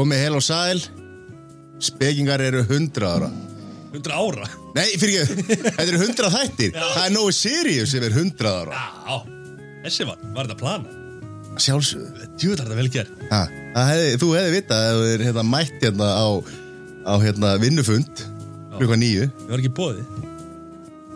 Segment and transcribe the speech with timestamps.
[0.00, 0.78] Komið heil og sæl.
[1.80, 3.28] Spekingar eru 100 ára.
[3.90, 4.46] 100 ára?
[4.72, 6.72] Nei, fyrir ekki, þetta eru 100 þættir.
[6.78, 8.80] Það er nógu Sirius sem er 100 ára.
[9.04, 9.18] Já,
[9.84, 10.96] þessi var, var þetta plana
[11.60, 12.28] Sjálfsögðu.
[12.38, 13.40] Djúðar þetta vel gerð ha,
[13.74, 16.28] það hefði, Þú hefði vitað að þú er hérna, mætt hérna á,
[17.04, 18.22] á hérna, vinnufund
[18.78, 20.28] klukka nýju Ég var ekki bóðið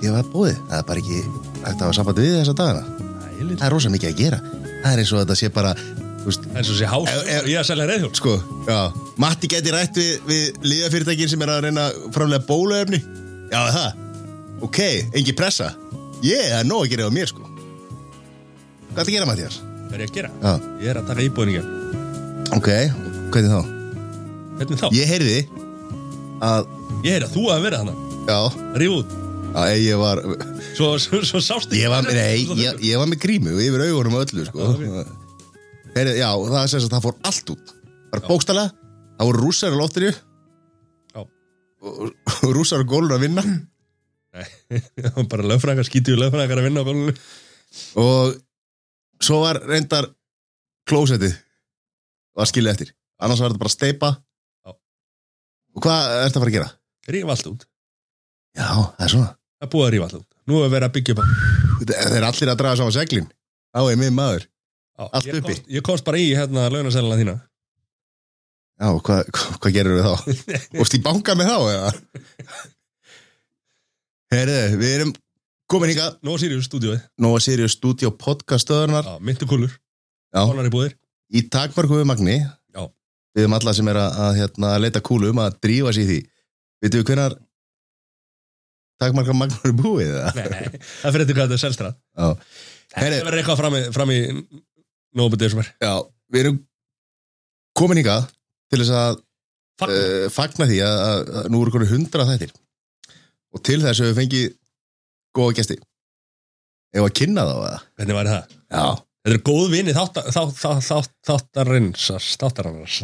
[0.02, 2.82] Ég var búið, það er bara ekki hægt að hafa samband við þessa dagana.
[3.54, 4.38] Það er rosa mikið að gera.
[4.82, 5.70] Það er eins og þetta sé bara
[6.24, 8.34] Það er svo sé hás ef- Ég að selja reyðhjól Sko,
[8.68, 8.78] já,
[9.20, 13.00] Matti geti rætt við, við liðafyrirtækin sem er að reyna framlega bóluefni.
[13.52, 13.98] Já, það?
[14.64, 14.78] Ok,
[15.14, 15.68] engi pressa.
[16.24, 17.44] Ég, það er nóg að gera á mér, sko.
[18.94, 19.58] Hvað er að gera, Mattias?
[19.60, 20.30] Hvað er ég að gera?
[20.40, 21.64] Já, Ég er að taka íbúðninga
[22.54, 22.68] ok,
[23.34, 23.60] hvernig þá?
[24.58, 24.86] Hvernig þá?
[24.94, 25.36] Ég heyrði
[26.48, 26.68] að,
[27.04, 27.94] Ég er að þú að vera hana
[28.28, 28.38] já,
[28.80, 29.14] Ríf út.
[29.54, 30.22] Að ég var
[30.74, 34.16] Svo, svo, svo sástu Ég var, nei, ég, ég var með grímu og yfir augunum
[34.18, 34.70] og öllu, sko
[35.94, 37.72] Heyrði, já, það er sem sagt, það fór allt út.
[38.10, 38.72] Bara bókstælega,
[39.18, 40.10] það voru rússar á loftinu.
[41.14, 41.20] Já.
[41.22, 42.00] og,
[42.34, 43.44] og rússar á gólun að vinna.
[44.34, 44.46] Nei,
[45.30, 47.20] bara lögfræðingar, skítiðu lögfræðingar að vinna á gólunum.
[48.02, 48.34] Og
[49.22, 50.10] svo var reyndar
[50.90, 51.36] klósettið
[52.34, 52.90] var skilja eftir.
[53.22, 54.74] Annars var þetta bara steipa Já.
[54.74, 56.70] og hvað er þetta að fara að gera?
[57.14, 57.66] Ríf allt út.
[58.54, 59.30] Já, það er svona.
[59.54, 60.28] Það er búið að rífa allt út.
[60.50, 61.26] Nú er verið að byggja upp á
[61.84, 63.30] þeir eru allir að draga saman seglin.
[63.74, 64.48] Á ég minn maður
[64.94, 65.46] Já, Allt ég uppi.
[65.48, 67.34] komst, ég komst bara í hérna launaselina þína
[68.74, 70.14] Já, hvað hva, hva gerir við þá?
[70.84, 71.92] Óst í banka með þá eða?
[74.34, 75.12] Herðu, við erum
[75.70, 80.42] komin hingað Nó Sirius stúdíóið Nóa Sirius Studio podcast stöðunar Já, myndu kúlur Já.
[80.42, 80.94] Kólar í búðir
[81.34, 82.82] í takmarku við magni Já.
[83.34, 86.20] við erum alla sem er að, að, hérna, leita kúlum að drífa sér í því
[86.84, 87.36] Veitum við hvenar
[89.02, 90.30] takmarka magnur er búið eða?
[90.36, 92.28] Nei, það fyrir þetta hvað þetta er selstrað Já.
[92.94, 93.18] Herri.
[93.26, 94.18] verður eitthvað fram í, fram í
[95.14, 95.92] Nóbu Desember Já,
[96.34, 96.58] við erum
[97.78, 98.28] komin hingað
[98.70, 99.22] til þess að
[99.80, 99.94] Fagna.
[99.94, 102.52] uh, fagna því að, að, að nú eru hundra þættir.
[103.54, 104.44] Og til þess að við fengið
[105.34, 105.76] góða gesti.
[106.94, 107.80] Ef að kynna þá eða?
[107.98, 108.54] Hvernig væri það?
[108.70, 108.86] Já,
[109.24, 110.36] Þetta eru góð vini þáttarins
[112.36, 112.96] Þáttarins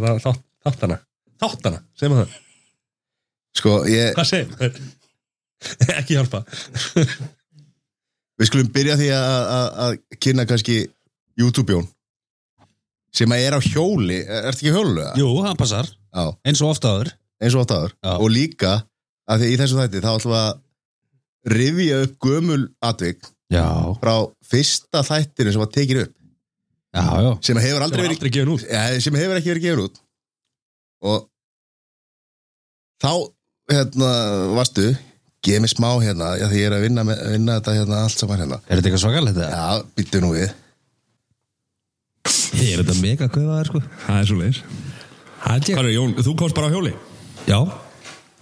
[0.61, 0.99] Þáttana
[1.41, 2.33] Þáttana, segjum við það.
[3.57, 4.81] Sko ég, Hvað segjum við?
[5.99, 6.43] Ekki hjálpa.
[8.41, 10.77] Við skulum byrja því að kynna kannski
[11.41, 11.89] YouTube-jón
[13.15, 15.07] sem að er á hjóli, er þetta ekki hjólu?
[15.19, 17.13] Jú, hann passar, Já, eins og ofta áður.
[17.41, 18.13] Eins og átt aður Já.
[18.21, 18.73] og líka
[19.31, 23.67] að því í þessu þætti þá ætlum við að rifja upp gömul atvik Já,
[24.03, 24.15] frá
[24.47, 26.13] fyrsta þættinu sem var tekin upp.
[26.95, 27.31] Já, já.
[27.47, 28.65] Sem hefur Það aldrei verið aldrei gefin út.
[28.67, 30.01] Ja, sem hefur ekki verið gefur út.
[31.07, 31.25] Og
[33.01, 33.13] þá
[33.71, 34.11] hérna
[34.59, 34.87] varstu
[35.47, 38.21] geð mér smá hérna, já því ég er að vinna, með, vinna þetta hérna allt
[38.21, 38.59] saman hérna.
[38.67, 39.51] Er þetta eitthvað svakalegt þetta?
[39.57, 40.51] já, býttu nú við
[42.61, 43.83] Ég er þetta mega kauðaður sko.
[44.07, 44.63] Það er svo leiðis
[45.41, 46.93] Hvað er Jón, þú komst bara á hjóli?
[47.49, 47.59] Já,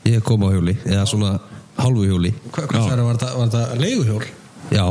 [0.08, 1.36] ég kom á hjóli Eða svona
[1.78, 2.32] hálfu hjóli.
[2.50, 4.24] Hvað var, þetta- var þetta leiguhjól?
[4.74, 4.84] Já,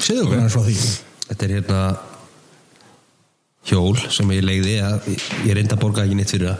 [0.00, 0.48] Segðu okkur okay.
[0.52, 0.76] frá því.
[1.26, 1.80] Þetta er hérna
[3.66, 5.06] Hjól sem ég legði að,
[5.44, 6.58] Ég reyndi að borga ekki neitt fyrir það.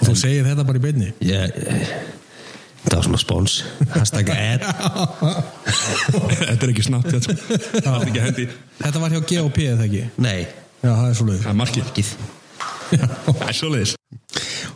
[0.00, 1.12] Þú segir þetta bara í beinni?
[1.24, 2.19] Ég, ég
[2.80, 3.54] Það var svona spons.
[3.92, 4.62] Hashtag ad.
[6.40, 7.36] Þetta er ekki snabt þetta
[7.84, 8.46] Það er ekki hendi.
[8.80, 10.04] Þetta var hjá GOP eða ekki?
[10.24, 10.38] Nei,
[10.80, 11.90] Já, það er svo leiðis Það er markið.
[11.90, 12.04] Ekki
[12.90, 13.96] Það er svo leiðis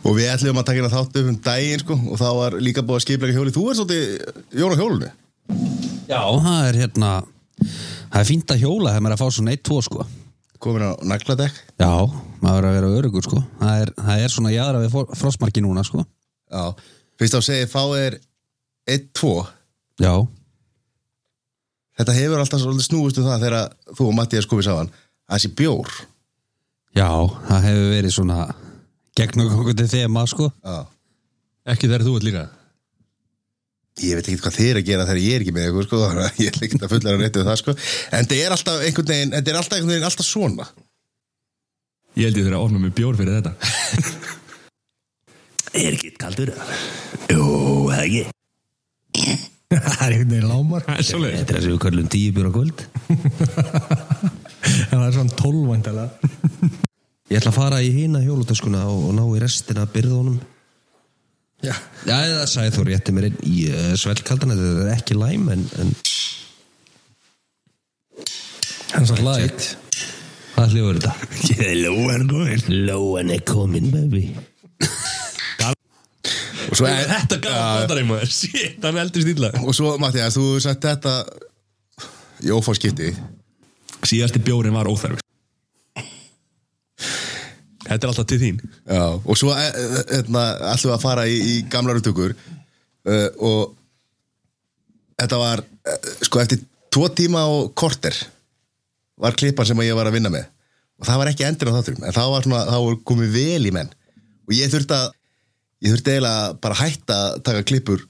[0.05, 2.83] og við ætlum að taka hérna þátt upp um daginn sko, og þá var líka
[2.85, 4.03] búið að skiplega hjóli þú er svolítið
[4.59, 5.09] Jón á hjólunu
[6.05, 7.09] Já, það er hérna
[7.65, 10.05] Það er fínt að hjóla þegar maður er að fá svona 1-2 sko.
[10.63, 11.57] Komin á nagladekk.
[11.81, 11.89] Já,
[12.45, 13.41] maður er að vera örugur sko.
[13.59, 16.05] Það er, það er svona jæðra við frostmarki núna sko.
[16.53, 16.63] Já,
[17.19, 18.19] fyrst á að segja fá er
[18.91, 19.35] 1-2
[20.03, 20.13] Já,
[21.95, 25.51] þetta hefur alltaf svolítið snúist um það þegar þú og Mattias komið saman að þessi
[25.61, 25.93] bjór.
[26.95, 27.07] Já,
[27.47, 28.39] það hefur verið svona
[29.15, 30.51] gegn okkur til þema sko.
[30.59, 30.77] Já.
[31.71, 32.45] Ekki þegar þú ert líka?
[34.03, 35.99] Ég veit ekki hvað þið er að gera þegar ég er ekki með ykkur sko,
[36.43, 37.75] ég er líkt að fullara rétti við það sko.
[38.11, 40.67] en þetta er alltaf einhvern veginn þetta er alltaf einhvern veginn alltaf svona.
[42.15, 43.55] Ég held ég þeirra að ofna með bjór fyrir þetta
[45.75, 46.51] Er ekki kaldur?
[47.31, 47.45] Jú,
[47.91, 48.23] það ekki?
[49.75, 52.83] Það er einhvern veginn lámar er Þetta er að séu körlum tíu bjóra kvöld.
[53.05, 56.09] En það er svona tólvæntalega
[57.31, 60.37] Ég ætla að fara í hina hjólutöskuna og, og ná í restina af byrðunum.
[61.65, 61.73] Já.
[62.05, 65.63] Já, það sagði þú rétti mér inn í uh, svelkaldan Þetta er ekki læm en,
[65.81, 65.93] en
[68.95, 69.71] En svo light.
[70.53, 71.13] hvað hljóður þetta?
[71.81, 74.27] Lóan góðin Lóan er komin, baby
[76.69, 80.55] og svo, Þetta gaf bótari maður Shit, hann er eldri stíla og svo Mattias, þú
[80.63, 81.19] sagt þetta
[82.45, 83.13] í ófórskipti
[84.05, 85.21] Síðasti bjórin var óþarf
[87.85, 88.61] þetta er alltaf til þín.
[88.89, 92.35] Já, og svo eh, eh, hérna, ætlum við að fara í, í gamlar upptökur.
[93.05, 93.75] Uh, og
[95.21, 95.61] þetta var
[96.25, 98.17] sko eftir tvo tíma og korter
[99.21, 100.47] var klippan sem ég var að vinna með.
[100.97, 103.69] Og það var ekki endur á þátturum en það var svona, það var komið vel
[103.69, 103.93] í menn.
[104.47, 105.05] Og ég þurfti að
[105.85, 108.03] ég þurfti eiginlega bara hætta að taka klippur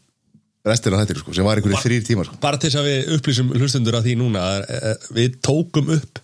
[0.66, 2.38] restina af þættir sko, sem var einhverju þrýr tímar sko.
[2.42, 6.22] bara til þess að við upplýsum hlustundur að því núna að, að við tókum upp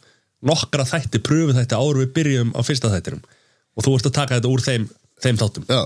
[0.51, 3.21] nokkra þætti, pröfu þætti áður við byrjum á fyrsta þættinum
[3.77, 4.87] og þú ert að taka þetta úr þeim,
[5.21, 5.81] þeim þáttum Já,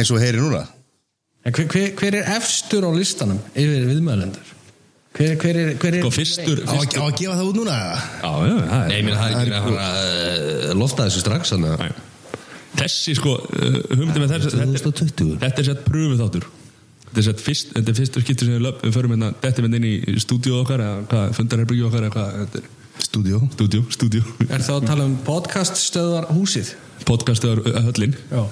[0.00, 0.62] eins og heyri núna
[1.40, 4.48] En hver, hver, hver er efstur á listanum yfir viðmælendur?
[5.16, 7.76] Hver, hver er, hver er sko fyrstur, Á, fyrstur á að gefa það út núna?
[7.76, 12.09] já, já, það er er ekki að fara að lofta þessu strax þannig að
[12.78, 15.38] þessi sko uh, hugmyndi með þessi þetta, 2020.
[15.42, 16.46] þetta er sett pröfu þáttur
[17.10, 19.64] þetta er sett fyrst, þetta er fyrstu skipti sem við, löp, við förum hérna, þetta
[19.66, 22.68] inn í stúdíu okkar eða hvað, fundarherbyggju okkar eða hvað, þetta er.
[23.00, 26.74] Stúdíu Er það að tala um podcaststöðar húsið?
[27.08, 28.12] podcastuðar höllin.
[28.30, 28.42] Já.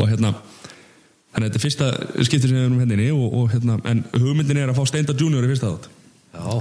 [0.00, 1.90] Og hérna þannig að þetta er fyrsta
[2.24, 5.14] skipti sem við erum hérna inni og, og hérna, en hugmyndin er að fá Steinda
[5.16, 5.90] Junior í fyrsta þátt.
[6.32, 6.56] Já.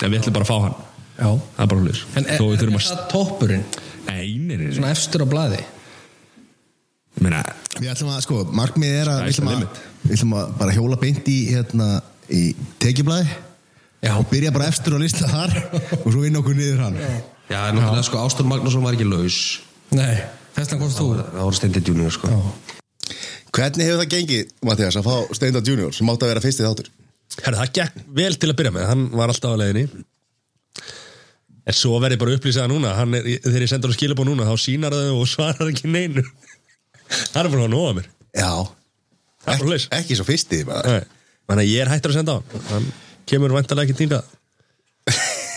[0.00, 0.78] En við ætlum bara að fá hann.
[1.20, 1.30] Já.
[1.56, 3.64] Það er bara hlutis En er, er þurfum að það toppurinn?
[4.06, 4.74] nei, nei, nei, nei.
[4.78, 5.58] Svona efstur á blaði?
[7.18, 7.42] Meina,
[7.80, 9.80] Við ætlum að, sko, markmið er að við ætlum að,
[10.14, 11.88] ætlum að bara hjóla beint í, hérna,
[12.30, 12.42] í
[12.82, 13.26] tekjublaði
[14.06, 14.12] Já.
[14.14, 15.56] og byrja bara efstur á lista þar
[15.98, 17.00] og svo inn okkur niður hann.
[17.50, 19.40] Já, en náttúrulega sko Ástur Magnússon var ekki laus.
[19.90, 20.20] Nei
[20.54, 21.08] Þess vegna komst þú.
[21.18, 22.30] Það voru Steindi Junior sko.
[23.54, 26.90] Hvernig hefur það gengið, Mattias, að fá Steinda Junior sem átti að vera fyrsti þáttur?
[27.44, 28.86] herra, það gekk vel til að byrja með.
[28.90, 30.04] Hann var alltaf á leiðinni.
[31.70, 32.94] En svo verði bara upplýsaða núna.
[32.98, 36.24] Hann er, þegar ég sendur hann skilabóð núna þá sínar þau og svarar ekki neinu
[37.34, 38.10] hann er búin að nóga mér.
[38.36, 38.52] Já.
[39.44, 39.86] Það laus.
[39.96, 42.66] ekki svo fyrsti, þannig að ég er hættur að senda á hann.
[42.70, 42.90] Hann
[43.30, 44.20] kemur vantarlega ekki týnda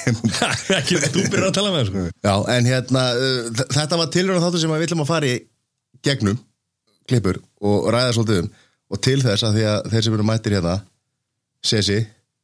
[0.79, 2.05] ekki þú byrjar að tala með sko.
[2.23, 5.35] Já, en hérna, uh, þetta var tilröðan þáttur sem við ætlum að fara í
[6.03, 6.39] gegnum
[7.09, 8.49] klippur og ræða svolítið um.
[8.93, 10.75] Og til þess að að þeir sem eru mættir hérna
[11.63, 12.01] Sesi,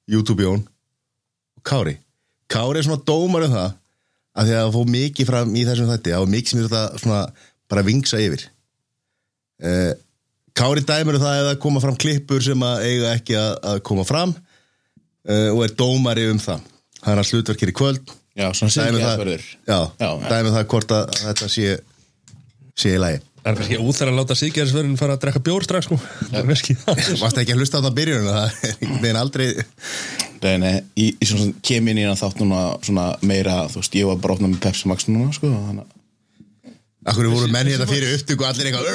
[0.10, 1.98] YouTube Jón og Kári.
[2.50, 3.68] Kári er svona dómar um það
[4.40, 6.14] að því að það fóð mikið fram í þessum þætti.
[6.14, 7.22] Það var mikið sem þetta svona
[7.70, 8.48] bara vingsa yfir
[9.64, 9.92] uh,
[10.60, 13.82] Kári dæmur um það að það koma fram klippur sem að eiga ekki að, að
[13.88, 16.66] koma fram uh, og er dómari um það.
[17.00, 18.12] Það er að slutverkir í kvöld.
[18.40, 19.32] Já, svona dæmi það,
[19.68, 21.80] já, Já, dæmi það hvort að að þetta sé
[22.80, 23.20] sé í lagi.
[23.40, 25.98] Það er kannski úþar að láta síkjæðisverðin fara að drekka bjór strax sko.
[26.30, 27.00] það er það.
[27.24, 29.48] Varst ekki að hlusta á það byrjun það er einhvern veginn aldrei
[30.40, 33.96] Nei, nei, í, í svona kem inn í hann þátt núna svona meira, þú veist,
[34.00, 35.99] ég var bara opnað með Pepsi Max núna, sko, þannig að
[37.10, 38.86] Akkur voru menn hérna fyrir upptöku allir eitthvað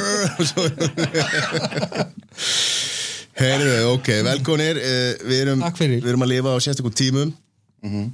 [3.35, 7.31] Heyrðu, ok, velkonir uh, við, erum, við erum að lifa á sérstökum tímum.
[7.83, 8.07] Uh,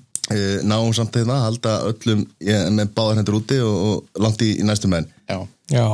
[0.65, 4.63] náum samt hérna halda öllum ég, með báðar hendur úti og, og langt í, í
[4.67, 5.39] næstu menn Já,
[5.73, 5.87] Já.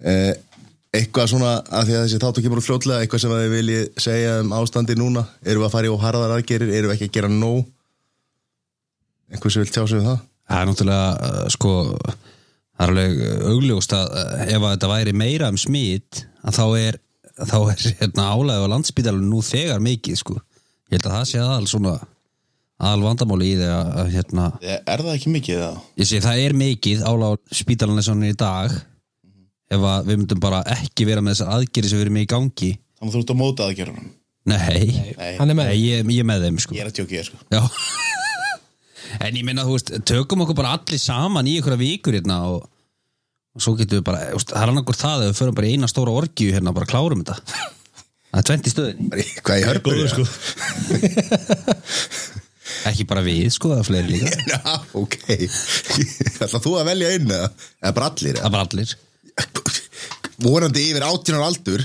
[0.00, 0.32] Uh,
[0.96, 3.84] eitthvað svona að því að þessi þáttu kemur úr fljótlega eitthvað sem að þið viljið
[4.06, 5.26] segja um ástandi núna?
[5.44, 7.60] Erum við að fara í óharðar aðgerir erum við ekki að gera nóg?
[9.30, 10.24] Eitthvað sem vil tjá sig um það?
[10.50, 11.74] Það er náttúrulega sko
[12.80, 16.64] það er alveg augljóst að uh, ef að þetta væri meira um smít að þá
[16.80, 16.98] er,
[17.36, 20.38] þá er hérna, álæði á landsbítalun nú þegar mikið sko.
[20.90, 21.96] Ég held að það sé aðal svona
[22.80, 25.80] aðal vandamáli í þegar að, hérna er það ekki mikið það?
[26.00, 28.78] ég sé það er mikið álæði á spítalun eins og hann er í dag.
[29.70, 32.72] Ef að við myndum bara ekki vera með þessar aðgerið sem við erum í gangi.
[32.98, 34.08] Þannig að þú ert að móta aðgerðunum.
[34.50, 34.86] Nei,
[35.20, 36.74] Nei, er með nei ég, ég er með þeim sko.
[36.74, 37.44] Ég er að tjókið, sko.
[37.52, 38.16] Já
[39.18, 42.68] En ég meina, þú veist, tökum okkur bara allir saman í einhverja vikur hérna og,
[43.56, 45.74] og svo getum við bara, veist, það er annarkur það að við förum bara í
[45.76, 47.36] eina stóra orgíu hérna og bara klárum þetta.
[48.30, 49.08] Það er tvent í stöðinni.
[49.10, 50.24] Bara í- hvað ég hörpur sko.
[52.90, 54.30] Ekki bara við, sko, það er fleiri líka.
[54.52, 55.16] Já, ok.
[56.46, 57.48] Ætla þú að velja einn eða?
[57.82, 58.94] Eða bara allir er bara allir.
[60.40, 61.82] Vorandi yfir 18 ára aldur.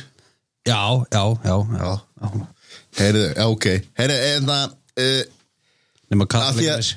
[0.65, 0.77] Já,
[1.11, 1.89] já, já, já,
[2.21, 2.45] já.
[3.01, 3.65] Heyrðu, ok.
[3.99, 4.63] Heyrðu, en það
[5.01, 5.23] uh,
[6.05, 6.93] Af því að- kallar uh,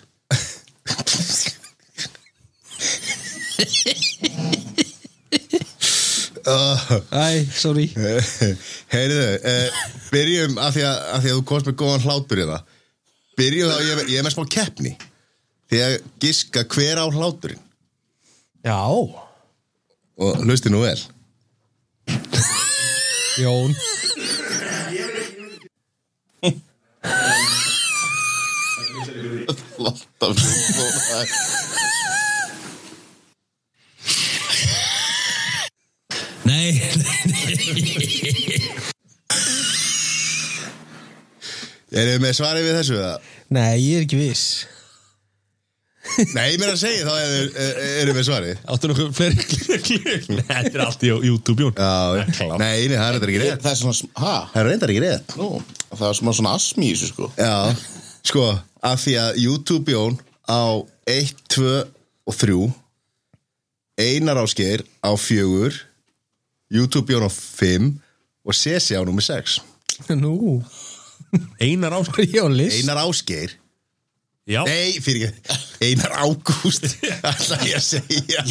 [6.49, 7.87] Æ, sorry.
[8.93, 9.69] Heyrðu, uh,
[10.13, 12.63] byrjum af því, að, af því að þú komst með góðan hlátur í það.
[13.39, 14.93] Byrjum þá, ég, ég er með smá keppni.
[15.69, 17.65] Því að giska hver á hláturinn?
[18.65, 18.81] Já.
[20.19, 21.01] Og hlusti nú vel.
[23.39, 23.77] Jón
[36.49, 36.71] Nei,
[41.89, 42.99] Erum við með svarið við þessu?
[42.99, 43.15] eða?
[43.57, 44.49] Nei, ég er ekki viss.
[46.35, 48.61] Nei, mér að segja þá erum er, við svarið.
[48.73, 49.37] Áttu nokkuð fleiri
[50.33, 51.75] Nei, þetta er allt í YouTube, Jón.
[51.77, 52.25] Já,
[52.61, 53.63] nei, nei, það er reyndar ekki rétt.
[53.65, 54.35] Það er svona, hæ?
[54.53, 55.37] Það er reyndar ekki rétt.
[55.41, 55.49] Nú,
[55.93, 57.31] það er svona, svona asmi í þessu sko.
[57.39, 57.53] Já,
[58.31, 58.47] sko,
[58.83, 60.19] af því að YouTube Jón
[60.49, 61.73] á 1, 2
[62.29, 62.59] og 3
[63.99, 65.73] Einar Ásgeir á 4
[66.71, 67.91] YouTube Jón á 5
[68.45, 69.61] og Sesi á nummer 6
[70.15, 70.63] Nú,
[71.61, 72.79] Einar áskil ég á list?
[72.79, 73.57] Einar Ásgeir.
[74.49, 75.57] Já, Nei, fyrir ekki.
[75.85, 76.87] Einar Ágúst.
[77.29, 78.45] Alltaf ég að segja.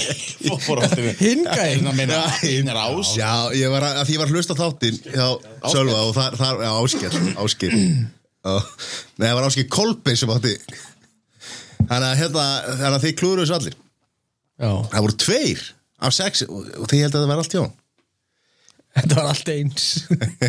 [1.87, 4.61] Það meina, einar ás Já, ég var að, að því ég var að hlusta á
[4.61, 5.25] þáttinn hjá
[5.73, 7.87] Sölva og þar, þar já, Ásker Ásker Já.
[9.17, 10.53] Nei, það var Ásker Kolbein sem átti
[11.87, 13.75] Þannig að hérna Þannig að þið klúður þessu allir.
[14.57, 15.65] Já, Það voru tveir
[15.97, 17.63] af sex og, þið held að það var allt hjá
[18.97, 19.85] þetta var allt eins.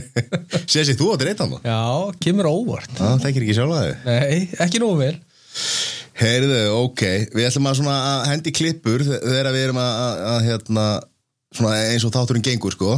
[0.73, 1.81] Sessi, þú áttir eitt hann Já,
[2.25, 2.93] kemur á óvart.
[2.97, 4.07] Það þekkir ekki sjálfa þig.
[4.09, 5.13] Nei, ekki nógu vel.
[6.19, 7.03] Heyrðu, ok,
[7.37, 10.87] við ætlum að, að hendi klippur þegar við erum að, að, að hérna,
[11.93, 12.97] eins og þátturinn gengur sko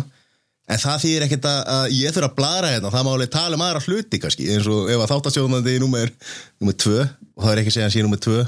[0.70, 3.58] en það þýðir ekkert að, að ég þurfa að blara hérna, það má alveg tala
[3.58, 6.08] um aðra hluti kannski, eins og ef að þáttastjóðnandi í númer,
[6.62, 7.00] númer tvö,
[7.34, 8.40] og það er ekki að segja að sé númer tvö.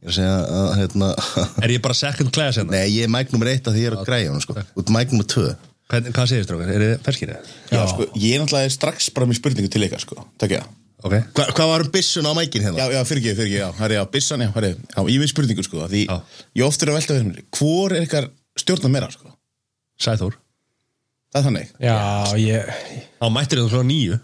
[0.00, 1.08] Ég er að segja að hérna,
[1.64, 2.72] er ég bara second class hérna?
[2.76, 4.88] nei, ég er mæk númer eitt að því ég er að græja hann sko, út
[4.96, 5.48] mæk númer tvö.
[5.90, 6.68] Hvern, hvað segir strákar?
[6.70, 7.42] Er þið ferskir eða?
[7.72, 10.16] Já, sko, ég er náttúrulega strax bara með spurningu til ykkar sko.
[10.38, 10.62] Takk ég.
[11.00, 11.14] Ok.
[11.34, 12.78] Hva, Hvað var um byssun á mækin hérna?
[12.78, 13.60] Já, já, fyrir ekki, fyrir ekki,
[21.30, 21.72] Það er þannig.
[21.78, 21.96] Já,
[22.42, 22.70] ég
[23.22, 24.16] Á mættir það svona nýju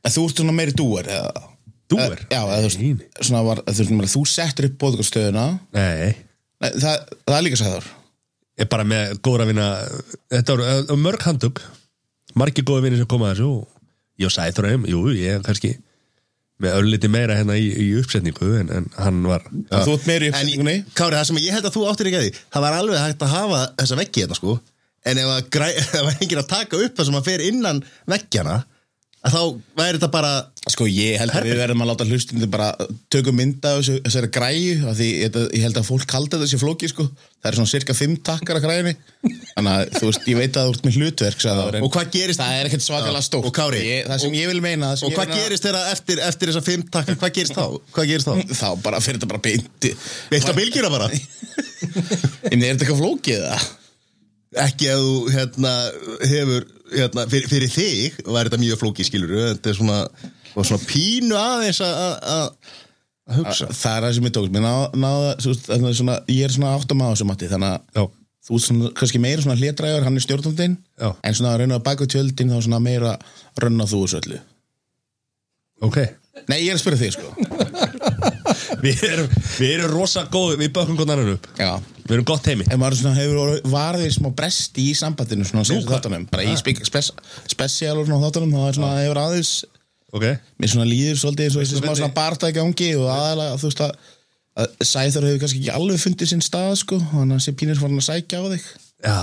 [0.00, 1.42] En þú ert svona meiri dúar, eða?
[1.90, 2.14] Dúer?
[2.16, 5.44] Eh, Já, eða þú veist, svona var, þú veist, þú settur upp bóðgastöðuna,
[5.76, 6.14] Nei
[6.60, 7.86] Nei, það, það er líka sæður.
[8.60, 9.66] Ég er bara með góðra vina
[10.32, 11.60] Þetta voru uh, mörg handtug
[12.38, 13.68] Margir góða vinir sem koma að þessu og
[14.20, 15.74] Ég og Sæþór heim, jú, ég er kannski
[16.60, 20.26] með örliti meira hérna í, í uppsetningu en, en hann var En þú ert meiri
[20.28, 20.74] í En uppsetningunni.
[20.92, 23.24] Kári, það sem ég held að þú áttir ekki að því Það var alveg hægt
[23.24, 24.56] að hafa þessa veggi hérna sko
[25.08, 25.46] En ef, að
[25.94, 28.58] það var enginn að taka upp það sem að fer innan veggjana
[29.20, 29.40] að þá
[29.76, 30.32] væri þetta bara
[30.70, 32.66] Sko, ég held að við verðum að láta hlustunni bara
[33.12, 36.90] tökum mynda þessu, þessari græju af því ég, ég held að fólk kalda þessi flóki,
[36.92, 37.06] sko.
[37.40, 38.92] Það er svona cirka fimm takkar af græjunni.
[39.24, 41.78] Þannig að, þú veist, ég veit að þú ert með hlutverk, það.
[41.80, 43.48] Og hvað gerist Það er ekkert svakalega stórt.
[43.48, 44.92] Og Kári, ég, Það sem ég vil meina...
[44.94, 47.64] Og hvað meina- gerist þeirra eftir, eftir þessa fimm takkar Hvað gerist þá?
[47.96, 48.54] Hvað gerist þá?
[48.60, 49.94] Þá bara fyrir þetta bara beinti.
[50.30, 51.10] Veistu á bylgjuna bara?
[52.52, 53.68] En er þetta eitthvað flókið, það?
[54.58, 55.72] Ekki að þú hérna,
[56.26, 59.98] hefur hérna, fyrir, fyrir þig væri þetta mjög flóki skilur Þetta er svona,
[60.58, 62.72] svona pínu aðeins að- að að-
[63.30, 64.54] að hugsa Það er það sem ég tókst.
[65.70, 68.04] Þannig að svona, ég er svona áttum á þessu mati, þannig að Já,
[68.50, 71.08] þú svona, kannski meira svona hlétræður, hann er stjórnandinn, Já.
[71.22, 73.12] en svona að rauna baka tjöldin, þá svona meira
[73.62, 74.40] rönna þú þessu öllu.
[75.82, 75.96] ok
[76.48, 77.28] Nei, ég er að spyrja þig, sko.
[78.84, 81.48] Við erum, við erum rosa góð Við bökum annan upp.
[81.58, 81.72] Já.
[82.04, 85.90] Við erum gott heimi En svona hefur varðið smá bresti í sambandinu svona hvað?
[85.90, 86.56] þáttunum, bara í
[87.50, 89.52] spesial og svona þáttunum, þá er svona hefur aðeins
[90.10, 90.26] Ok.
[90.58, 93.68] Mér svona líður svolítið eins og þessi smá svona barta í gangi og aðalega, þú
[93.68, 93.92] veist að,
[94.82, 98.08] Sæþur hefur kannski ekki alveg fundið sinn stað sko, þannig að sé pínir farin að
[98.08, 98.64] sækja á þig.
[99.06, 99.20] Já.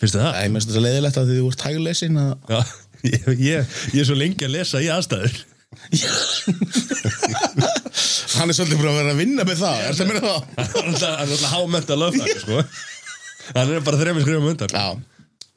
[0.00, 0.32] Finnst þið það?
[0.32, 2.60] Það er mest þetta leiðilegt að því þú ert hægulesin að Já,
[3.12, 5.36] ég, ég, ég er svo lengi að lesa í aðstæður
[8.38, 10.40] hann er svolítið búin að vera að vinna með það, er það meina það?
[10.58, 12.56] Hann er alltaf- er alltaf hámenta lögfræði sko.
[13.52, 14.86] Hann er bara þrejum skrifum undan Já,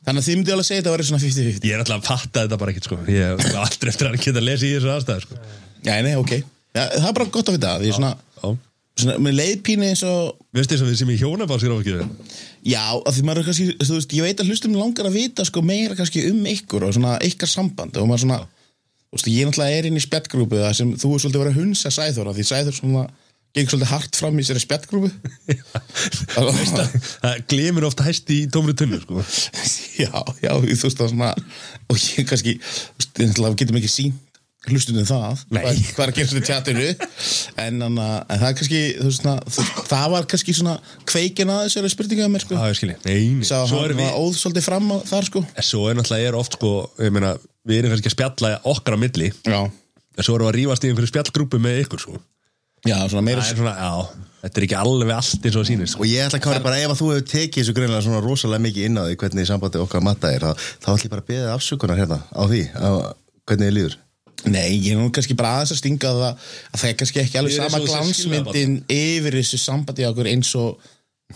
[0.07, 2.09] þannig að þið myndi alveg segja þetta að vera svona 50-50 Ég er alltaf að
[2.11, 2.97] fatta þetta bara ekkert sko.
[3.11, 3.29] Ég er
[3.63, 5.35] aldrei eftir að geta að lesa í þessu aðstæður sko.
[5.85, 6.31] Já, nei, ok,
[6.75, 8.47] Já, það er bara gott að vita, því svona, Já
[8.95, 11.95] svona með leiðpíni eins og að við sem í hjónabál skráum ekki
[12.65, 15.41] Já, af því maður er kannski, þú veist, ég veit að hlustum langar að vita
[15.47, 18.39] sko meira kannski um ykkur og svona ykkar samband og maður svona,
[19.09, 21.61] þú veist, ég náttúrulega er inn í spjallgrúpu það sem þú er svolítið verið að
[21.61, 23.05] hunsa af því Sæþór svona,
[23.55, 25.11] geng svolítið hart fram í sér spjallgrúpu.
[26.35, 29.23] Það glemur ofta hæst í tómri tunnu sko.
[30.03, 30.11] Já,
[30.43, 31.29] já, þú veist það svona
[31.87, 34.25] og ég kannski, ég náttúrulega getum ekki sínt
[34.65, 36.85] hlustundum það hvað, hvað er að gera þetta tjatinu.
[37.61, 38.81] En, anna, en það er kannski,
[39.19, 39.35] svona,
[39.91, 40.75] það var kannski svona
[41.07, 42.57] kveikin að þessari spurninga mér sko.
[42.57, 43.45] Ég nei.
[43.45, 45.43] Sá Svo hann var óð svolítið fram á, þar sko.
[45.61, 47.35] Svo er náttúrulega er oft sko Ég meina,
[47.65, 49.59] við erum kannski að spjalla okkar á milli Já,
[50.15, 52.19] En svo erum við að rífast í einhverju spjallgrúpu með ykkur sko.
[52.85, 56.03] já, svona meira svona, já Þetta er ekki alveg allt eins og það sýnist sko.
[56.05, 58.61] Og ég ætla að kára bara ef að þú hefur tekið þessu greinlega svona rosalega
[58.61, 60.51] mikið inn á því hvernig sambandi okkar matta er þá,
[60.83, 62.89] þá ætla ég bara að beða afsökunar hérna á því á
[63.49, 63.95] hvernig þið líður
[64.45, 67.21] Nei, ég er nú kannski bara aðeins að stinga að það að það er kannski
[67.23, 70.91] ekki alveg sama glansmyndin yfir þessu sambandi á okkur eins og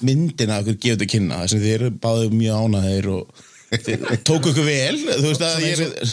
[0.05, 3.41] myndina okkur gefur til kynna þess að þið eru báðið mjög ánaðir og
[4.25, 6.11] tóku okkur vel þú veist að ég er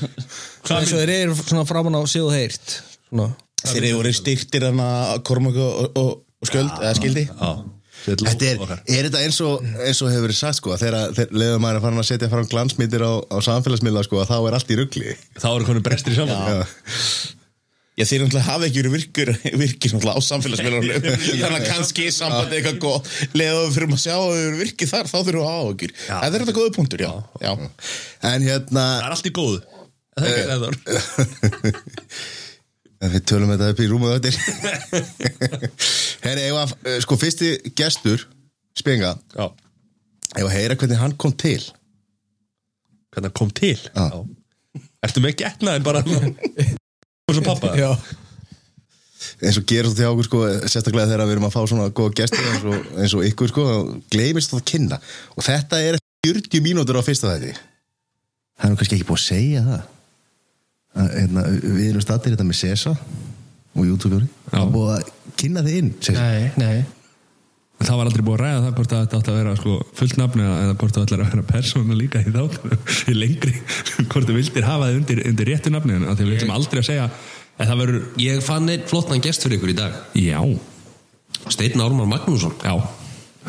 [0.66, 3.30] Svona eins og þeir eru svona framan á heyrt Svona.
[3.66, 7.24] Þeir eru styrtir hana Kormak og, og, og og skjöld, eða skildi.
[7.30, 7.72] Já,
[8.06, 11.62] Þetta er, er þetta eins og, eins og hefur verið sagt sko að þegar, leður
[11.64, 14.70] maður að fara að setja fram glansmyndir á, á samfélagsmiðla sko að þá er allt
[14.70, 15.14] í rugli.
[15.40, 16.60] Þá eru konum brestir í saman Já.
[17.96, 19.30] Já, þeir náttúrulega hafa ekki verið virkur,
[19.62, 21.06] virkir náttúrulega á samfélagsmiðlunum.
[21.40, 24.58] Þannig að kannski er sambandi eitthvað góð leða við fyrir að sjá að þau eru
[24.60, 27.12] virkið þar þá þurfum við að hafa okkur Þetta er þetta góða punktur, já,
[27.46, 27.52] já.
[28.32, 29.62] En hérna Það er allt í góðu.
[30.16, 30.68] Það er ekki þetta
[32.96, 34.38] En Við tölum þetta upp í rúmu öttir
[36.26, 38.28] Herri, ef að, eh, sko, fyrsti gestur
[38.76, 39.48] Spenga, Já.
[40.36, 41.62] Ef að heyra hvernig hann kom til?
[43.14, 43.76] Hvernig það kom til?
[43.88, 44.20] Já.
[45.06, 46.02] Ertu með getnaðin bara
[47.26, 47.88] Og svo pappa Já,
[49.42, 50.40] eins og gerur þetta hjá okkur, sko,
[50.70, 53.64] sérstaklega þegar við erum að fá svona góða gestur eins og, eins og ykkur, sko,
[54.14, 54.98] gleymist það að kynna.
[55.34, 57.56] Og þetta er 40 mínútur á fyrsta þætti.
[58.56, 59.82] Það er nú kannski ekki búið að segja það.
[60.96, 65.10] Að, hérna, Við erum stattir þetta með Sesa og YouTube-jóri og búið að
[65.42, 66.22] kynna þið inn Sesa.
[66.22, 66.76] nei, nei
[67.76, 70.14] Það var aldrei búið að ræða það hvort að þetta átti að vera sko, fullt
[70.16, 73.52] nafni eða eða hvort það ætlar að vera persóna líka í þáttunum í lengri
[74.12, 76.88] hvort þú vildir hafa þið undir, undir réttu nafni en að þið viltum aldrei að
[76.88, 80.00] segja að það verður, Ég fann einn flottan gest fyrir ykkur í dag.
[80.16, 80.40] Já,
[81.52, 82.56] Steinn Ármann Magnússon.
[82.64, 82.74] Já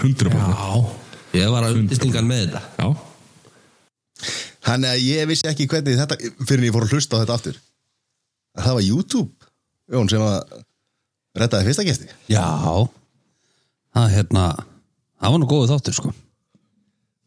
[0.04, 0.86] 100% Já,
[1.38, 2.62] Ég var að undistingan með þetta.
[2.78, 2.88] Já,
[4.68, 7.36] Þannig að ég vissi ekki hvernig þetta fyrir en ég fór að hlusta á þetta
[7.38, 7.60] aftur.
[8.58, 9.52] Að það var YouTube
[9.96, 10.40] Jón sem að
[11.40, 12.10] reddaði fyrsta gesti.
[12.28, 12.44] Já
[13.98, 14.48] Það hérna
[15.18, 16.14] Það var nú góðu þáttur sko.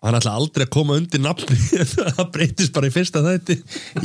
[0.01, 1.57] Hann ætla aldrei að koma undir nafni
[1.91, 3.57] Það breytist bara í fyrsta þætti.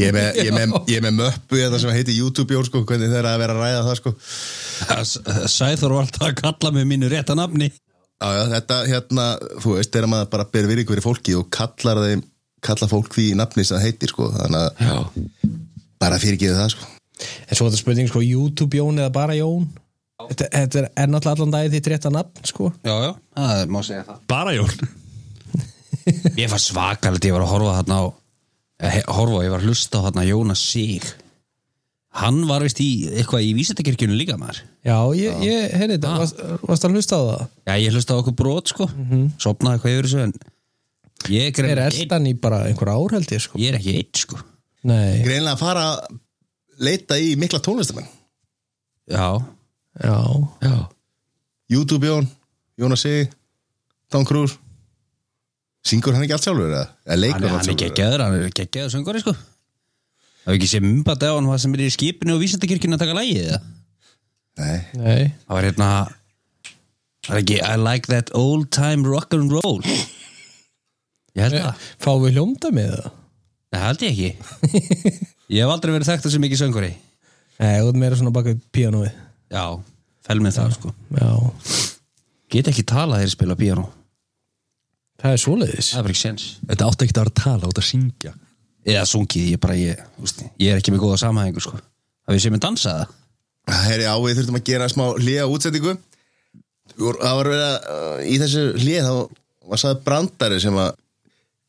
[0.02, 2.68] Ég er með, ég er með, ég er með möppu þetta sem heitir YouTube Jón
[2.68, 4.14] sko, hvernig þeir að vera að ræða það sko.
[5.54, 7.70] Sæþór var alltaf að kalla mig mínu rétta nafni.
[7.72, 9.30] Já, já, þetta hérna,
[9.64, 12.26] þú veist, þegar maður bara ber virðingu fyrir fólki og kallar þeim
[12.66, 15.56] kalla fólk því nafni sem það heitir sko, þannig að Já.
[16.02, 16.92] bara fyrirgeðu það sko.
[17.46, 19.68] En svo þetta spurning sko YouTube Jón eða bara Jón
[20.16, 22.70] Þetta, þetta er, er náttúrulega allan daginn þitt rétta nafn sko.
[22.88, 24.22] Já, já, það má segja það.
[24.32, 24.72] Bara Jón
[26.40, 28.06] Ég var svakalegt, ég var að horfa þarna á
[28.86, 31.08] eh, he- horfa, ég var að hlusta á þarna Jónas Sig.
[32.16, 34.62] Hann var vist í eitthvað í vísendakirkjunum líka maður.
[34.88, 37.42] Já, ég, ég heyrði þetta, varst, varst að hlusta á það?
[37.68, 38.88] Já, ég hlusta á okkur brot sko.
[39.44, 40.36] Sopnaði eitthvað yfir þessu en
[41.32, 43.58] Ég er, Er einn- eldan í bara einhver ár held ég sko?
[43.60, 44.38] Ég er ekki eitt sko.
[44.86, 46.20] Nei, Greinlega að fara að
[46.86, 48.06] leita í mikla tónlistamenn
[49.10, 49.28] Já,
[50.04, 50.16] já.
[50.66, 50.76] Já.
[51.72, 52.28] YouTube Jón,
[52.78, 53.30] Jónas Sig.
[54.12, 54.58] Tom Cruise.
[55.86, 56.84] Syngur hann ekki allt sjálfur eða?
[57.06, 57.82] Eða leikur Hann, hann, er sjálfur?
[57.86, 59.34] geggjaður, hann er geggjaður söngvari sko.
[59.36, 63.04] Það hefur ekki séð mymbandi á hann hvað sem er í skipinu og vísendakirkjunum að
[63.06, 63.60] taka lægið eða?
[64.56, 65.90] Nei, Nei, Það var hérna
[67.26, 69.82] Það er ekki I like that old time rock and roll?
[71.36, 71.86] Ég held það.
[72.06, 73.08] fáum við hljómda með það?
[73.76, 74.30] Það held ég ekki.
[75.56, 76.92] Ég hef aldrei verið þekkt sem mikið söngvari.
[77.60, 79.12] Nei, þú ert meira svona baka píanóið
[79.54, 79.66] Já,
[80.26, 80.96] fel með það sko.
[81.20, 81.30] Já,
[82.56, 83.86] Get ekki talað þegar ég spila piano
[85.26, 85.92] það er svoleiðis.
[85.92, 88.34] Það er bara ekki sens Þetta átti ekki að vera að tala, út að syngja.
[88.86, 91.80] Eða sungið, ég bara ég, úst, ég er ekki með góða samhæðingu sko.
[92.26, 93.16] Það við séum með dansa það?
[93.76, 95.96] Herri, á við þurfum að gera smá hliða útsendingu.
[96.94, 99.14] Það var verið að uh, í þessu hlið þá
[99.72, 100.92] var sagði brandari sem að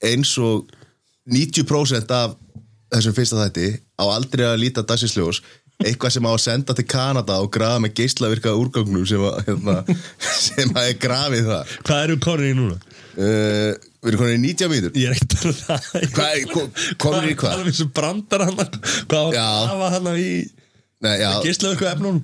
[0.04, 0.74] eins og
[1.32, 2.34] 90% af
[2.92, 5.40] þessum fyrsta þætti á aldrei að líta dagsisljós
[5.84, 9.74] eitthvað sem á að senda til Kanada og grafa með geislavirka úrgangnum sem að, hérna,
[10.40, 12.78] sem að er grafið það Hvað eru konur í núna?
[13.16, 13.74] uh,
[14.06, 14.92] Við erum konin í 90 mínútur.
[15.02, 15.86] Ég er ekki að um það.
[16.14, 17.54] Hvað er- ko- konur í hvað?
[17.56, 18.60] Það er þessu brandar hann?
[19.10, 19.46] Hvað Já.
[19.80, 20.28] var hann í
[21.02, 22.20] Nei, já, Gíslaðu eitthvað efnunum?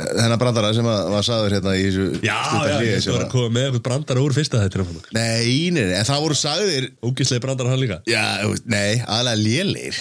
[0.00, 2.38] Þennan brandara sem að, var sagður hérna í þessu Já,
[2.70, 5.96] já, ég sem var að- koma með eitthvað brandara úr fyrsta þetta Nei, nei, nei,
[5.98, 7.98] en það voru sagðir Ógíslegi brandara hann líka.
[8.08, 10.00] Já, þú veist, nei, aðlega lélir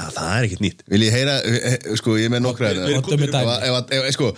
[0.00, 0.78] Já, það er ekkert nýtt.
[0.88, 3.02] Vil ég heyra, eh, eh, sko, ég er með nokkra Við- við erum hérna.
[3.10, 4.28] komin- Ef að- ef að- Sko,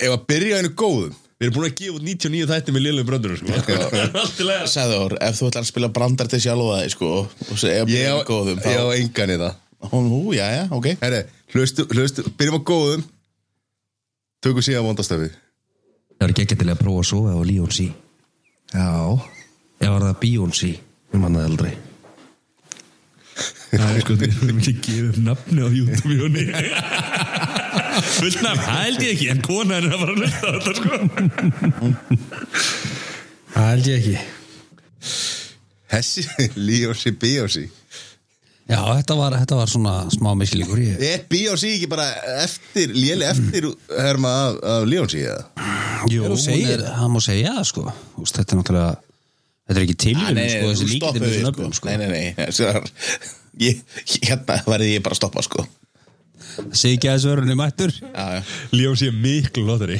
[0.00, 1.12] ef að byrja einu góðum.
[1.42, 3.52] Við erum búin að gefa út 99 þætti með lélum brandurum sko.
[4.22, 4.68] Allt í lagi.
[4.72, 7.10] Sæður, ef þú ætlar að spila brandar til sjálfa þig sko,
[7.50, 9.54] og segja Ég á, byrjum góðum ég á þá, engan í það.
[9.82, 10.86] Ó, já, já, ok.
[11.02, 11.22] Herri,
[11.52, 13.02] hlustu, hlustu, byrjum á góðum.
[14.42, 15.30] Tökum síðan vondastöfi.
[16.18, 17.88] Það er ekki til að prófa að sofa á Líónsi
[18.72, 18.86] Já.
[19.82, 20.70] Eða var það Bíónsi
[21.12, 21.72] Ég mannaði aldrei
[23.72, 26.42] Það er sko, við erum ekki að gefa upp nafni á YouTube Jóni
[28.12, 30.72] Fullt nafn, það held ég ekki En kona er að fara að hlusta á þetta
[30.78, 30.90] sko.
[33.52, 34.16] Það held ég ekki.
[35.92, 36.24] Hessi,
[36.56, 37.66] Líósi, Bíósi
[38.70, 41.00] Já, þetta var, þetta var svona smá mislíkur ég...
[41.04, 42.06] Er Bíósi ekki bara
[42.40, 45.42] eftir, léli eftir herma af, af Líósi, eða?
[46.10, 47.84] Jú, er, það má segja það sko.
[48.22, 48.92] Úst, Þetta er náttúrulega
[49.72, 51.68] Þetta er ekki tilvíðin Nei, sko, þessi stoppið með þessu sko.
[51.78, 51.88] sko.
[51.88, 52.88] Nei, nei, nei Sæður,
[53.62, 53.78] ég,
[54.26, 55.64] Hérna verði ég bara að stoppa sko.
[56.76, 57.94] Segi ekki að þessu verðunni mættur
[58.76, 59.96] Ljón sé miklu lottari.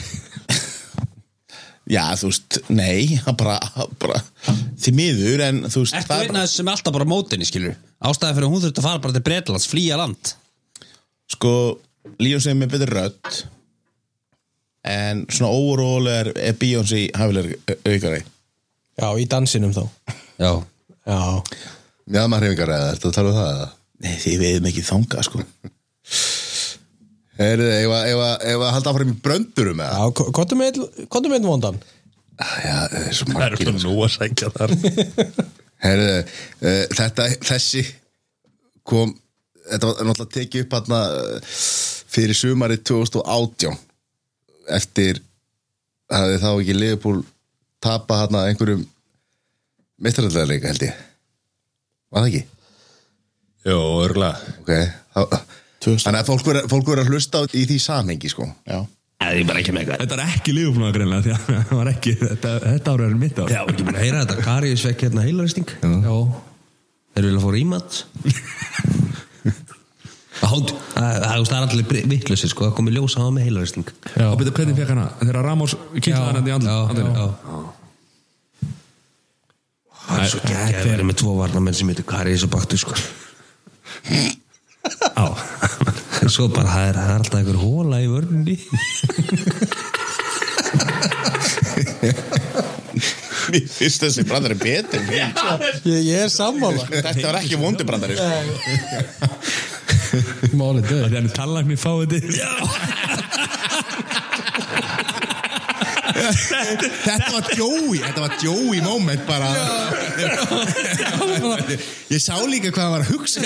[1.88, 3.56] Já, þú veist, nei, bara,
[4.00, 4.20] bara
[4.78, 8.46] því miður, en þú veist Ertu þess sem er alltaf bara mótinni, skilur Ástæði fyrir
[8.46, 10.35] að hún þurfti að fara bara til Bretlands, flýja land.
[11.32, 11.54] Sko,
[12.22, 13.42] Líons er með betur rödd
[14.92, 18.22] en svona overall er, er Beyoncé hafilegur aukari
[19.00, 19.85] Já, í dansinum þá.
[20.42, 20.50] Já,
[21.07, 21.18] Já,
[22.12, 23.52] Mjadmarhefingar eða, ertu að tala um það?
[23.57, 23.70] Eða?
[24.02, 25.42] Nei, því við erum ekki þangað, sko.
[27.40, 29.98] Heyrðu, ef að- ef að ef að halda áfram í bröndurum eða?
[29.98, 30.33] já
[31.11, 31.78] kontum með vondan.
[32.42, 33.66] Já, það er svo Það er margir.
[33.70, 34.74] svona nú að sækja þar.
[35.87, 36.16] Heyrðu,
[36.62, 37.83] uh, þetta, þessi
[38.87, 39.14] kom
[39.70, 41.46] þetta var náttúrulega tekið upp hann
[42.12, 43.76] fyrir sumari 2018
[44.76, 45.20] eftir
[46.12, 47.22] hafði þá ekki Liverpool
[47.82, 48.84] tapa hann einhverjum
[50.02, 51.02] mestrarlega leika held ég.
[52.12, 52.42] Var það ekki?
[53.62, 54.72] Jó, örgulega ok,
[55.14, 55.20] þá
[55.82, 58.46] Þannig að fólk verður fólk verður að hlusta í því samhengi sko.
[58.70, 58.84] Já,
[59.22, 63.38] Þetta er ekki lífbúna greinlega því að það var ekki, þetta, þetta ára er mitt
[63.38, 63.52] ár.
[63.52, 64.46] Já, ekki búin að heyra þetta.
[64.46, 65.74] Karius vekk hérna heilaristing.
[65.82, 66.16] Já.
[67.12, 67.98] Þeir vilja fá rímat
[70.42, 70.66] Það
[71.22, 74.26] það er allir vittlusi sko, það komið ljós að hafa með heilaristing Já.
[74.28, 75.07] Og betur hvernig fekk hana?
[75.20, 77.26] Þegar Ramos kýtlaði hann í Já, andlinu já.
[80.02, 82.98] Það er svo geggjaði að vera með tvo varnamenn sem heitir Karius og Baktu sko.
[84.11, 85.26] Já.
[86.22, 88.57] En Svo bara, það er, það er alltaf einhver hóla í vörninni.
[93.52, 95.02] Mér finnst þessi brandari betur.
[95.12, 95.35] Ég,
[95.87, 96.87] ég er sammála.
[96.90, 97.87] Þetta var ekki vondu
[100.12, 100.57] brandari sko.
[100.61, 102.31] Málið döð Þegar hann tallagni fáið þetta
[107.03, 109.48] Þetta var Joey Þetta var Joey moment bara.
[112.12, 113.40] Ég sá líka hvað hann var að hugsa.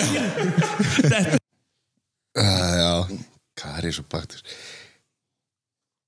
[2.37, 2.93] Uh, Já.
[3.57, 4.43] Kari svo baktur?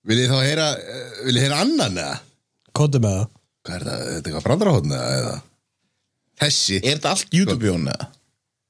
[0.09, 2.19] Vil ég þá heyra uh, Vil ég heyra annan eða?
[2.77, 3.27] Kontum með það.
[3.65, 3.99] Hvað er það?
[4.03, 5.37] Þetta er eitthvað brandarahotn eða?
[6.39, 6.77] Þessi.
[6.83, 8.11] Er þetta allt YouTube-jón eða?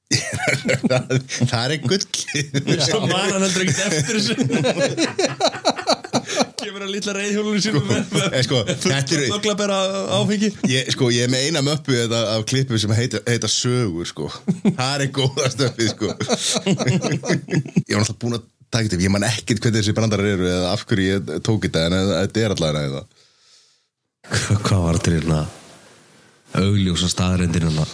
[0.09, 2.01] Það er gull
[2.81, 4.33] Svo man hann heldur ekkert eftir þessu.
[6.59, 9.77] Kemur hann lítla reyðhjólunum sínum með Eh, sko, Þetta Þokla bara
[10.17, 10.49] áfengi.
[10.69, 14.29] Ég, sko, ég er með eina möppu þetta, af klippu sem heita, heita sögur sko.
[14.65, 16.07] það er góða stöfið sko.
[16.09, 18.43] ég var náttúrulega búin að
[18.73, 21.85] taka þetta ég man ekkert hvernig þessi brandarar eru eða af hverju ég tók þetta
[21.87, 23.05] en þetta er allavega eða.
[24.65, 25.39] Hvað var til hérna?
[26.59, 27.85] Augljósa staðrendir hérna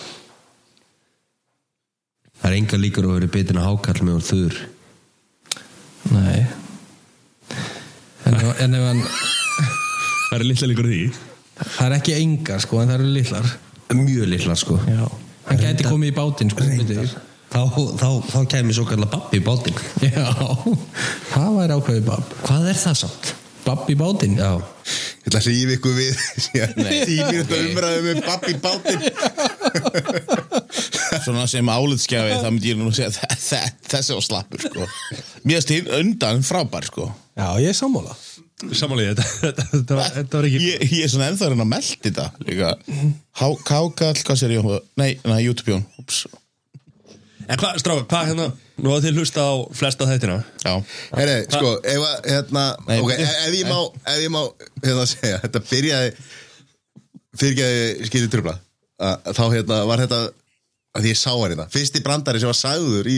[2.41, 4.59] Það er enga líkur að vera betin að hákall með úr þur.
[6.13, 6.41] Nei.
[8.25, 9.03] En, en ef hann
[10.25, 11.03] Það er litla líkur á því.
[11.55, 13.53] Það er ekki engar sko en það eru litlar.
[13.95, 14.79] Mjög litla sko.
[14.89, 15.05] Já.
[15.45, 16.65] Hann gæti komið í bátinn sko.
[17.55, 17.61] Þá,
[18.01, 19.77] þá, þá kemur svo kallar babbi í bátinn.
[20.03, 20.25] Já.
[21.31, 22.33] Það væri ákveðið babb.
[22.43, 23.31] Hvað er það samt?
[23.65, 24.35] Babb í bátinn?
[24.41, 24.51] Já.
[25.25, 26.13] Ég ætla að rífa ykkur við
[27.07, 29.01] tímir þetta umræðu með babbi bátinn
[31.25, 34.87] Svona sem álitskjafi þá myndi ég nú að segja þe- þe- þessi var slappur sko.
[35.45, 37.09] Mér finnst hinn undan frábær sko.
[37.35, 38.15] Já, ég er sammála
[38.71, 42.69] Samanlega, þetta, þetta, var, ekki ég, ég er svona ennþá að melda þetta líka
[43.41, 44.61] Há- Kákall, hvað sér ég
[45.01, 46.21] Nei, nei, YouTube-jón Ups.
[47.45, 48.45] En hvað, stráka, hvað hérna
[48.79, 50.71] Nú að þið hlusta á flesta þættina Já,
[51.19, 53.27] Heyri, sko, ef, að, hérna, Nei, ok, bíddu.
[53.27, 53.77] ef, ef ég má
[54.15, 54.41] ef ég má,
[54.87, 56.15] hérna segja þetta byrjaði
[57.35, 58.55] fyrirgeði skýrði trubla
[59.03, 60.19] að, þá hérna var þetta
[60.95, 63.17] að því ég sá hann hérna, fyrsti brandari sem var sagður í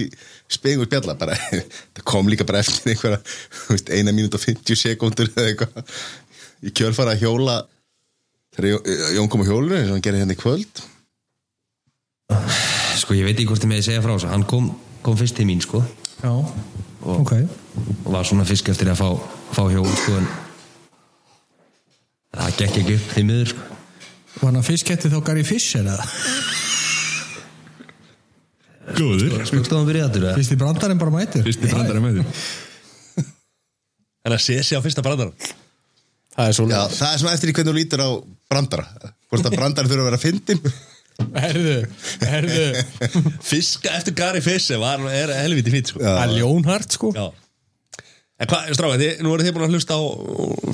[0.52, 1.36] spengur spjalla bara,
[1.96, 5.96] það kom líka bara eftir einhverja þú veist, eina mínúti og 50 sekundur eða eitthvað.
[6.66, 7.58] Í kjölfara að hjóla
[8.58, 10.82] þegar Jón- Jón kom á hjólinu eins og hann gerði hérna í kvöld.
[12.98, 14.32] Sko ég veit ekki hvort ég með að segja frá þessu.
[14.34, 14.72] Hann kom,
[15.06, 15.84] kom fyrst til mín sko.
[16.24, 16.34] Já
[17.08, 17.32] Ok.
[18.04, 19.10] og var svona fisk eftir að fá,
[19.54, 20.26] fá hjól sko en
[22.36, 23.68] það gekk ekki upp því miður sko.
[24.42, 26.04] Var hann fiskætti þá Gary Fisher eða?
[28.96, 29.38] Góður.
[29.50, 30.36] Spöggstofan byrjaði aftur eða?
[30.38, 33.24] Fyrst í brandarinn bara mætur Fyrsti brandari með því
[34.28, 35.34] En að sé sig á fyrsta brandara
[36.38, 38.10] Það er svo Já, það er svona eftir í hvernig þú lítur á
[38.48, 38.86] brandara.
[39.28, 40.62] Hvort að brandari þurfa að vera fyndin
[41.48, 41.78] Herðu,
[42.22, 42.66] herðu.
[43.50, 46.04] Fiska eftir Gary Fisher var, er helviti fýtt sko.
[46.04, 47.10] Það er ljónhart sko.
[47.18, 47.26] Já
[48.38, 50.02] En hvað, stráka, þið, nú eru þið búin að hlusta á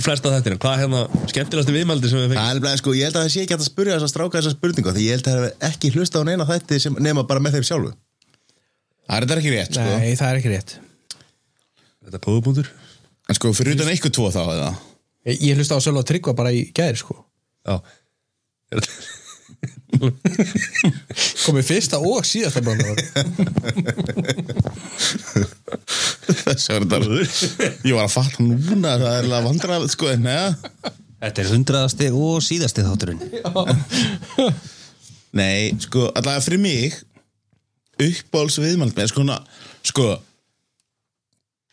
[0.04, 0.58] flesta þættina.
[0.60, 2.50] Hvað er hérna skemmtilegasti viðmældi sem við Það fengum?
[2.50, 4.52] er nefnilega, sko, ég held að það sé ekki að spyrja þess að stráka þessa
[4.58, 7.40] spurningu því ég held að það hef ekki hlusta á neina þætti sem nema bara
[7.46, 9.88] með þeim sjálfu það er þetta ekki rétt sko.
[10.04, 10.76] Nei, það er ekki rétt.
[12.04, 12.68] Þetta er póðubúndur
[13.32, 14.70] En sko, fyrir utan eitthvað tvo þá eða?
[15.32, 17.16] Ég, ég hlusta á Sölva Tryggva bara í gæðir sko.
[17.64, 17.78] Já.
[18.76, 19.23] Er þetta-
[21.44, 22.98] Komið fyrsta og síðasta brandar
[26.44, 27.00] Þess var þetta
[27.86, 30.12] Ég var að fatta núna að það er alveg vandrað sko,
[31.24, 33.22] Þetta er hundraðasti og síðasti þátturinn.
[35.40, 36.98] Nei, sko, allavega fyrir mig
[38.04, 39.24] uppbóls viðmælt með sko,
[39.88, 40.08] sko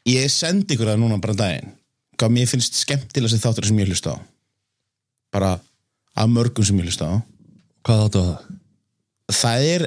[0.07, 1.75] ég sendi ykkur það núna bara daginn
[2.21, 4.19] hvað mér finnst skemmtilega sem þáttur sem ég hlusta á.
[5.35, 5.51] Bara
[6.14, 7.14] af mörgum sem ég hlusta á
[7.87, 8.57] Hvað áttu að það?
[9.31, 9.85] það er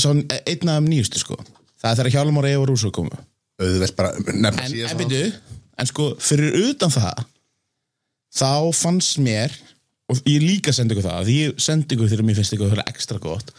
[0.00, 1.38] svona einn af nýjustu sko.
[1.80, 3.20] Það er þegar Hjálmar Eva Rússo komu.
[3.62, 5.28] Auðvelt bara nefna en, en byrju,
[5.78, 7.22] en sko fyrir utan það
[8.34, 9.54] þá fannst mér
[10.10, 12.90] og ég líka sendi ykkur það því ég sendi ykkur þegar mér finnst ykkur það
[12.90, 13.52] ekstra gott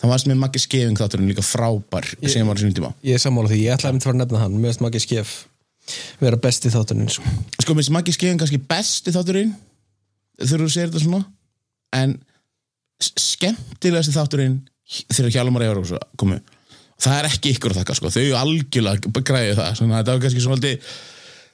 [0.00, 2.94] þá fannst mér Maggi Skeving þátturinn líka frábær sem var sínum tíma.
[3.04, 4.56] Ég er sammála því, ég ætlaði að mynda fara að nefna hann.
[4.56, 5.34] Mér finnst ekki skef
[6.22, 7.36] vera besti þáttuninn sko.
[7.60, 9.52] sko mér finnst Maggi Skeving kannski besti þátturinn
[10.40, 11.26] þegar þú segir þetta svona.
[12.00, 12.16] En
[13.02, 14.60] s- skemmtilegasti þátturinn
[15.12, 16.40] þegar Hjálmar Eva Rússo komu.
[17.02, 18.10] Það er ekki ykkur að þakka sko.
[18.14, 20.60] Þau algjörlega græði það svona, þetta var kannski svona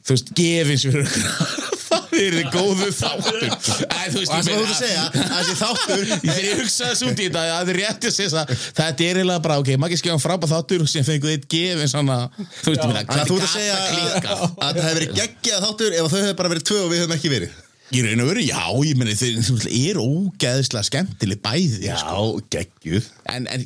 [0.08, 3.42] þú veist, gefins fyrir ykkur það er þið góðu þáttur.
[3.48, 6.90] Æ, þú veist, og ég þú meina- að segja að þessi þáttur Þegar ég hugsaði
[6.92, 9.70] þessu út í þetta, það er rétt að segja það Þetta er eiginlega bara, ok,
[9.78, 13.32] maður ekki skjáðum frábæð þáttur sem fenguð eitt gefin svona Þú veist, meina, Þannig að
[13.32, 16.68] þú ert að segja að það hefur verið geggjað þáttur ef þau hefur bara verið
[16.72, 17.56] tvö og við höfum ekki verið
[17.88, 21.94] Í raun og veru, já, ég meni, þeir þú veist, er ógeðslega skemmtileg bæði Já,
[22.03, 22.24] sko.
[22.53, 23.07] geggjuð.
[23.33, 23.64] En, en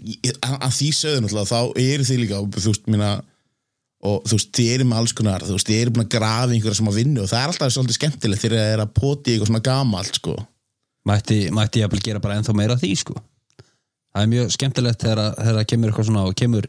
[0.62, 3.08] að, því sögðu náttúrulega, þá eru þið líka, þú veist, mína
[4.02, 6.54] og þú veist, þið eru með alls konar þú veist, þið eru búin að grafa
[6.54, 9.34] einhverja sem að vinna og það er alltaf svolítið skemmtilegt þegar það er að poti
[9.34, 10.34] eitthvað svona gamalt, sko.
[11.10, 13.16] Mætti, mætti ég að gera bara ennþá meira því sko.
[14.12, 16.66] Það er mjög skemmtilegt þegar, að- þegar að kemur eitthvað svona og kemur,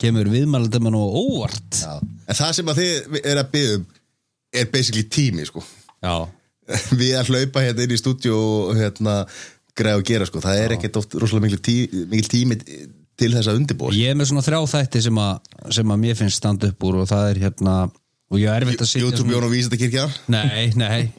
[0.00, 1.80] kemur viðmælandum og óvart.
[1.80, 1.94] Já.
[2.28, 3.86] En það sem að þið er að byggja um
[4.60, 5.62] er basically tími sko.
[6.02, 6.14] Já,
[7.00, 9.22] við að hlaupa hérna inn í stúdíu og hérna
[9.78, 10.42] greið að gera sko.
[10.44, 11.76] Það er ekkert oft rosalega mikil, tí,
[12.10, 12.58] mikil tími
[13.20, 13.94] til þess að undirbúa.
[13.96, 17.02] Ég er með svona þrjá þætti sem að, sem að mér finnst standa upp úr
[17.02, 17.76] og það er hérna
[18.30, 21.10] og ég er erfitt að sitja YouTube Jón og Vísindakirkjar Nei, nei.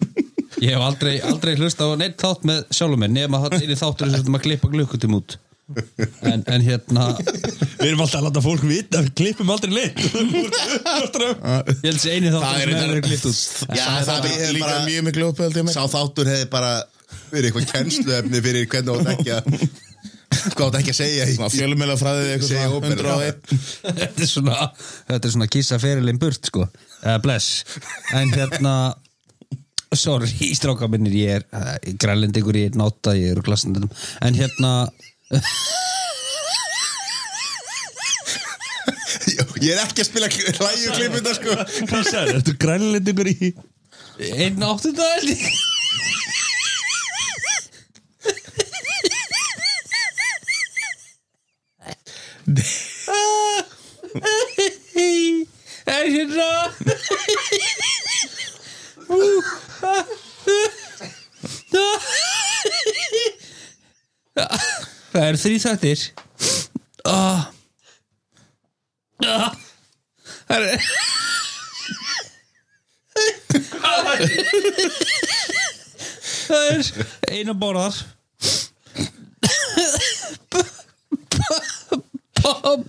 [0.62, 4.12] Ég hef aldrei, aldrei hlust á neitt þátt með sjálfum mér nema það er þáttur
[4.14, 5.38] sem maður klippa glukkutum út
[6.32, 10.02] en, en hérna Við erum alltaf að láta fólk vita Við klippum aldrei lit
[11.82, 13.40] ég held sér eini þáttur Það er sem hefur reyndar- verið klippt út.
[13.78, 15.78] Já, það, það líka bara- mjög miklu uppöldið með.
[15.78, 16.72] sá þáttur hefði bara
[17.32, 19.44] verið eitthvað kennsluefni fyrir hvernig átt ekki að
[20.56, 23.02] hvað átt ekki að segja fjölumela fræðið eitthvað Segja svona óperu.
[23.12, 24.58] 101 þetta er svona
[25.12, 26.66] þetta er svona kissa ferilinn burt sko.
[27.02, 27.50] Uh, bless.
[28.16, 28.74] En hérna
[29.92, 33.90] sorry stráka minnir ég er uh, grænlendingur ég er náta ég er úr klassandum
[34.24, 34.72] en hérna
[39.62, 41.52] ég er ekki að spila hlæju klippunda sko.
[41.90, 43.54] Hvað sagði, ertu grænlendingur í
[44.20, 45.42] einn áttunda held ég.
[55.92, 56.50] Er hérna
[64.36, 64.71] það
[65.20, 66.04] er þrý þættir.
[67.06, 67.50] Ah.
[69.26, 69.52] Ah.
[70.48, 70.82] það er
[76.48, 76.82] það er
[77.32, 78.02] eina borðar.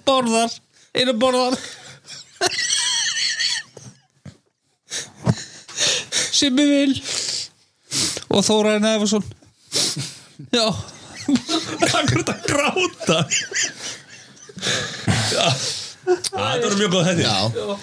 [0.06, 0.58] Borðar.
[0.92, 1.58] Eina borðar.
[6.42, 6.94] Ég vil
[8.35, 9.22] og Þóraðin Efarsson
[10.50, 10.64] já
[11.26, 13.18] Hvað er þetta að gráta?
[15.32, 15.46] Já
[16.02, 17.76] Það voru mjög góð þetta já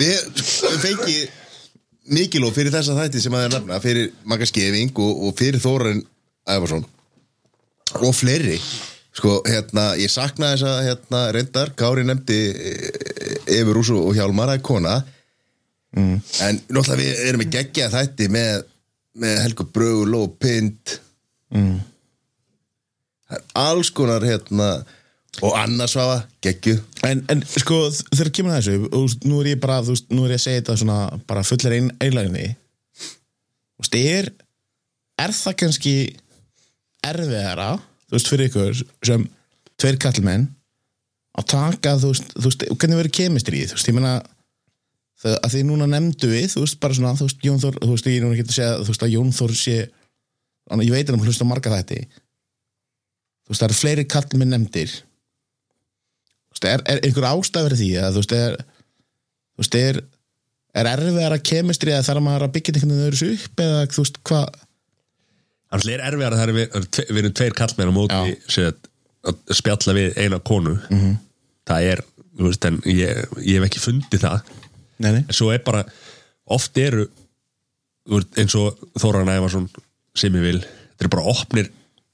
[0.00, 1.18] við við fengi
[2.10, 5.62] mikilóf fyrir þessa þætti sem að það er nefna fyrir Magga Skeving og, og fyrir
[5.62, 6.00] Þóran
[6.50, 6.86] Ævarsson
[8.00, 8.56] og fleiri
[9.16, 12.38] sko, hérna, ég sakna þess að hérna, reyndar, Kári nefndi
[13.50, 14.96] Efi Rúsu og Hjálmar að kona
[15.98, 16.16] mm.
[16.46, 18.66] en náttúrulega við erum með geggja þætti með,
[19.20, 20.96] með Helgu Brögul og Pind
[21.54, 21.78] mm.
[23.30, 24.70] Það er alls konar hérna
[25.46, 29.60] og annars vafa, geggju En, en sko, þegar kemur að þessu og, nú er ég
[29.62, 30.96] bara, þú veist, nú er ég að segja þetta svona
[31.30, 34.32] bara fullir ein, einlæginni Þú veist, er
[35.20, 35.94] er það kannski
[37.06, 37.74] erfiðara,
[38.08, 39.24] þú veist, fyrir ykkur sem
[39.80, 40.48] tveir kallmenn
[41.38, 44.14] að taka, þú veist, þú veist hvernig verið kemistrið, þú veist, ég meina
[45.22, 47.92] það, að því núna nefndu við, þú veist, bara svona þú veist, Jón Þór, þú
[47.94, 49.76] veist, ég núna ekki að segja þú veist, að Jón Þór sé
[50.70, 52.02] ég veit hann hlusta marga þætti
[53.50, 54.92] þú veist, það eru fleiri kallmenn nefndir.
[56.50, 60.02] Þú veist, er, er einhver ástæður því að þú veist, er þú veist, er
[60.70, 64.04] er erfiðar að kemistri eða þarf maður að byggja einhvern veginn öðru upp eða þú
[64.04, 64.60] veist, hvað?
[65.70, 69.42] Það er erfiðar að það er við, við erum tveir kallmenn á móti sem að,
[69.58, 70.76] spjalla við eina konu.
[70.86, 71.16] -hmm.
[71.66, 72.04] Það er,
[72.38, 74.54] þú veist, en ég, ég hef ekki fundið það.
[75.00, 75.24] Nei, nei.
[75.26, 75.82] en svo er bara
[76.46, 77.08] oft eru
[78.38, 79.68] eins og Þóran Ævarsson
[80.14, 81.70] sem ég vil, þetta er bara opnir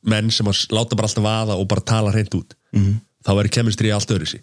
[0.06, 3.00] menn sem að láta bara alltaf vaða og bara tala hreint út -hmm.
[3.26, 4.42] þá verður kemistri allt öðru sí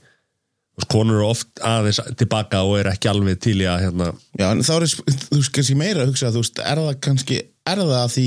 [0.89, 4.07] konur eru oft aðeins tilbaka og er ekki alveg til í að hérna,
[4.39, 7.37] Já, en þá er þú veist kannski meira að hugsa þú veist, er það kannski,
[7.69, 8.25] er það að því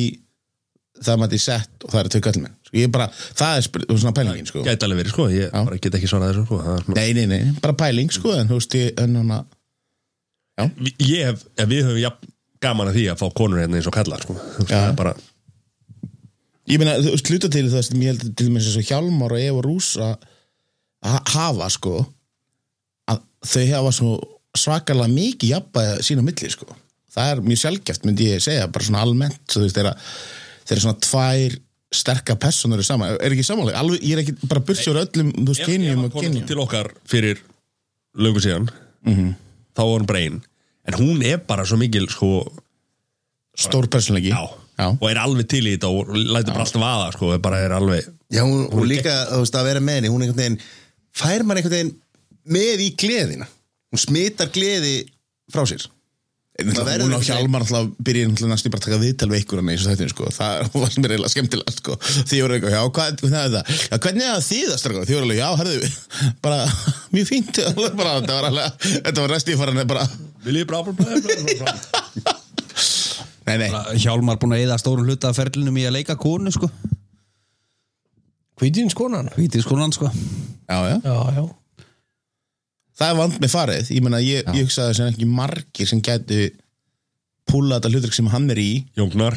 [1.06, 3.08] það mæti sett og það eru tvö kallmenn sko, ég er bara,
[3.40, 4.62] það er svona pælingin sko.
[4.64, 5.58] gæti alveg verið sko, ég Já.
[5.58, 6.60] bara get ekki svarað þessu sko.
[6.62, 9.44] er svona- Nei, nei, nei, bara pæling sko en þú veist, ég, en hana
[11.02, 13.92] ég hef, ef við höfum jafn gaman að því að fá konur hérna eins og
[13.92, 14.38] kallar sko.
[14.64, 14.70] Já.
[14.70, 15.14] það er bara,
[16.66, 19.60] Ég meina, þú veist, hluta til þess ég held til eins og Hjálmar og Eva
[19.64, 20.14] Rúsa
[21.06, 22.00] hafa sko
[23.06, 24.16] að þau hafa svo
[24.56, 26.66] svakalega mikið jafnbæða sín á milli sko.
[27.16, 29.78] Það er mjög sjálfgeft myndi ég segja bara svona almennt, þú veist,
[30.66, 31.56] þeirra svona tvær
[31.94, 35.64] sterka personur saman, er ekki samanlega, alveg, ég er ekki bara bursjóður öllum, þú veist,
[35.68, 36.46] kynjum og kynjum.
[36.48, 37.40] til okkar fyrir
[38.18, 38.68] löngu síðan
[39.06, 40.40] þá var hún bara ein
[40.86, 42.40] en hún er bara svo mikil sko,
[43.56, 44.42] stór personleiki já,
[44.84, 47.74] og er alveg til í þetta og lætur bara alltaf aða sko, er bara er
[47.76, 50.56] alveg Já, hún, hún líka, þú veist, að vera með henni hún einhvern veginn,
[51.14, 51.92] fær mann einhvern veginn
[52.50, 53.46] með í gleðina.
[53.92, 54.96] Hún smitar gleði
[55.52, 55.84] frá sér.
[56.56, 56.72] Hún
[57.12, 60.08] á Hjálmar alltaf náttúrulega næstu bara að taka viðtal við ykkur hann eins og þetta
[60.08, 60.30] sko.
[60.32, 61.96] það var er eiginlega skemmtilega sko.
[62.00, 63.82] því voru eitthvað, já, hvað, hvað er það?
[63.90, 65.90] Já, hvernig er það þýðast, því voru alveg, já, herðu
[66.46, 66.62] bara,
[67.14, 67.60] mjög fínt.
[68.00, 70.08] Bara, þetta var alveg, þetta var næstu í faran bara,
[70.46, 72.40] Vil ég bara bara
[73.46, 73.70] nei, nei.
[74.02, 76.70] Hjálmar búin að eða stórum hluta af ferlinum í að leika konu sko.
[78.56, 80.08] Hvítins konan Vítiskonan sko.
[80.66, 80.96] Já, já.
[81.04, 81.44] Já, já.
[82.96, 86.46] Það er vand með farið, ég meina, ég, ég hugsaði sem ekki margir sem gætu
[87.46, 88.70] púla þetta hlutverk sem hann er í.
[88.96, 89.36] Jóngnar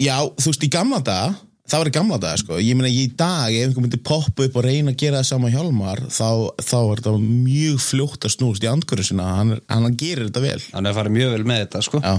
[0.00, 1.34] Já, þú veist, í gamla daga
[1.68, 2.58] það var í gamla daga, sko.
[2.60, 5.50] Ég meina, í dag, ef einhver myndi poppa upp og reyna að gera það sama
[5.52, 6.26] hjálmar, þá,
[6.60, 9.28] þá er þetta mjög fljótt að snúst í andgöru sinna.
[9.38, 10.58] Hann, er- hann gerir þetta vel.
[10.74, 12.02] Hann er farið mjög vel með þetta sko.
[12.02, 12.14] Já.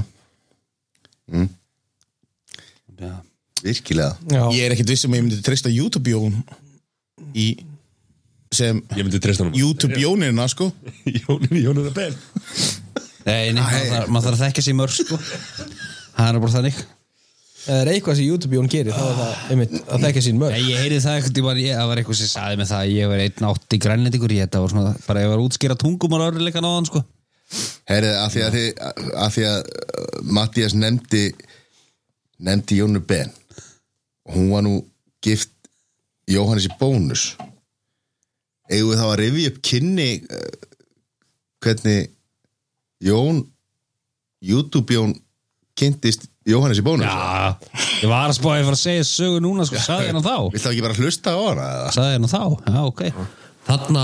[2.99, 3.13] Já.
[3.63, 4.15] Virkilega.
[4.27, 6.33] Já, ég er ekkit viss um að ég myndi treysta YouTube-jón
[7.39, 7.45] í
[8.53, 10.67] sem Ég myndi treysta hann YouTube-jónina, sko.
[11.07, 12.17] Jónin, Jónin er benn
[13.23, 13.63] Nei, nei,
[14.11, 15.15] maður þarf, að þekkja sér mörg sko.
[16.17, 16.81] Það er bara þannig
[17.63, 20.55] það er eitthvað sem YouTube Jón gerir þá er það einmitt að þekka sín mörg
[20.57, 22.83] Nei, ég heyrði það ekkert, ég var, ég, það var eitthvað sem saði mig það
[22.83, 25.47] að ég var einn átt í grænlendingur ég, þetta var svona, bara ég var að
[25.47, 27.03] útskýra tungum og örleikan á hann sko.
[27.89, 28.57] Herrið, af því að,
[29.13, 31.23] að, því að uh, Mattias nefndi
[32.43, 33.31] nefndi Jónu Ben.
[34.27, 34.75] Og hún var nú
[35.23, 35.51] gift
[36.27, 37.33] Jóhannes í bónus.
[38.71, 40.69] Eigum við þá að rifja upp kynni uh,
[41.63, 42.11] hvernig
[43.03, 43.43] Jón
[44.43, 45.15] YouTube Jón
[45.79, 47.07] kynntist Jóhannes í bónus?
[47.07, 47.55] Já,
[48.03, 50.35] ég var að spá að ég var að segja sögu núna sko, saði hérna þá
[50.51, 50.69] Vilt þá?
[50.73, 51.67] Ekki bara hlusta á hana?
[51.77, 51.91] eða?
[51.95, 53.03] Saði hérna þá, já, ok.
[53.69, 54.03] Þarna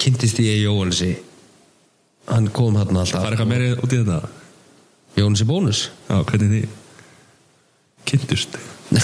[0.00, 1.10] kynntist ég Jóhansi
[2.30, 3.20] Hann kom þarna alltaf.
[3.20, 4.20] Það er eitthvað meiri út í þetta?
[5.18, 5.80] Jóhansi bónus.
[6.08, 6.78] Já, hvernig þið
[8.08, 8.56] kynntust.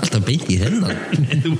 [0.00, 0.96] Alltaf beint í þennan.
[1.26, 1.50] Nei, þú,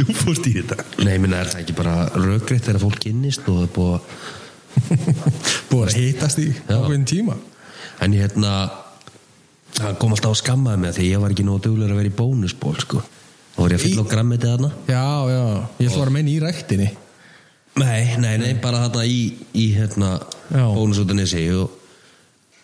[0.00, 0.82] þú fórst í þetta.
[1.06, 4.02] Nei, minna er það ekki bara rökriðt þegar fólk kynnist og það er búið að
[5.70, 7.36] Búið að hittast í ákveðin tíma
[8.04, 8.52] En ég hérna
[9.78, 12.16] Það kom alltaf að skammaði mig því ég var ekki nóg duglegur að vera í
[12.18, 13.02] bónusból sko.
[13.54, 14.70] Þá var ég að fylla á grammetið þarna.
[14.88, 15.42] Já, já,
[15.78, 16.88] ég ætla að vera að meina í ræktinni.
[17.78, 19.20] Nei, nei, nei, bara þarna í,
[19.54, 20.10] í hérna
[20.50, 20.64] Já.
[20.74, 21.76] bónusútunissi og,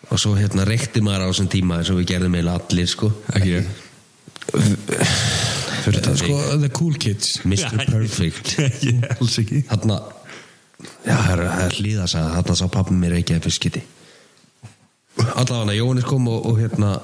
[0.09, 3.11] og svo hérna reykti maður á þessum tíma eins og við gerðum eiginlega allir sko.
[3.31, 3.73] Ekki ég.
[5.85, 7.37] Sko, the cool kids.
[7.47, 7.79] Mr.
[7.85, 8.57] Perfect.
[8.89, 9.63] Ég alls ekki.
[9.69, 10.01] Þarna
[11.05, 13.81] Já, það er, það er hlýða að Þarna sá pappi mér ekki að fiskiti
[15.23, 16.95] Allavega Jóhannes kom og, og hérna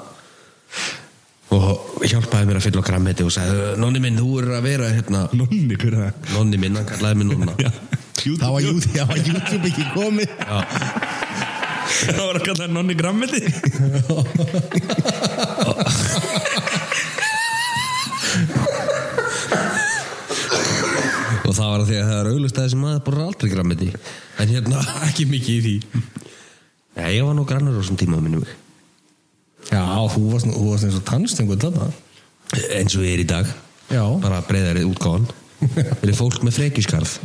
[1.51, 4.91] og hjálpaði mér að fylla á grammeti og sagði Nonni minn, þú er að vera
[4.91, 5.25] hérna.
[5.35, 6.29] Nonni, hver er það?
[6.37, 7.55] Nonni minn, hann kallaði mig nonna.
[8.21, 10.29] Það var YouTube, það var YouTube ekki komið.
[11.91, 13.41] Það var að kalla það nonni grammeti.
[21.41, 23.89] Og það var að því að það er auglust að þessi maður bara aldrei grammeti.
[24.39, 25.75] En hérna Ekki mikið í því
[27.01, 28.53] Nei, ég var nú grannur á þessum tíma minnum mig.
[29.71, 29.81] Já,
[30.13, 31.87] þú varst, þú varst eins og tannstengur þarna.
[32.77, 33.49] Eins og ég er í dag.
[33.89, 35.25] Já, bara breyðari útgáðan
[36.01, 37.17] fyrir fólk með frekiskarð.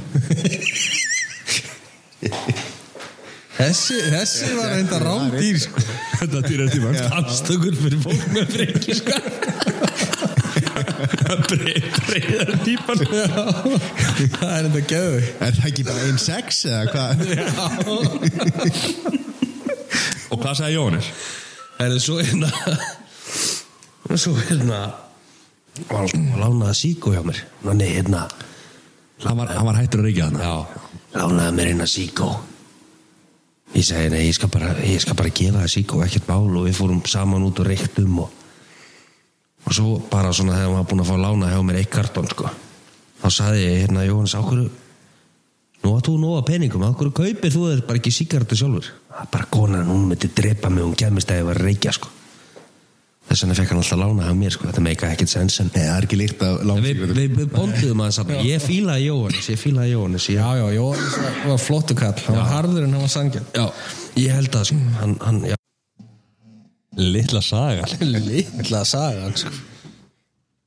[3.56, 5.84] Þessi, þessi var reynda rámdýr sko.
[6.20, 9.26] Þetta er tíma anstökur fyrir fólk með frekiskarð.
[12.06, 17.16] Breiðar típan Það er reynda geðu Er það ekki bara einn sex eða hvað?
[20.36, 21.00] Og hvað sagði?
[21.76, 22.50] Það er svo hérna
[24.16, 24.80] Svo hérna
[25.88, 27.40] var var lánaði síkó hjá mér.
[27.64, 28.26] Nanni hérna.
[29.24, 30.54] Hann var, hann var hættur að reykja hana Já.
[31.16, 32.28] Lánaði mér hérna síkó.
[33.76, 36.52] Ég segi nei, ég skal bara, ég skal bara gefa það sík og ekkert mál.
[36.52, 38.44] Og við fórum saman út og reyktum og,
[39.64, 42.52] og svo bara svona þegar maður búin að fá lána hjá mér eitt kartón sko.
[43.24, 44.68] Þá sagði ég hérna Jóhannes ákveðu
[45.82, 49.32] nú að þú nóga peningum, ákveðu kaupir þú þér bara ekki síkartu sjálfur það er
[49.32, 52.12] bara konan, hún myndi drepa mig, hún kemist að ég var að reykja sko.
[53.26, 55.80] Þess vegna fekk hann alltaf lána hjá mér sko, þetta meika ekkert sens en Nei,
[55.82, 58.42] það er ekki líkt af við, langsíkur við, við bonduðum að saman.
[58.46, 60.26] Ég fílaði Jóhannes, ég fílaði Jóhannes.
[60.30, 61.16] Ég, Já, já, Jóhannes
[61.50, 63.64] var flottu kall Hann var harður en hann var sangjarn já,
[64.22, 65.56] ég held að sko, hann, hann, já,
[66.96, 67.88] Litla saga.
[68.00, 69.50] Lilla saga sko.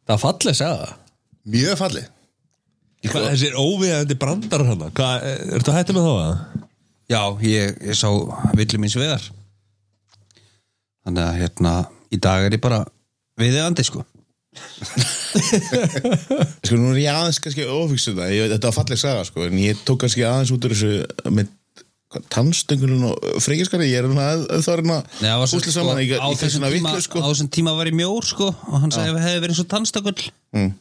[0.03, 0.89] Það var falleg saga.
[1.49, 2.03] Mjög falli
[3.07, 5.25] Hvað, Þessir óviðandi brandar hana Hvað,
[5.55, 6.65] ertu að hætta með þá að?
[7.09, 8.09] Já, ég, ég sá
[8.57, 9.23] villi mín svegar
[11.05, 11.73] Þannig að hérna
[12.13, 12.83] í dag er ég bara
[13.39, 14.03] viðeigandi sko.
[16.65, 19.57] Sko, nú er ég aðeins kannski ofíkst þetta, ég, þetta var falleg saga, sko, en
[19.61, 21.51] ég tók kannski aðeins út úr þessu með
[22.33, 25.73] tannstöngulun og frekjaskari, ég er að, að það er hérna Nei, það var sem, úsla
[25.75, 27.21] saman í, í á, þessum tíma, vitlu, sko.
[27.21, 29.63] á þessum tíma var ég mjór sko og hann sagði að við hefði verið eins
[29.65, 30.23] og tannstökull
[30.57, 30.71] Mm.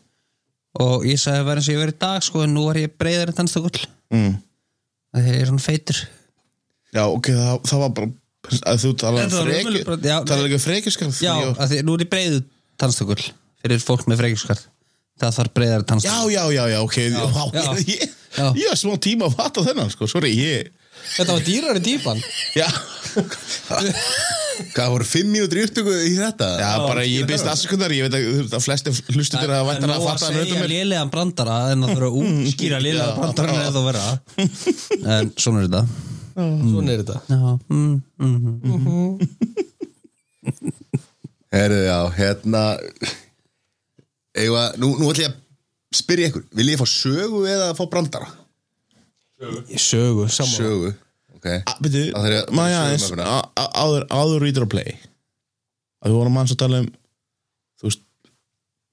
[0.81, 2.62] og ég sagði að það var eins og ég verið í dag sko en nú
[2.70, 3.83] var ég breyðar en tannstökull
[4.16, 4.39] Mm.
[5.12, 5.99] það er svona feitur
[6.97, 8.09] Já, ok, það, það var bara
[8.72, 8.91] að þú
[9.89, 12.39] bara- já, talar ekki frekjaskari Já, að því, nú er ég breyðu
[12.80, 13.22] tannstökull
[13.61, 14.62] fyrir fólk með frekjuskart
[15.18, 16.97] það þarf breyðar Já, tannstökull já, já, já, ok.
[16.97, 17.72] Já, já.
[17.89, 18.09] Ég,
[18.39, 18.45] Já.
[18.55, 20.68] ég var smá tíma að fatta þennan, sko, sorry, ég
[21.16, 22.18] Þetta var dýrari típan
[22.57, 22.66] Já,
[24.74, 26.47] Hvað voru fimm mínútur í upptöku í þetta?
[26.59, 29.86] já bara ég byrst afsökundar ég veit að, að flesti hlustu til að Það vænta
[29.86, 30.72] er að að fatta hann segja auðvitað mér.
[30.74, 34.07] lélegan brandara en að þurfa að útskýra lélegan brandara en það vera
[35.18, 35.82] en svona er þetta
[36.39, 37.18] Svona er þetta.
[37.28, 39.18] Já, mm, mm,
[41.53, 42.62] Herðu, já, hérna
[44.39, 46.45] Eða, nú, nú ætlum ég að spyrja ykkur.
[46.55, 48.28] Vil ég fá sögu eða fá brandara?
[49.80, 50.91] Sögu, saman Sögu,
[51.39, 51.49] ok.
[51.82, 53.47] Byrju, Það þarf ég að- maður sögum aðeins?
[53.82, 54.91] áður, áður reader að play.
[56.05, 56.89] Að við vorum manns að tala um
[57.80, 58.05] þú veist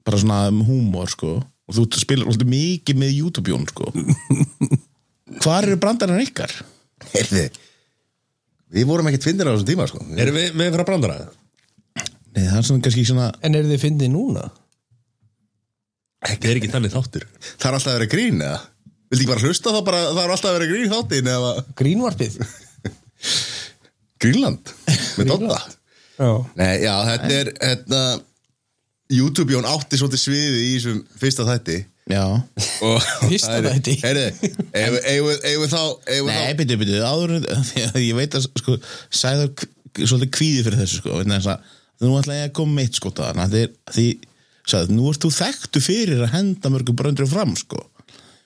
[0.06, 1.36] bara svona um húmor sko.
[1.68, 3.86] Og þú spilar alltaf mikið með YouTube-jón sko.
[5.44, 6.52] Hvar eru brandarinn ykkar?
[7.14, 7.46] Herðu
[8.76, 11.18] Við vorum ekkert finnir á þessum tíma, sko Erum við með einhverja brandara?
[12.36, 14.46] Nei, það er svona kannski svona En eru þið fyndið núna?
[16.26, 18.62] Það er ekki þannig þáttur Það er alltaf að vera grín, eða?
[19.06, 21.52] Viltu ekki bara hlusta þá bara, það er alltaf að vera grín í þáttin eða
[21.82, 22.38] Grínvarpið?
[24.26, 24.72] Grínland
[25.20, 25.60] með Dodda
[26.16, 28.02] Já Nei, já, þetta er hérna,
[29.14, 31.78] YouTube-jón átti svolítið sviði í þessum fyrsta þætti
[33.30, 33.96] Fyrsta það þætti?
[34.76, 35.82] Við þá
[36.28, 37.34] Nei, byrju, byrju, áður
[37.98, 38.78] ég veit að sko,
[39.10, 39.50] sæður
[40.04, 43.12] svolítið kvíði fyrir þessu sko, vegna þess að nú ætla ég að koma meitt sko
[43.16, 44.08] þarna, því, því
[44.68, 47.80] sagði, nú ert þú þekktu fyrir að henda mörgum bröndur fram sko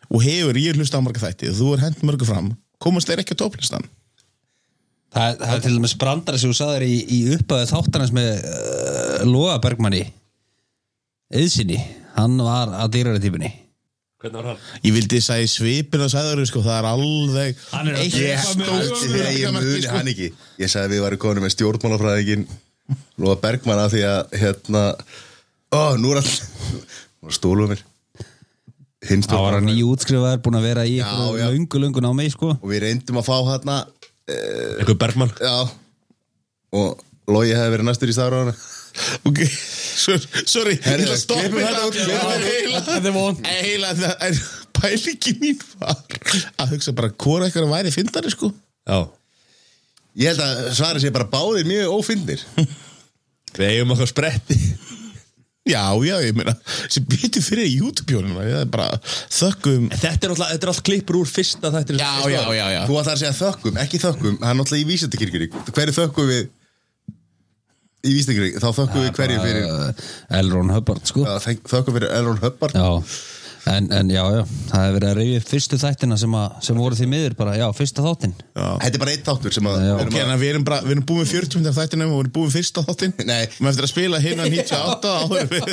[0.10, 2.52] og hefur, ég hlusta á marga þætti þú er hend mörgum fram,
[2.82, 3.86] komast þeir ekki á topplistan?
[5.10, 9.24] Það, það er til dæmis brandara sem þú sagðir í, í uppöðu þáttarins með uh,
[9.26, 10.04] Lóa Bergmanni
[11.34, 11.80] eðsinni,
[12.20, 13.52] hann var að dýrari típunni
[14.20, 14.64] Hvernig var hann?
[14.84, 19.12] ég vildi sagði svipin að sæður sko, það er alveg Hann er að stórt stótti
[19.14, 19.94] þegar ég muni sko.
[19.96, 20.28] hann ekki.
[20.60, 22.44] Ég sagði að við varum konum með stjórnmálafræðingin
[23.22, 24.84] Lóa Bergmann af því að hérna
[25.70, 27.86] Ó, nú er all stóluð mér.
[29.06, 30.98] Það var hann í útskrifaður búin að vera í
[31.80, 32.56] löngun á mig sko.
[32.58, 33.78] Og við reyndum að fá hérna
[34.30, 35.32] Eitthvað Bergmann?
[35.40, 35.70] Já.
[36.76, 37.00] Og
[37.30, 38.52] Lói hefði verið næstur í hann
[39.30, 39.42] ok,
[40.00, 41.86] sorry, ég ætla að stoppa þetta.
[42.00, 42.18] þetta
[42.74, 43.14] Þetta er
[43.54, 44.42] eiginlega það er
[44.80, 46.04] pælingi mín var
[46.60, 48.52] að hugsa bara hvora eitthvað væri fyndari sko.
[48.88, 49.00] Já.
[50.20, 52.46] Ég held að svarið sé bara báðir mjög ófyndir.
[53.58, 54.58] Við eigum okkur spretti.
[55.70, 56.56] Já, já, ég meina
[56.90, 59.90] sem betur fyrir YouTube-jónum það er bara þökkum.
[59.92, 62.80] Þetta er alltaf, þetta er alltaf klippur úr fyrsta þættir Já, já, já, já.
[62.88, 66.48] Þú ætlar að segja þökkum, ekki þökkum Það er náttúrulega í vísendakirkjuri Hverju þökkum við
[68.00, 70.06] Í vísendakirkjuri, þá þökkum við hverju fyrir
[70.40, 72.86] Elrond Hubbard sko Þökkum fyrir Elron Hubbard Já,
[73.74, 76.96] en, en já, já, það hefur verið að reyfi fyrstu þættina sem, að, sem voru
[76.96, 79.90] því miður bara, já, fyrsta þáttin Þetta er bara eitt þáttur sem að Já.
[79.90, 82.14] við Ok, erum en við erum, bara, við erum búin með 40 minnir af þættinum
[82.14, 83.44] og við erum búin fyrsta þáttinn Nei.
[83.60, 85.68] Við eftir að spila hérna 98 áður við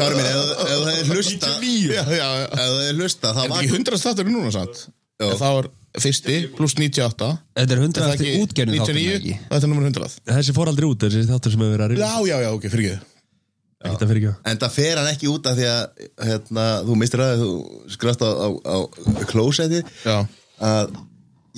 [0.00, 3.36] Kári minn, ef ef þú hefði hlusta Ef 99 Já, já, já þú hefði hlusta
[3.36, 4.84] Það Er var ekki 100 þáttur núna samt?
[5.20, 5.28] Já.
[5.36, 5.70] Það var
[6.00, 9.16] fyrsti pluss 98 Þetta er Er 100 það eftir ekki útgerðin þáttin 99?
[9.20, 9.38] ekki?
[9.48, 12.10] Þetta er nummer 100 Þessi fór aldrei út, þessi þáttur sem hefur verið að ríða
[12.10, 13.08] Já, já, já, ok, fyrir ekki
[13.82, 17.54] En það fer hann ekki út af því að hérna, þú mistir að þú
[17.90, 18.76] skrast á, á, á
[19.26, 20.20] klósetti Já,
[20.62, 20.94] að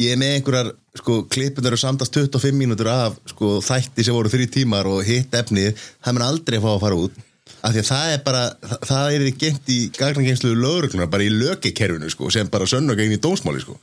[0.01, 4.33] ég er með einhverjar sko, klippunar og samtast 25 mínútur af sko, þætti sem voru
[4.33, 7.23] þrý tímar og hitt efnið, það mun aldrei fá að fara út.
[7.65, 8.43] Af því að það er bara
[8.89, 13.21] það, er gengt í gagnageimslu lögurkluna bara í lögekerfinu sko, sem bara sönnu gegn í
[13.23, 13.77] dómsmáli sko.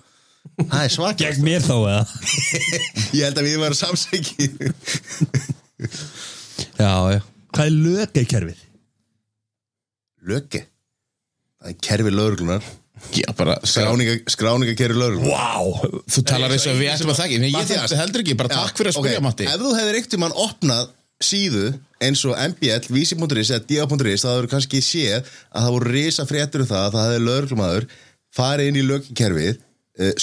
[0.61, 1.21] Það er svakast.
[1.21, 2.01] Gegn mér þá eða?
[3.17, 4.49] Ég held að við varum samsæki
[6.77, 7.21] Já, já.
[7.51, 8.61] Hvað er löggekerfið?
[10.31, 10.61] Lögge?
[11.61, 12.69] Það er kerfi lögreglunar
[13.17, 16.01] Já, bara Skráninga, skráninga kerfi lögreglunar Vá!
[16.13, 18.77] Þú talar eins og við ættum að þekki Nei, ég þekki heldur ekki, bara takk
[18.77, 19.47] fyrir að spyrja, ok, Matti.
[19.49, 21.65] Ef þú hefðir einhvern mann opnað síðu
[22.01, 26.63] eins og mbl, vísi.is eða dia.is þá hefur kannski séð að það voru risa fréttur
[26.63, 27.89] um það að það hefði lögreglumadur
[28.37, 29.70] farið inn í lögkerfið uh,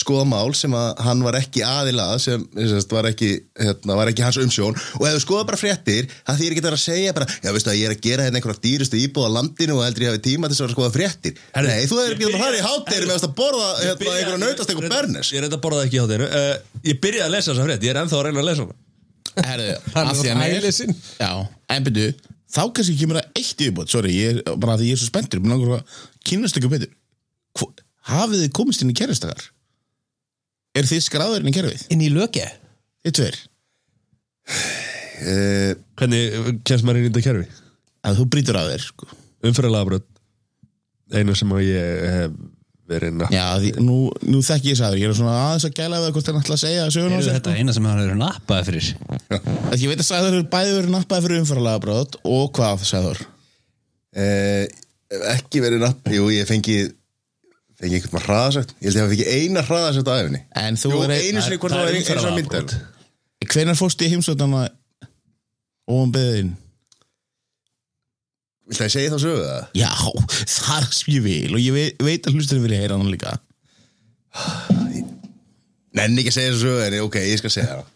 [0.01, 4.25] skoða mál sem að hann var ekki aðilað sem sem var, ekki, hérna, var ekki
[4.25, 4.73] hans umsjón.
[4.97, 7.77] Og ef þú skoða bara fréttir það þýr ekki að segja bara já veistu að
[7.77, 10.49] ég er að gera hérna einhverja dýrustu íbúð á landinu og heldur ég hafi tíma
[10.49, 11.35] til þess að skoða fréttir.
[11.53, 14.69] Herri, Nei, þú hefur ekki að fara í hátteiri með að borða hérna, einhverja nautast
[14.73, 15.29] eitthvað bernes.
[15.35, 16.55] Ég reynda að borða það ekki í hátinu uh,
[16.89, 18.77] Ég byrjaði að lesa þessa frétt, ég er ennþá að reyna að lesa hana.
[21.69, 22.09] Er byrju
[22.49, 24.41] Þá kannski kemur það eitt yfirbót Sorry, ég
[30.75, 31.09] er því er þið komist inn í kerfistakar?
[31.09, 31.87] Er þið skráður inn í kerfið?
[31.95, 32.47] Inn í löge
[33.05, 33.41] Þið tveir
[35.23, 37.49] uh, Hvernig kemst maður inn í þetta kerfi?
[38.09, 39.09] Að þú brýtur að þér sko.
[39.49, 40.01] Umfyrirlega
[41.09, 42.33] Einu sem að ég hef
[42.89, 43.97] verið að Já, því, nú,
[44.29, 46.63] nú þekki ég sagður Ég er svona aðeins að gæla við hvort það ætla að
[46.63, 48.87] segja söguna á Er sér, þetta eina sem hann hefur nappaði fyrir
[49.73, 53.23] Að Ég veit að sagður eru bæði verið nappaði fyrir umfæralega brot Og hvað sagður?
[54.19, 54.65] Eh,
[55.35, 56.79] ekki verið napp Jú, ég fengi
[57.79, 60.95] fengi einhvern maður hraðasett ég held ég hafi fengið eina hraðasett á æfinni En þú
[60.95, 62.65] Jú, er einu sinni hvort það var einu sinni myndel
[63.49, 64.65] Hvenær fórstu í heimsvöldana
[65.89, 66.57] Og um beðin?
[68.69, 69.69] Viltu að ég segja þá sögu það?
[69.79, 69.93] Já,
[70.53, 73.31] þar sem ég vil og ég veit, veit að hlustur vilja heyra hann líka.
[75.97, 77.95] Nenni ekki að segja þessu sögu en ok, ég skal segja það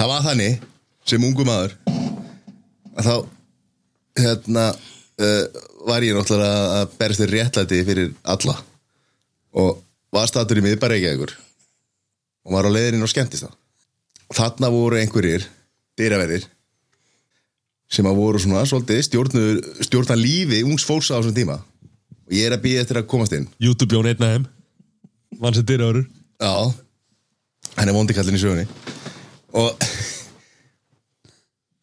[0.00, 0.64] Það var þannig
[1.08, 1.76] sem ungu maður
[2.98, 3.14] að þá
[4.20, 4.64] hérna
[5.20, 8.56] uh, var ég náttúrulega að berst þér réttlæti fyrir alla.
[9.60, 9.80] Og
[10.14, 11.36] var statur í miðbæri ekki ekkur
[12.40, 13.56] og var á leiðinni og skemmtist það
[14.34, 15.44] þarna voru einhverjir
[15.98, 16.46] dyraverðir
[17.90, 19.02] sem að voru svona svolítið
[19.82, 21.58] stjórna lífi ungs fólks á þessum tíma.
[22.30, 23.48] Og ég er að býja eftir að komast inn.
[23.58, 24.46] YouTube Jón einn af þeim
[25.40, 26.04] Vann sem dyrraður
[26.40, 26.54] Já.
[27.76, 28.66] Hann er vondi kallinn í sögunni.
[29.52, 29.88] Og og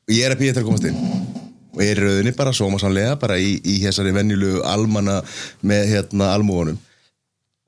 [0.16, 1.37] Ég er að býja eftir að komast inn
[1.78, 5.20] Og er rauðinni bara sómasamlega Bara í, í þessari venjulegu almanna
[5.68, 6.80] Með hérna almúunum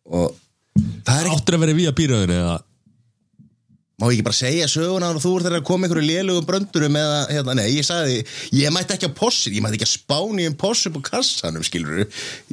[0.09, 0.33] Og
[1.05, 2.57] það er ekki Áttur að vera við að býraðinu eða
[3.99, 7.17] Má ég ekki bara segja söguna og þú ert að koma einhverju lélugum bröndurum eða,
[7.33, 8.21] hérna, nei, ég sagði,
[8.55, 12.05] ég mætti ekki að possi, ég mætti ekki að spáni um possi på kassanum, skilur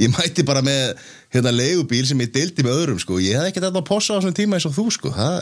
[0.03, 0.99] ég mætti bara með,
[1.37, 4.23] hérna, leigubíl sem ég deildi með öðrum, sko, ég hefði ekki þetta að possa á
[4.25, 5.37] svona tíma eins og þú, sko, það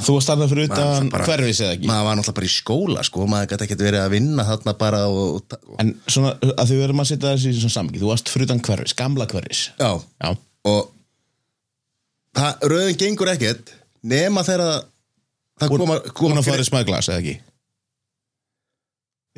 [0.00, 1.88] Þú varst þarna fyrir utan hverfis eða ekki?
[1.88, 5.00] maður var náttúrulega bara í skóla, sko, maður gæti ekki verið að vinna þarna bara
[5.08, 7.76] og, En svona að þau verðum að setja þessi í svona
[15.60, 17.36] það, koma, koma að fara í smæglas eða ekki?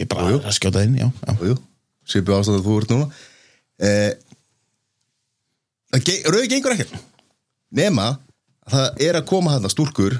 [0.00, 0.42] Ég bara Jú, jú.
[0.48, 1.54] að skjóta inn, já, já.
[2.08, 3.08] Svipu ástæð að þú ert núna.
[3.82, 4.12] Eh,
[6.32, 6.94] Rauði gengur ekkert.
[7.76, 8.06] Nema
[8.66, 10.16] að það er að koma þarna stúlkur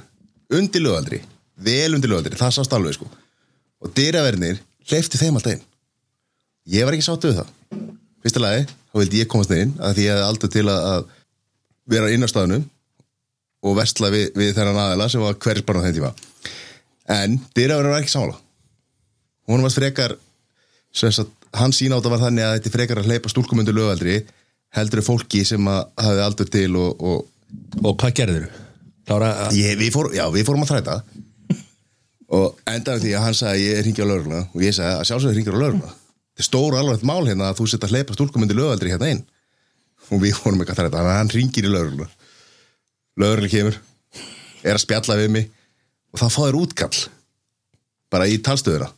[0.53, 1.23] undir lögaldri
[1.63, 3.09] vel undir lögaldri, það sást alveg sko.
[3.83, 5.65] Og dyraverðnir hleyfti þeim alltaf inn.
[6.73, 7.51] Ég var ekki sáttu við það.
[8.23, 11.03] Fyrsta lagi, þá vildi ég komast inn að því ég hefði aldrei til að, að
[11.95, 12.67] vera inn á staðnum
[13.63, 16.13] og versla við, við þennan aðela sem var hverjus bara á þeim tíma.
[17.13, 18.39] En dyraverðin var ekki sála
[19.51, 20.15] hún var frekar
[21.53, 24.21] hann sína á þetta var þannig að þetta frekar að hleypa stúlkum undir lögaldri
[24.73, 27.29] heldur fólki sem hafi aldur til og, og
[27.83, 28.61] Og hvað gerðir þú?
[29.53, 30.95] Við, fór, já, við fórum að þræta.
[32.33, 34.43] Og endaði því að hann sagði ég ringi á lögregluna.
[34.55, 35.93] Og ég sagði að sjálfsögðu ringir á lögregluna.
[36.33, 39.11] Þetta er stóra alveg mál hérna að þú setja að hleypa stúlkum undir lögaldri hérna
[39.13, 39.23] inn.
[40.09, 42.09] Og við fórum ekki að þræta hann ringir í lögregluna
[43.21, 43.79] lögreglu kemur
[44.63, 45.49] er að spjalla við mig
[46.13, 46.99] og það fáður útkall
[48.13, 48.91] bara í talstöðuna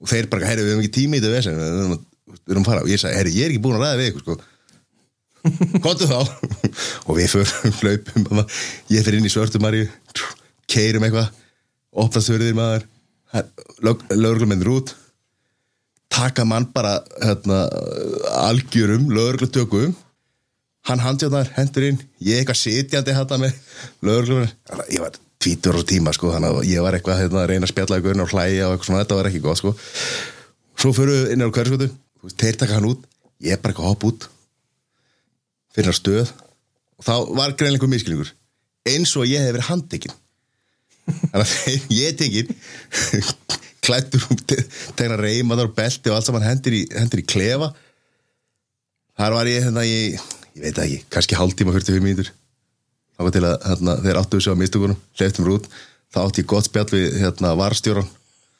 [0.00, 2.64] og þeir bara, herri, við hefum ekki tími í þetta vesen við erum, við erum
[2.64, 2.84] að fara.
[2.84, 4.36] Og ég sagði, herri, ég er ekki búin að ræða við ykkur sko.
[5.84, 6.18] Kontu þá.
[7.06, 8.42] Og við förum hlaupum
[8.94, 9.84] ég fyrir inn í svörtumari
[10.70, 11.30] keirum eitthvað
[12.00, 12.88] opnast hurðir maður.
[14.16, 14.94] Lögreglumennir út.
[16.10, 17.66] Taka mann bara hérna,
[18.48, 19.92] algjörum lögreglutökum
[20.90, 23.58] hann handjáðnar, hendur inn ég eitthvað sitjandi hérna með
[24.06, 27.68] lögreglumennir ég var tvítur á tíma sko þannig að ég var eitthvað hérna, að reyna
[27.68, 29.72] að spjalla ykkur og hlæja og eitthvað svona, þetta var ekki gott sko.
[30.80, 31.88] Svo fyrir við inn á hverskotu
[32.36, 33.06] þeir taka hann út,
[33.40, 34.26] ég er bara eitthvað að hoppa út
[35.74, 36.32] fyrir að stöð
[37.00, 38.34] og þá var greinlega einhver miskilningur
[38.90, 40.16] eins og ég hef verið handtekinn.
[41.10, 42.52] Þannig að þegar ég tekinn
[43.84, 47.70] klættur um tegna reymaðar og belti og allt saman hendur í, hendur í klefa.
[49.20, 49.96] Þar var ég hérna í
[50.56, 52.32] ég veit ekki, kannski hálftíma 45 mínútur.
[53.16, 55.68] Þá til að hérna, þeir áttu þessu á mistökunum hleyftum mér út,
[56.10, 58.08] þá átti ég gott spjall við hérna, varstjóran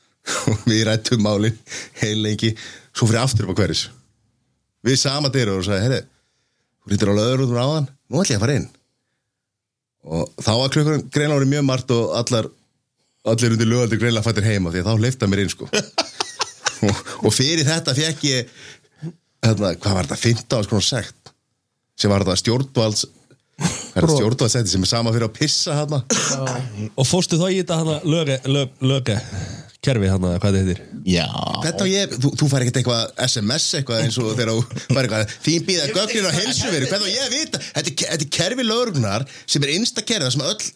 [0.51, 1.57] og við rættum málin
[2.01, 2.53] heil lengi.
[2.93, 3.87] Svo fyrir aftur upp á hverjus.
[4.85, 6.01] Við sama dyrir og sagði, herri
[6.81, 8.69] þú rýttir á löður út um áðan, nú ætlum ég að fara inn.
[10.01, 12.49] Og þá var klukkan greinlega orðið mjög margt og allar
[13.31, 15.69] allir undir lögaldur greinlega fættir heima því að þá hleyfta mér inn sko.
[16.81, 18.47] Og, og fyrir þetta fekk ég
[19.45, 21.30] hérna, hvað var þetta, 15 árs konar sekt
[22.01, 23.05] sem var þetta stjórnvalds
[23.61, 26.01] hvað er þetta stjórnvaldssetti sem er sama fyrir að pissa hérna
[26.97, 29.19] Og fórstu þá í þetta hana löge, lög, löge
[29.81, 30.79] kerfi hana, hvað þetta heitir?
[31.09, 31.23] Já.
[31.63, 34.99] Þetta og ég, þú, þú fær ekkert eitthvað SMS eitthvað eins og þegar þú fær
[35.07, 37.61] eitthvað þín býða gögnin á heilsuveru, hvernig á ég vita?
[37.63, 40.67] Þetta er, þetta er kerfi lögurnar sem er einsta kerfi þar sem öll,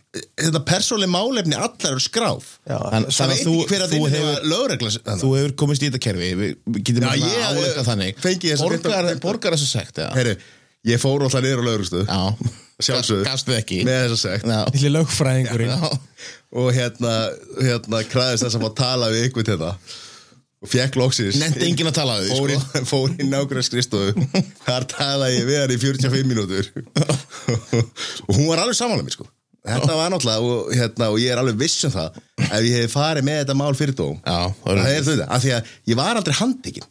[0.47, 4.49] þetta persónlega málefni allar eru skráf Já, Þann- það veit ekki hver að hefur- hefur
[4.55, 6.32] lögregla Þú hefur komist í þetta kerfi.
[6.41, 8.17] Við getum Já, að áleika þannig.
[8.26, 10.17] Borgar, 15 borgar þessa sekt eða?
[10.17, 10.36] Heyri,
[10.86, 12.21] ég fór alltaf niður á lögregstöð Já.
[12.83, 13.23] Sjálfsögðu.
[13.23, 13.77] Gastu ekki?
[13.88, 14.49] Með þessa sekt.
[14.51, 14.57] Já.
[14.73, 15.86] Lilli lögfræðingurinn.
[16.59, 17.13] Og hérna,
[17.63, 19.93] hérna kræðist þess að að tala við ykkur til það.
[20.65, 22.81] Og fekk loksins Nefndi enginn að tala við fór, sko.
[22.81, 24.27] í, fór í nákvæmlega skristofu
[24.65, 26.69] þar talaði ég við hann í 45 mínútur.
[28.27, 29.27] Og hún var alveg samanlega mér sko
[29.66, 32.91] þetta var náttúrulega og, hérna, og ég er alveg viss um það ef ég hef
[32.93, 36.20] farið með þetta mál fyrir dóm Já, það er þetta, af því að ég var
[36.20, 36.89] aldrei handtekinn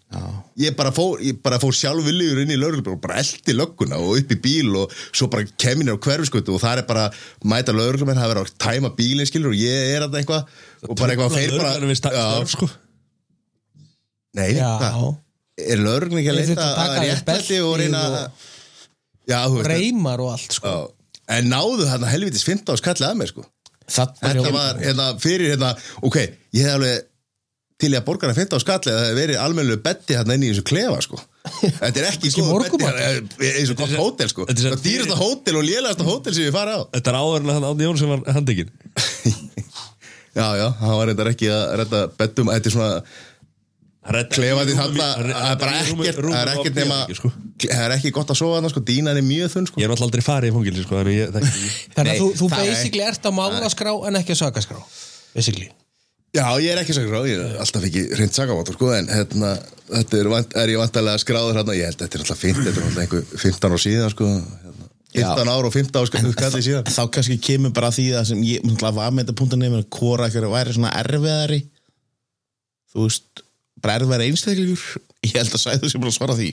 [0.65, 4.19] ég bara fór, ég bara fór sjálfvilligur inn í lögreglubíl og bara eldi lögguna og
[4.23, 7.05] upp í bíl og svo bara kemin á hverfiskötu og það er bara
[7.55, 10.51] mæta lögreglumenn það er verið að tæma bílinn skilur og ég er að eitthvað
[10.89, 12.71] og bara eitthvað þeir bara sko.
[14.35, 15.15] Nei, Já, hvað?
[15.71, 18.51] Er lögreglun ekki að leita að réttlæti og reyna og-
[19.31, 20.69] Já, þú veist reymar og allt sko.
[20.69, 21.04] já.
[21.33, 23.45] En náðu þarna helvitis 15 skallið að mér sko.
[23.85, 26.17] Þetta var hérna fyrir hérna Ok,
[26.57, 27.11] ég hef alveg
[27.81, 30.51] til í að borgarna 15 skallið að það hef verið almennilegu betti hérna inn í
[30.53, 31.21] þessu klefa sko.
[31.83, 34.47] Þetta er ekki góð betti eins og gott hótel sko.
[34.49, 36.83] þetta er dýrasta hótel og lélegasta hótel sem ég fara á.
[36.95, 38.73] Þetta er áður en að hann Átni Jón sem var handekinn
[40.39, 42.95] Já, já, hann var reyndar ekki að redda bettum Þetta er svona
[44.35, 47.31] klefandi þarna Það er bara ekkert Það er ekkert nema sko.
[47.65, 48.83] Það er ekki gott að sofa þarna sko.
[48.91, 49.81] Dínan er mjög þunn sko.
[49.81, 50.95] Ég er náttúrulega aldrei farið í fangilsi sko,
[51.95, 54.81] Þannig að þú, þú basically ert á málaskrá en ekki á sakaskrá
[55.35, 55.69] basically.
[56.35, 59.53] Já, ég er ekki sakra ég er alltaf ekki reynd sakaváttur sko, en hérna,
[59.87, 60.27] þetta er,
[60.65, 63.03] er ég vantarlega skráður hérna, ég held að þetta er alltaf fint, þetta er alltaf
[63.05, 64.27] einhver 15 ár síðan sko,
[64.65, 66.91] hérna, 15 ár og 15 ár sko, skallið síðan.
[66.91, 69.39] Þá kannski kemur bara því það sem ég var með þetta
[73.85, 75.13] punktan nefnir að hvora ekki væri svona erfiðari Þú veist bara erfiðari einstaklingur?
[75.25, 76.49] Ég held að sæðu sem bara að svara því.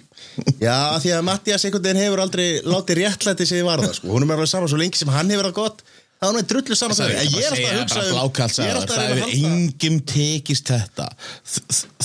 [0.62, 4.36] Já, því að Mattias einhvern veginn hefur aldrei látið réttlæti sig varða, sko, hún er
[4.38, 5.82] alveg saman svo lengi sem hann hefur það gott,
[6.22, 8.80] það er nú drullu saman Sorry, en ég er alltaf að hugsa um ég er
[8.80, 9.12] alltaf að það.
[9.12, 11.08] reyna að halda engum tekist þetta.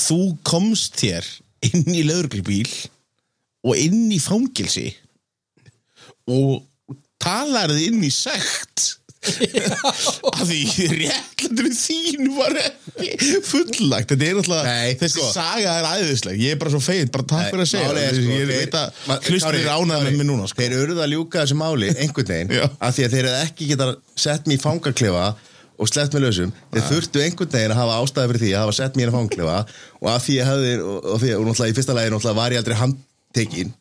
[0.03, 0.19] Þú
[0.51, 1.31] komst þér
[1.71, 2.71] inn í lögreglubíl
[3.67, 4.89] og inn í fangilsi
[6.27, 6.65] og
[7.23, 8.96] talarði inn í sekt
[10.31, 14.11] af því réttlættur þín var ekki fullagt.
[14.13, 15.27] Þetta er náttúrulega, þessi sko.
[15.35, 16.39] saga er æðisleg.
[16.43, 18.77] Ég er bara svo feit, bara takk fyrir að segja Málið er, sko, ég veit
[18.77, 20.61] að er ánægð Kári, með mig núna sko.
[20.61, 23.89] Þeir eruð að ljúka þessu máli einhvern veginn af því að þeir eru ekki geta
[24.17, 25.25] sett mér í fangaklefa
[25.77, 26.53] og sleppt mér lausum.
[26.73, 29.57] Þeir þurftu einhvern veginn að hafa ástæði fyrir því að hafa sett mér í fangaklefa
[30.01, 32.63] og af því að hefði og, og, því, og náttúrulega í fyrsta náttúrulega var ég
[32.63, 33.75] aldrei handtekinn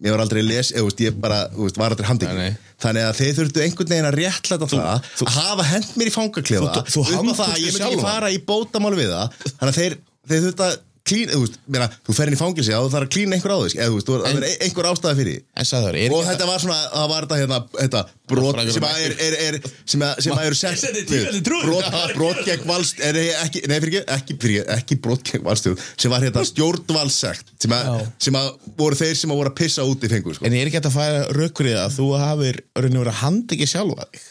[0.00, 2.50] ég var aldrei les, eða, veist, ég bara þú veist, var aldrei nei.
[2.80, 4.86] þannig að þeir þurftu einhvern veginn að réttlæta það
[5.26, 8.06] að hafa hend mér í fangaklefa Þú- þú á handtókst það að ég myndi ekki
[8.06, 9.36] fara í bótamál við það.
[9.50, 9.98] Þannig að þeir,
[10.30, 10.78] þeir þurftu að
[11.10, 13.54] klín, þú veist, meina, þú fer inn í fangilsi og þú þarf að klína einhver
[13.54, 16.24] á þig, eða þú veist, En- er einhver ástæði fyrir því en sagður, er og
[16.28, 20.04] þetta var svona, það var þetta hérna, þetta brot sem að er, er, er sem
[20.06, 24.16] að, sem að eru sett er brot, brot gegn valst er ekki, nei fyrir ekki,
[24.16, 29.00] ekki, fyrir, ekki brot gegn valstjórn sem var hérna stjórnvalsekt sem að, sem að voru
[29.00, 30.46] þeir sem að voru að pissa út í fengur sko.
[30.46, 34.06] En er ekki að færa rökkrið að þú hafir raunin verið að handa ekki sjálfa
[34.10, 34.28] þig?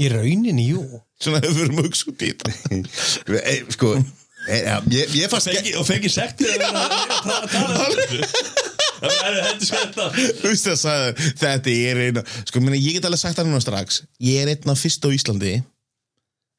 [0.00, 0.84] í rauninni, jú
[1.20, 3.40] Svona hefur mjög út í þetta.
[3.52, 3.94] e, sko
[4.48, 8.22] ég, ég fannst Fengi- Og fengi að að að þessu
[9.00, 13.06] Það er þetta skemmta Þú veist það sagði, þetta er eina, sko, minna, ég get
[13.08, 14.02] alveg sagt það núna strax.
[14.20, 15.52] Ég er einn af fyrst á Íslandi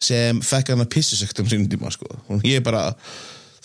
[0.01, 2.07] sem fekk hann að pissusekt um sínum tíma, sko.
[2.33, 2.87] Og ég er bara,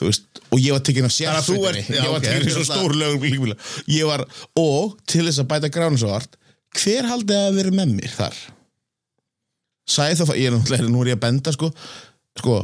[0.02, 1.96] veist, og ég var tekinn af að sérsveitinni.
[1.96, 3.56] Ég var ok, tekinn af þetta er svo stór líkbíla.
[3.94, 4.26] Ég var,
[4.60, 6.36] og til þess að bæta gránu svo hart,
[6.76, 8.36] hver haldið að vera með mér þar?
[9.96, 11.72] Sæþór, ég er náttúrulega, nú er ég að benda, sko,
[12.42, 12.58] sko,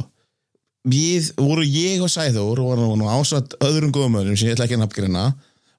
[0.83, 4.77] við voru ég og Sæþór og voru nú ásatt öðrum góðumöðunum sem ég ætla ekki
[4.77, 5.25] að nafngreina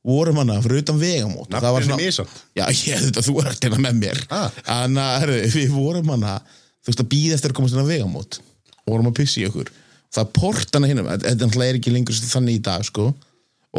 [0.05, 1.49] vorum hana fyrir utan vegamót.
[1.97, 2.33] Mig samt.
[2.57, 4.21] Já, ég þetta, þú ert hérna með mér.
[4.33, 4.51] Ah.
[4.77, 6.39] Að, herri, við vorum hana
[6.85, 8.41] þú veist að býða eftir að komast hérna vegamót.
[8.85, 9.71] Og vorum að pissi í okkur.
[10.13, 13.09] Það er port hana hinnum, þetta er ekki lengur þannig í dag, sko.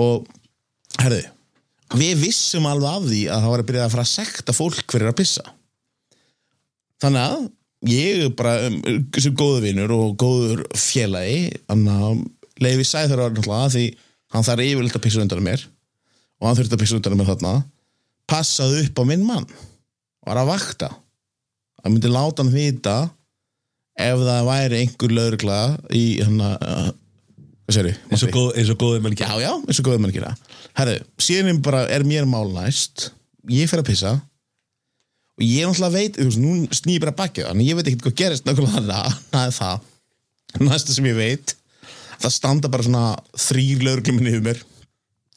[0.01, 0.25] Og,
[0.99, 1.21] herri,
[1.95, 4.95] við vissum alveg af því að það var að byrja að fara að sekta fólk
[4.95, 5.45] fyrir að pissa.
[7.05, 7.45] Þannig að
[7.89, 8.79] ég er bara um,
[9.19, 12.23] sem góður vinur og góður félagi þannig að
[12.63, 13.85] leiði sæður á náttúrulega því
[14.35, 15.65] hann þarf yfirleitt að pissa undan mér
[16.39, 17.53] og hann þurfti að pissa undan mér þarna
[18.31, 19.45] passaði upp á minn mann
[20.25, 20.87] var að vakta.
[21.83, 22.95] Hann myndi láta hann vita
[24.01, 25.59] ef það væri einhver lögregla
[25.93, 26.93] í hann að
[27.65, 30.15] hvað sér eins og góð- eins og góðið menn Já, já, eins og góðum mann
[30.15, 30.31] gera.
[30.77, 31.61] Herðu, síðan
[31.93, 33.11] er mér mál næst.
[33.49, 34.15] Ég fer að pissa
[35.35, 38.05] Og ég náttúrulega veit, þú veist, nú snýr ég bara bakið Þannig ég veit ekkert
[38.07, 39.77] hvað gerist nákvæmlega það Það er það.
[40.69, 41.55] Næsta sem ég veit
[42.21, 43.05] Það standa bara svona
[43.45, 44.61] þrýr lögregluminn yfir mér.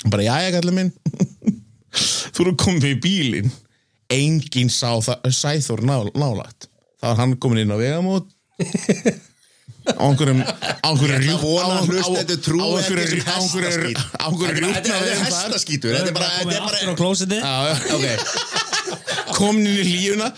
[0.07, 0.93] Bara, jæja, kallið minn.
[2.37, 3.51] Þú eru komið í bílinn.
[4.15, 6.69] Enginn sá það Sæþór ná, nálagt
[7.03, 8.31] Það var hann komin inn á vegamót.
[9.89, 11.43] Á einhverjum á einhverjum Ég á-
[14.29, 17.75] einhverjum Þetta er- þetta er hestaskítur Þetta er bara, þetta er bara klósiti Já, já,
[17.97, 18.07] ok
[19.39, 20.33] Komin inn í lífuna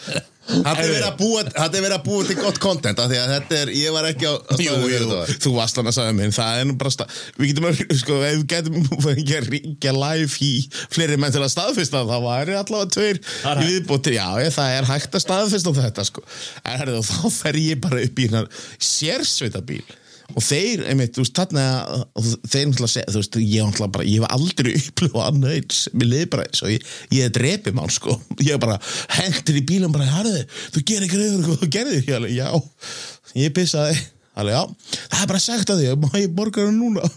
[0.51, 3.18] Þetta er verið að búa, þetta er verið að búa til gott content af Því
[3.20, 6.34] að þetta er, ég var ekki á Jú, jú, þú varst hann að sagða minn.
[6.34, 8.80] Það er nú bara stað Við getum að, sko, ef við getum
[9.12, 10.51] ekki að ringja live í
[10.96, 13.22] fleiri menn til að staðfesta það væri allavega tveir
[13.53, 16.26] í viðbóti Já, ég, það er hægt að staðfesta þetta, sko.
[16.64, 18.44] En herrðu, þá fer ég bara upp í hérna
[18.90, 19.84] sérsveita bíl
[20.36, 24.06] og þeir, einmitt, þú veist, þarna og þeir náttúrulega segja, þú veist, ég náttúrulega bara
[24.06, 25.80] ég hef aldrei upplifað annað eins.
[25.94, 28.16] Mér liði bara eins og ég, ég drepið mann sko,
[28.48, 28.78] ég bara
[29.16, 30.44] hendur í bílum bara, harðu,
[30.76, 33.96] þú gerir ekki reyður hvað þú gerðir, ég alveg, já ég pissaði,
[34.34, 35.00] alveg, já.
[35.00, 37.10] Það er bara sagt að því, ég borga það núna?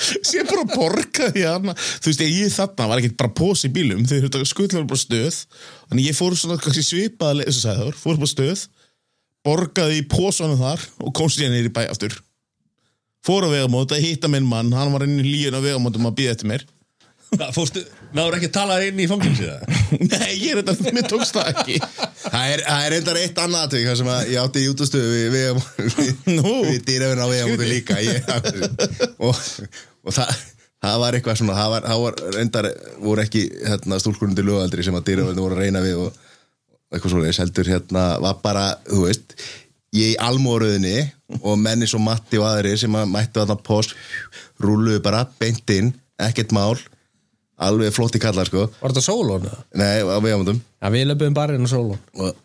[0.00, 1.72] Sé bara að borga því hana.
[1.74, 5.40] þú veist, ég þarna var ekkert bara pós í bílum, þau skutla bara stöð.
[5.90, 8.62] Þannig ég fór svona leið, þess að það fór bara stöð
[9.46, 12.16] borgaði í pósanum þar og kom síðan nýr í bæ aftur
[13.26, 16.20] fór á vegamót að hitta minn mann hann var inn í líun á vegamótum að
[16.20, 16.68] býða eftir mér
[17.30, 17.80] Hvað, Fórstu,
[18.10, 19.74] náður ekki að tala inn í fangilsi það?
[20.10, 21.76] nei, ég er þetta, mér tókst það ekki
[22.24, 25.12] Það er, það er reyndar eitt annað atvik þar sem að ég átti í útastöðu
[25.12, 26.54] við, við, Nú.
[26.66, 28.26] við dýrafinn á vegamóti líka ég,
[29.22, 29.44] og,
[30.02, 30.32] og það,
[30.82, 32.70] það var eitthvað svona það var, það var reyndar
[33.06, 36.18] voru ekki hérna, stúlkurundi lögaldri sem að dýrafinn voru að reyna við og
[36.90, 39.34] eitthvað svona heldur hérna var bara, þú veist
[39.94, 41.10] ég í almóruðinni
[41.40, 43.96] og menni svo Matti og aðri sem að mættu að það post
[44.62, 46.78] rúluðu bara beint inn ekkert mál
[47.60, 48.68] alveg flotti kallar sko.
[48.80, 49.48] Var þetta sólón?
[49.76, 50.60] nei, á vegamótum.
[50.80, 52.36] Já, við löpum bara inn á sólón og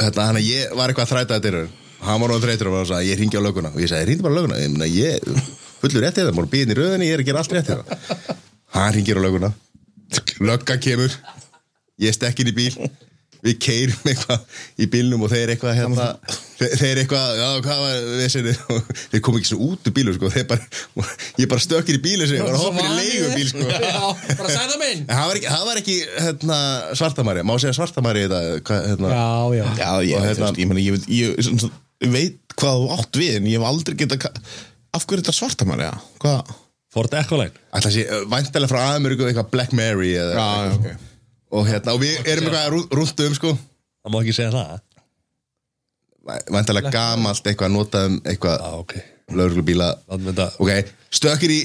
[0.00, 1.70] hérna, hann að ég var eitthvað að þræta þetta yfir.
[2.06, 4.26] Hann var náttúrulega þreytur og að sagði, ég ringi á löguna og ég sagði, ringi
[4.26, 5.24] bara á löguna ég, meina, ég
[5.80, 7.72] fullur rétt í þetta, maður býðin í röðinni ég er að gera allt rétt í
[7.72, 8.36] þetta.
[8.76, 9.52] Hann ringir á löguna
[10.44, 11.16] lögga kemur.
[11.98, 12.74] Ég stekk inn í bíl
[13.44, 16.06] við keirum eitthvað í bílnum og þeir eitthvað hérna,
[16.60, 20.30] þeir, eitthvað, já hvað var vissinni og þeir kom ekki svo út úr bílu sko,
[20.34, 21.08] þeir bara,
[21.42, 23.66] ég bara stökkir í bílu sem ég var að hoppa í leigubíl sko.
[23.70, 26.60] Já, bara sæða minn það var ekki, það var ekki hérna,
[27.02, 29.26] svartamæri, má segja svartamæri í þetta hérna, Já,
[29.60, 29.64] já.
[29.82, 33.18] Já, ég, hérna- ég, meni, ég, veit- ég, ég, svona- ég veit hvað þú átt
[33.20, 34.32] við en ég hef aldrei geta
[34.96, 36.54] af hverju er þetta svarta mann, já, hvað?
[36.96, 40.86] Ford Ecoline Ætla að sé, væntalega frá Ameríku eitthvað Black Mary eða, já, já, ok
[41.52, 43.52] og, hérna, og við erum eitthvað rú- rúnt um sko.
[44.06, 44.82] Það má ekki segja það?
[46.50, 48.94] Væntalega gamalt eitthvað notað um eitthvað Já, ok.
[49.38, 51.60] lauruglubíla Þannig þetta ok, stökkir í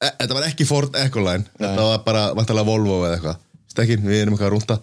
[0.00, 3.42] e, þetta var ekki Ford Ecoline þetta var bara væntalega Volvo eða eitthvað.
[3.72, 4.78] Stökkir, við erum eitthvað rúnta.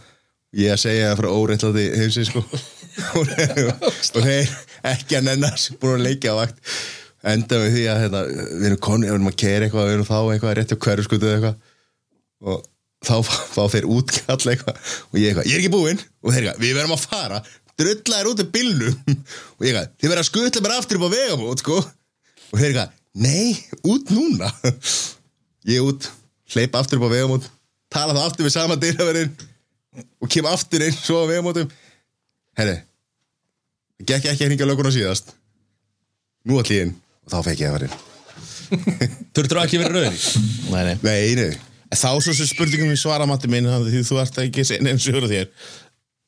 [0.58, 2.42] Ég að segja það frá óreitlandi heimsi sko.
[3.20, 4.54] Og þeir
[4.90, 6.58] ekki að nennar sem búin að leikja á vakt.
[7.30, 10.08] Enda við því að hérna, við erum konni, við erum að kera eitthvað við erum
[10.10, 11.60] þá eitthvað rétt á hverju skutu eitthvað.
[12.50, 12.69] Og
[13.06, 14.80] þá fá þeir útkall eitthvað
[15.10, 16.02] og ég eitthvað, ég er ekki búinn.
[16.24, 17.44] Og þeir eitthvað, við verðum að fara.
[17.80, 18.98] Drulla þér út af bílnum.
[19.56, 21.78] Og ég eitthvað, þið verðum að skutla mér aftur upp á vegamót sko.
[22.50, 23.54] Og þeir eitthvað, nei,
[23.88, 24.50] út núna.
[25.70, 26.10] Ég út,
[26.52, 27.48] hleypa aftur upp á vegamót
[27.94, 29.32] tala það aftur við sama dyrraverinn
[30.22, 31.72] og kem aftur inn svo á vegamótum.
[32.60, 32.78] Herri
[34.00, 35.34] gekk ekki að hringja löguna síðast.
[36.48, 36.94] Nú allir inn
[37.26, 38.06] og þá fekk ég að vera inn.
[39.36, 40.20] Þurftur ekki verið rauðin
[40.70, 41.50] nei, nei.
[41.90, 45.08] En þá svo sem spurningum við svara matti minn því þú ert ekki einn eins
[45.10, 45.48] og þér.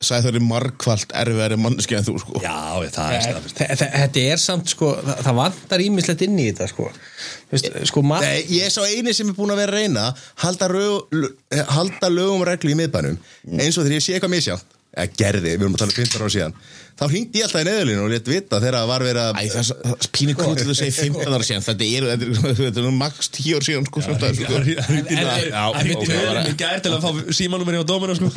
[0.02, 2.40] Sagði það er margkvalt erfiðari mannski en þú sko.
[2.42, 6.48] Já, ég- það er þe- Þetta er samt sko, það, það vantar ímislegt inn í
[6.50, 6.88] þetta sko.
[6.90, 9.78] Þú veist, sko mat, Nei, ég er svo eini sem er búin að vera að
[9.78, 10.08] reyna
[10.42, 11.30] halda, rög,
[11.76, 13.16] halda lögum og reglu í miðbænum
[13.60, 16.22] eins og þegar ég sé eitthvað misjátt eða gerði, við erum að tala um 15
[16.22, 16.54] ára síðan.
[16.92, 19.44] Þá hringdi ég alltaf í neðurlinu og létt vita þegar það var verið að Æ,
[19.52, 21.64] það er pínu krútið að segja 15 ára síðan.
[21.68, 24.50] Þetta er, þetta er, þetta er nú max 10 ára síðan sko, svona, sko.
[24.52, 28.28] Það er ok, bara- ekki gær til að fá símanúmeri á dóminu sko.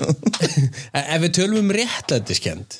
[1.03, 2.79] ef við tölum um réttlætiskend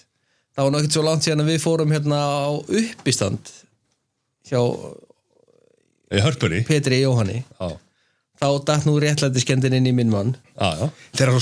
[0.55, 3.51] þá var náttúrulega svo langt síðan að við fórum hérna á uppistand
[4.47, 4.61] hjá
[6.69, 7.41] Petri Jóhanni.
[7.59, 7.75] Já,
[8.41, 10.33] þá datt nú réttlætiskendin inn í minn mann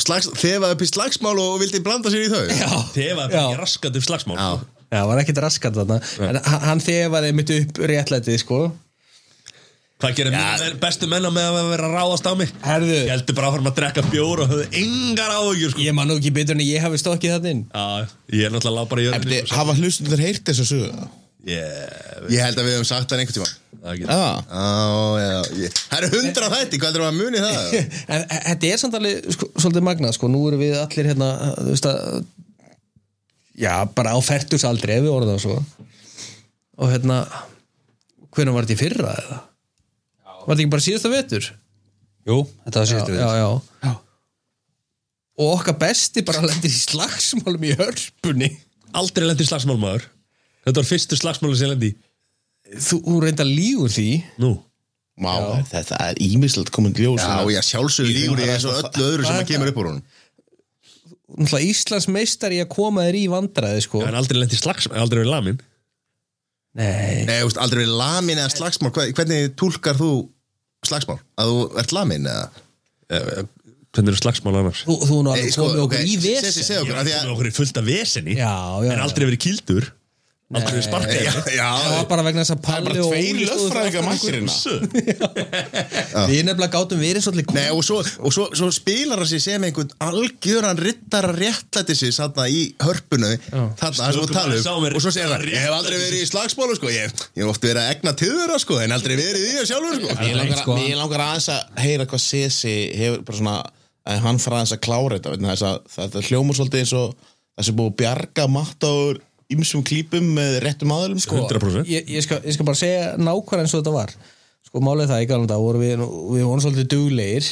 [0.04, 2.46] slags, þefaði upp í slagsmál og vildi blanda sér í þau
[2.94, 3.42] Þegar var Já.
[3.48, 4.48] ekki raskat upp slagsmál Já.
[4.54, 4.70] sko.
[4.94, 5.98] Já, það var ekkert raskat þarna
[6.30, 8.62] En hann- hann þefaði mitt upp réttlætið, sko
[10.04, 10.70] Hvað gerir ja.
[10.82, 12.50] bestu menna með að vera ráðast á mig?
[12.66, 12.96] Herðu.
[13.06, 15.80] Ég heldur bara að fara að drekka bjór og höfðu engar áhugjur sko.
[15.86, 18.82] Ég man nú ekki betur en ég hafi stokkið það inn Já, ég er náttúrulega
[18.82, 21.08] lág bara í jörðinni hafa hlustundur heyrt þess að sögu
[21.48, 23.52] yeah, Ég held að við höfum sagt það einhvern tíma.
[23.84, 24.18] Það Já,
[24.48, 24.68] Já,
[25.20, 27.74] já, ég- Það eru hundra þætti, hvað er að muni það?
[28.16, 30.30] En þetta er samt alveg sko, svolítið magnað, sko.
[30.32, 32.00] Nú erum við allir hérna, þú veist að
[33.60, 35.90] Já, bara á færtusaldri ef við orðum það svo.
[36.80, 37.20] Og hérna
[38.34, 39.42] Hvernig var þetta í fyrra eða?
[40.24, 41.52] Var þetta ekki bara síðasta vetur?
[42.28, 43.50] Jú, þetta var síðustu já, já,
[43.84, 43.92] já.
[45.44, 48.50] Og okkar besti bara lendir í slagsmálum í hörpunni.
[48.96, 50.08] Aldrei lendi í slagsmál maður
[50.64, 51.96] Þetta var fyrstu slagsmáli sem ég lendi í.
[52.80, 54.08] Þú reynda lígur því
[54.40, 54.54] Nú
[55.22, 55.34] má,
[55.70, 59.50] þetta er ímislegt komin ljós Já, já, sjálfsögur lígur eins og öllu öðru sem að
[59.52, 60.06] kemur upp úr honum
[61.34, 64.02] Náttúrulega Íslands meistari í að koma þér í vandræði sko.
[64.06, 65.60] En aldrei lendi í slagsmál, aldrei verið lamin
[66.80, 70.10] Nei Nei, þú veist, aldrei verið lamin eða slagsmál Hva- Hvernig túlkar þú
[70.88, 71.20] slagsmál?
[71.40, 72.48] Að þú ert lamin eða?
[73.14, 73.44] Eh,
[73.94, 74.82] Hvernig eru slagsmál annars?
[74.88, 76.98] Þú, þú nú Nei, alveg sko, komið okkur ok, í se- se- vesen segðu okkur,
[76.98, 79.04] af því að- erum okkur í fullt af vesenni Já, já, En já.
[79.06, 79.92] aldrei verið kildur
[80.54, 83.04] Aldrei verið Já, sparkað já, Það var bara vegna þess að Það er Palli bara
[83.04, 84.74] og tveir Óli stóðu lögfræðingar fyrir mættir
[85.08, 86.24] hérna.
[86.30, 89.68] Við nefnilega gátum verið svolítið Nei, og svo, og svo, svo spilar hann sig sem
[89.68, 94.66] einhvern algjöran rittara réttlæti sig þarna í hörpunu þarna, það sem þú Stöku tala maður
[94.66, 97.24] sá um mér og svo segir hann, ég hef aldrei verið í slagsmálu sko, ég,
[97.34, 100.18] ég hef oft verið að egna þeirra sko, en aldrei verið í það sjálfur sko.
[100.34, 100.78] Langar, sko.
[101.00, 103.58] langar aðeins að heyra hvað Sesi hefur bara svona
[104.04, 107.14] að hann fara aðeins að klára þetta vegna þess að þetta hljómar svolítið eins og
[107.54, 109.22] það sem búið að bjarga mattaur
[109.54, 111.42] ymsum klípum með réttum aðalum sko.
[111.46, 114.14] 100% ég, ég, skal, ég skal bara segja nákvæmlega eins og þetta var.
[114.68, 117.50] Sko málið það í galum dag vorum við, við vorum svolítið duglegir.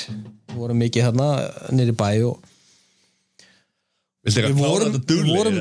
[0.51, 1.27] Við vorum mikið þarna
[1.77, 2.47] nýri bæ og
[4.25, 5.59] við vorum, þetta við, vorum,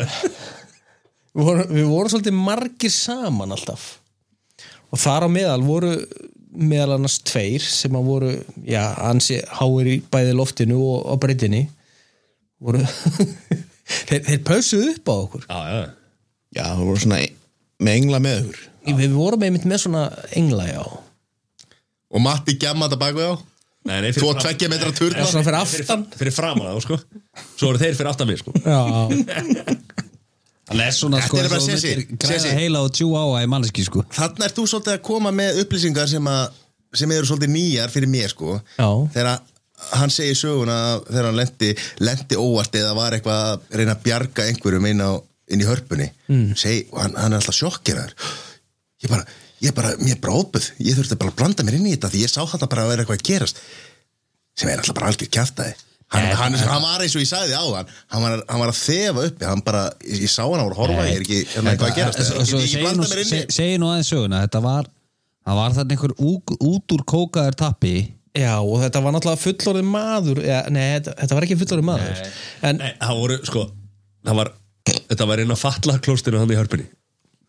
[1.35, 3.87] við, vorum, við vorum svolítið margir saman alltaf.
[4.91, 5.95] Og þar á meðal voru
[6.51, 8.33] meðal annars tveir sem að voru
[8.67, 11.67] já, ansi háir í bæði loftinu og á breytinni.
[12.61, 12.83] Voru
[14.09, 15.47] þeir, þeir pössuðu upp á okkur.
[15.47, 15.83] Já, já
[16.57, 17.21] Já, það voru svona
[17.81, 18.65] með engla með ykkur.
[18.89, 20.03] Við, við vorum einmitt með svona
[20.37, 20.83] engla já.
[22.11, 23.35] Og Matti gemma þetta bak við á
[23.89, 26.03] Nei, nei, tvo fram- tveggja metra turna svona fyrir aftan?
[26.13, 26.99] Fyrir framan þá, sko.
[27.57, 28.53] Svo eru þeir fyrir aftan mig, sko.
[28.61, 28.81] Já,
[30.71, 31.93] Það er svona Þetta sko er bara Sessi,
[32.23, 34.05] græða heila og tjú á að í manneski sko.
[34.15, 36.61] Þannig ert þú svolítið að koma með upplýsingar sem, að,
[37.01, 38.59] sem eru svolítið nýjar fyrir mér sko.
[38.79, 38.87] Já.
[39.17, 39.41] þegar
[39.97, 40.77] hann segir söguna
[41.09, 41.73] þegar hann lendi,
[42.05, 45.11] lendi óvart eða var eitthvað að reyna að bjarga einhverjum inn, á,
[45.51, 46.09] inn í hörpunni.
[46.31, 46.49] Mm.
[46.59, 48.15] Seg, og hann, hann er alltaf sjokkeraður.
[49.05, 49.25] Ég bara,
[49.65, 52.33] ég bara, mér bróðbuð ég þurfti bara að blanda mér inn í þetta því ég
[52.33, 53.63] sá þetta bara að vera eitthvað að gerast.
[54.61, 55.77] Sem er alltaf bara algjör kjaftaði
[56.11, 58.79] hann, hann, hann var eins og ég sagði á hann hann var, hann var að
[58.81, 59.45] þefa uppi.
[59.47, 62.33] Hann bara, ég, ég sá hann á að horfa ég er ekki, eitthvað að gerast.
[62.81, 64.41] Blanda nú- mér inn í se- segir nú aðeins söguna.
[64.47, 64.89] Þetta var,
[65.47, 67.95] það var þarna einhver út, út úr kókaður tappi.
[68.37, 70.43] Já og þetta var náttúrulega fullorðið maður.
[70.47, 72.21] Ja, nei, þetta, þetta var ekki fullorðið maður.
[72.69, 73.69] En Nei, það voru, sko
[74.21, 74.51] Það var,
[75.11, 76.87] þetta var inn á fallaklóstinu hann í hörpunni.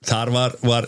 [0.07, 0.87] Þar var, var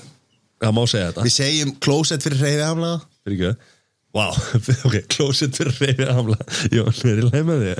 [0.64, 1.24] Það má segja þetta.
[1.28, 2.92] Við segjum klósett fyrir reyði hamla
[3.24, 3.72] Fyrir ekki
[4.14, 4.28] Vá,
[4.88, 6.38] ok, klósett fyrir reyfið hamla
[6.72, 7.74] Jó, er ég leið með því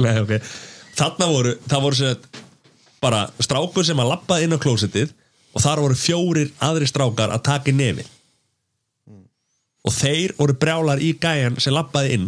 [0.00, 0.32] Nei, ok.
[0.98, 2.40] Þarna voru, það voru sem sagt
[3.00, 5.12] bara strákur sem að labba inn á klósettið
[5.56, 8.04] og þar voru fjórir aðri strákar að taka í nefi
[9.80, 12.26] og þeir voru brjálar í gæjan sem labbaði inn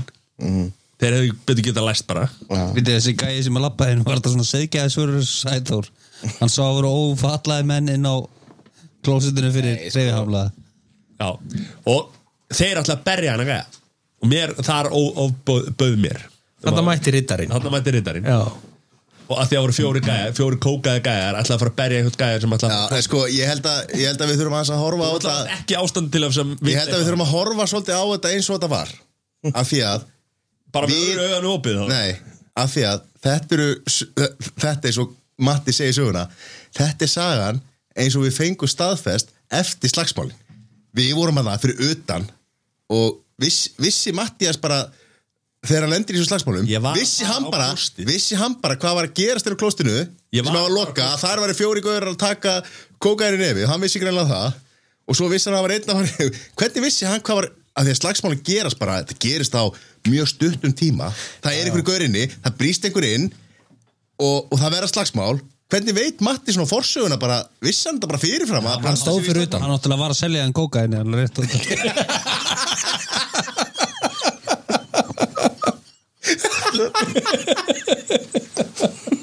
[1.02, 2.24] þeir hefðu betur getað læst bara.
[2.76, 5.90] Vitið þessi gæði sem að labbaði inn var þetta svona segjaði svörur sæþór?
[6.38, 8.14] Hann sá að voru ófallaði menn inn á
[9.02, 10.42] klósitinu fyrir reyðihafla
[11.22, 11.28] Já,
[11.90, 12.12] og
[12.54, 13.64] þeir ætla að berja hann að gæja.
[14.22, 14.88] Og mér, þar
[15.46, 16.20] bauð mér.
[16.62, 18.38] Þetta mætti rittarinn Þarna mætti rittarinn já,
[19.32, 22.00] og að því að voru fjóri gæjar, fjóri kókaði gæjar ætla að fara að berja
[22.02, 24.56] einhvern gæjar sem ætla Já, en sko, ég held, að, ég held að við þurfum
[24.58, 25.34] aðeins að horfa á þetta.
[25.56, 28.32] ekki ástand til af sem Ég held að við þurfum að horfa svolítið á þetta
[28.36, 28.92] eins og þetta var.
[29.52, 30.06] Af því að
[30.74, 31.84] bara við- öðru auðan opið þá.
[31.88, 33.68] Nei, af því að þetta eru
[34.62, 35.06] Þetta er svo
[35.42, 36.26] Matti segir söguna
[36.76, 37.60] Þetta er sagan
[37.98, 40.32] eins og við fengum staðfest eftir slagsmálin.
[40.96, 42.26] Við vorum að það fyrir utan
[42.92, 44.86] og viss, vissi Mattias bara
[45.62, 48.04] þegar hann lendir í þessu slagsmálum Ég var vissi hann, á bara, klósti.
[48.08, 49.94] vissi hann bara hvað var að gerast þér á klóstinu
[50.32, 52.54] Ég sem var var að loka, að þar var fjóri góður að taka
[53.02, 54.54] kókaðir í nefi, hann vissi greinlega það.
[55.08, 57.48] Og svo vissi hann að það var einn að var hvernig vissi hann hvað var,
[57.72, 59.64] að því að slagsmálin gerast bara, þetta gerist á
[60.08, 61.06] mjög stuttum tíma.
[61.44, 63.26] Það er einhverju gaurinni, það brýst einhver inn
[64.20, 65.36] og, og það verða slagsmál.
[65.72, 68.66] Hvernig veit Matti svona forsöguna bara, vissi hann þetta bara fyrirfram?
[68.68, 69.62] Að Hann stóð fyrir utan.
[69.64, 71.48] Hann náttúrulega var að selja hann kókaini hann rétt út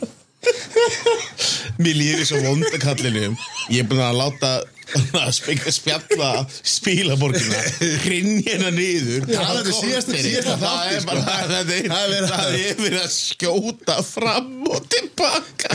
[1.83, 3.29] Mér líður svo vondakallinu
[3.69, 4.51] Ég er búin að láta
[4.89, 5.35] að
[5.69, 6.29] spjalla
[6.65, 7.59] spílaborgina
[8.01, 9.27] hrinn hérna niður.
[9.29, 11.17] Það er síðasta- síðasta það er sko.
[11.27, 11.67] það er, Það er
[12.09, 15.69] verið að- það verið að skjóta fram og tilbaka.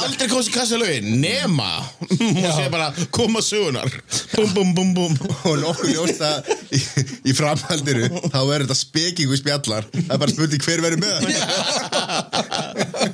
[0.00, 1.68] Aldrei komst í kassalögin nema
[2.10, 3.94] og sé bara koma sögunar
[4.34, 5.14] bum bum bum bum.
[5.46, 6.82] Og nokkuð ljóst að í,
[7.30, 9.86] í framhaldinu þá er þetta spekingu spjallar.
[9.94, 11.14] Það er bara spurning hver verður með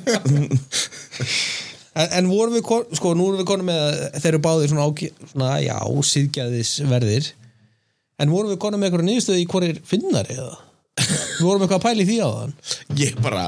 [1.91, 4.85] En, en vorum við, kon- sko, nú erum við konum með þeir eru báðir svona,
[4.87, 5.75] ági, svona já,
[6.07, 7.25] síðgæðisverðir
[8.23, 10.53] en vorum við konum með eitthvað nýðstöð í hverjir finnar eða?
[11.01, 12.53] Við vorum eitthvað að pæla í því á þann.
[12.99, 13.43] Ég bara,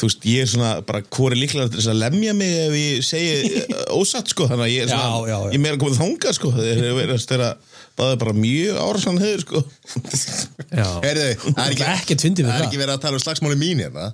[0.00, 3.04] þú veist, ég er svona bara hvori líklega til þess að lemja mig ef ég
[3.06, 5.50] segi uh, ósatt sko þannig að ég er svona, Já, já, já.
[5.52, 7.50] ég er meira komið þangað sko þeir eru verið að stera
[8.00, 9.64] báðið bara mjög árasan höfður sko.
[10.68, 14.10] Já, Heyrðu, það er ekki, er ekki verið að tala um slagsmáli mín hérna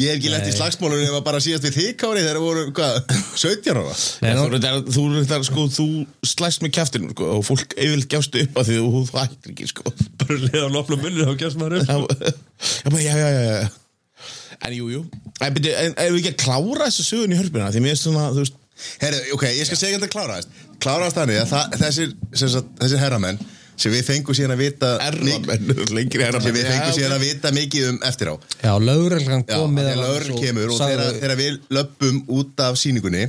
[0.00, 2.96] ég hef ekki lett í slagsmálunum ef að bara síðast við þykkári þegar voru, hvað,
[3.38, 3.92] 17 ára?
[4.24, 4.60] Nei, þú, nú-
[4.96, 5.86] þú, þú, sko, þú
[6.32, 9.68] slæst með kæftinu sko, og fólk yfirleitt gefstu upp að því þú, þú hættir ekki
[9.70, 9.94] sko.
[10.24, 13.70] Bara leða á lofla munni þá gerst maður upp já, já, bara, já, já, já,
[14.64, 15.04] en jú, jú.
[15.44, 18.44] En, ef við ekki að klára þessu sögun í hörpina því mér er svona, þú
[18.44, 18.60] veist
[18.98, 20.48] Herru, ok, ég skal segja þetta kláraðast.
[20.82, 23.38] Kláraðast þannig að það, þessir, sem sagt, þessir herramenn
[23.76, 27.52] sem við fengum síðan að vita erramenn, lengri erramenn sem við fengum síðan að vita
[27.54, 28.34] mikið um eftir á.
[28.62, 32.78] Já lögreglan Já, kom með þegar lögreglan kemur og þegar, þegar við löpum út af
[32.80, 33.24] síningunni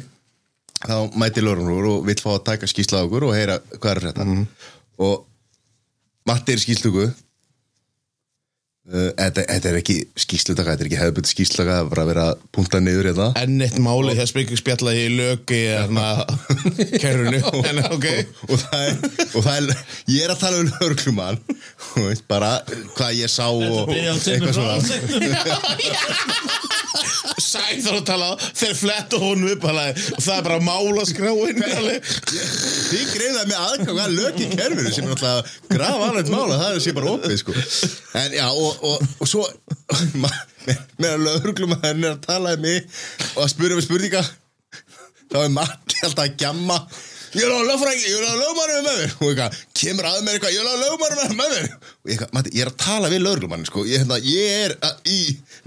[0.86, 4.06] þá mæti lögreglur og vill fá að taka skýrsla á okkur og heyra hvað er
[4.10, 4.28] þetta
[5.06, 5.16] og
[6.26, 7.04] Matti er skýrslugu
[8.86, 12.26] þetta, þetta er ekki skýrslutaka þetta er ekki hefðbund skýrslutaka það er bara að vera
[12.54, 13.28] punta niður hérna.
[13.42, 16.08] Enn eitt máli þegar spikið spjalla í lögi hérna
[17.02, 18.08] kerrunu en ok.
[18.50, 18.94] og það er,
[19.32, 19.64] og það er
[20.14, 20.70] ég er að tala um
[21.96, 22.52] og veist bara
[22.96, 24.78] hvað ég sá og eitthvað svona.
[27.42, 31.62] Sæður að tala þeir fletta honum upp alveg, og það er bara að mála skráin.
[32.90, 35.42] Þið greiðaði með aðgang að lög í kerfinu sem er náttúrulega
[35.76, 37.56] graf alveg mála, það er sé bara opið sko.
[38.22, 39.46] En já, og, og, og svo
[41.02, 42.82] meðan lögreglum að henni er að tala um mig
[43.36, 44.24] og að spyrja mig spurninga
[45.32, 46.80] þá er Matti alltaf að gjamma.
[47.36, 49.14] Ég er á lögfræðingi, ég er á lögmannum með mér.
[49.20, 51.66] Og eitthvað, kemur að mér eitthvað, ég er á lögmannum með mér.
[52.06, 53.84] Og ég, Matti, ég er að tala við lögreglumann sko.
[53.84, 55.18] ég, hérna, ég er að, í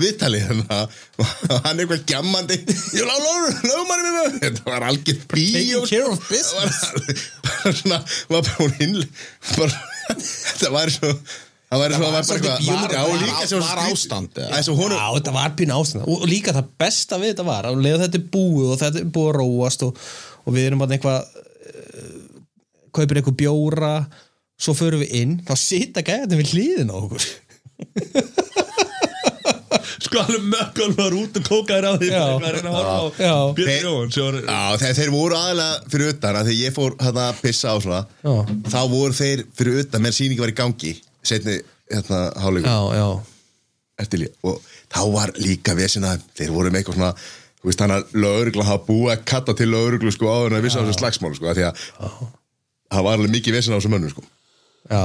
[0.00, 0.78] viðtali hérna,
[1.20, 1.34] og
[1.66, 2.58] hann er eitthvað gjammandi.
[2.96, 4.38] Ég er á lögmannum með mér.
[4.46, 6.80] Þetta var algjör Taking care of business.
[7.58, 8.98] Það var var bara hún inn
[9.58, 9.84] bara,
[10.54, 11.12] þetta var svo
[11.68, 14.30] það var það var bara eitthvað Var- var- var ástand?
[14.38, 14.64] Það er
[15.36, 16.06] var pínu ástand.
[16.08, 19.02] Og og líka það besta við þetta var að leiða þetta er búið og þetta
[19.02, 20.00] er búið að róast og,
[20.46, 22.16] og við erum bara eitthvað uh,
[22.96, 23.92] kaupir eitthvað bjóra
[24.58, 27.28] svo förum við inn, þá sita gæðin við hliðin á okkur.
[29.98, 32.54] Sko alveg mökkul var út og kókaðir á því var
[34.80, 38.00] þegar þeir voru aðalega fyrir utan að þegar ég fór hérna að pissa á svona.
[38.22, 38.34] Já.
[38.72, 40.92] þá voru þeir fyrir utan meðan sýningi var í gangi
[41.26, 41.58] setni
[41.88, 42.22] hérna
[42.94, 43.08] já
[43.98, 44.62] eftir líka og
[44.92, 47.12] þá var líka vesina þeir voru með eitthvað svona
[47.58, 50.66] þú veist þannig að lögregla hafa búið að katta til lögreglu sko áður en að
[50.68, 51.84] vissa á þessu slagsmál sko af því að
[52.88, 54.24] það var alveg mikið vesina á þessu mönnum sko.
[54.88, 55.04] Já,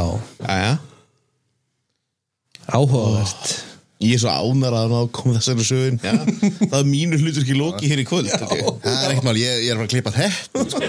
[2.72, 3.73] áhugavert
[4.04, 6.00] ég er svo ánar að ná að koma þessari sögun.
[6.04, 6.14] Já,
[6.72, 8.30] það er mínu hlutur ekki loki hér í kvöld.
[8.30, 8.38] ég.
[8.84, 10.82] það er ekkert mál, ég, ég er að að klippa þetta sko.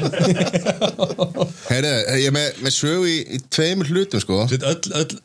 [1.70, 5.16] Heyri, ég er með, með sögu í, í tveimur hlutum sko Sitt öll, öll,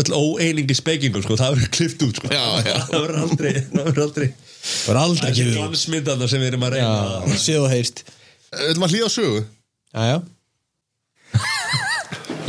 [0.00, 2.30] öll óeiningi spekingum sko, það verður klift út sko.
[2.32, 2.76] Já, já.
[2.90, 4.28] það verður aldrei það verður aldrei
[4.60, 8.04] Það var aldrei þessi ekki glansmyndana sem við erum að reyna Já, séð og heyrst
[8.50, 10.18] Við ætlum að hlýða á sögu Já, já,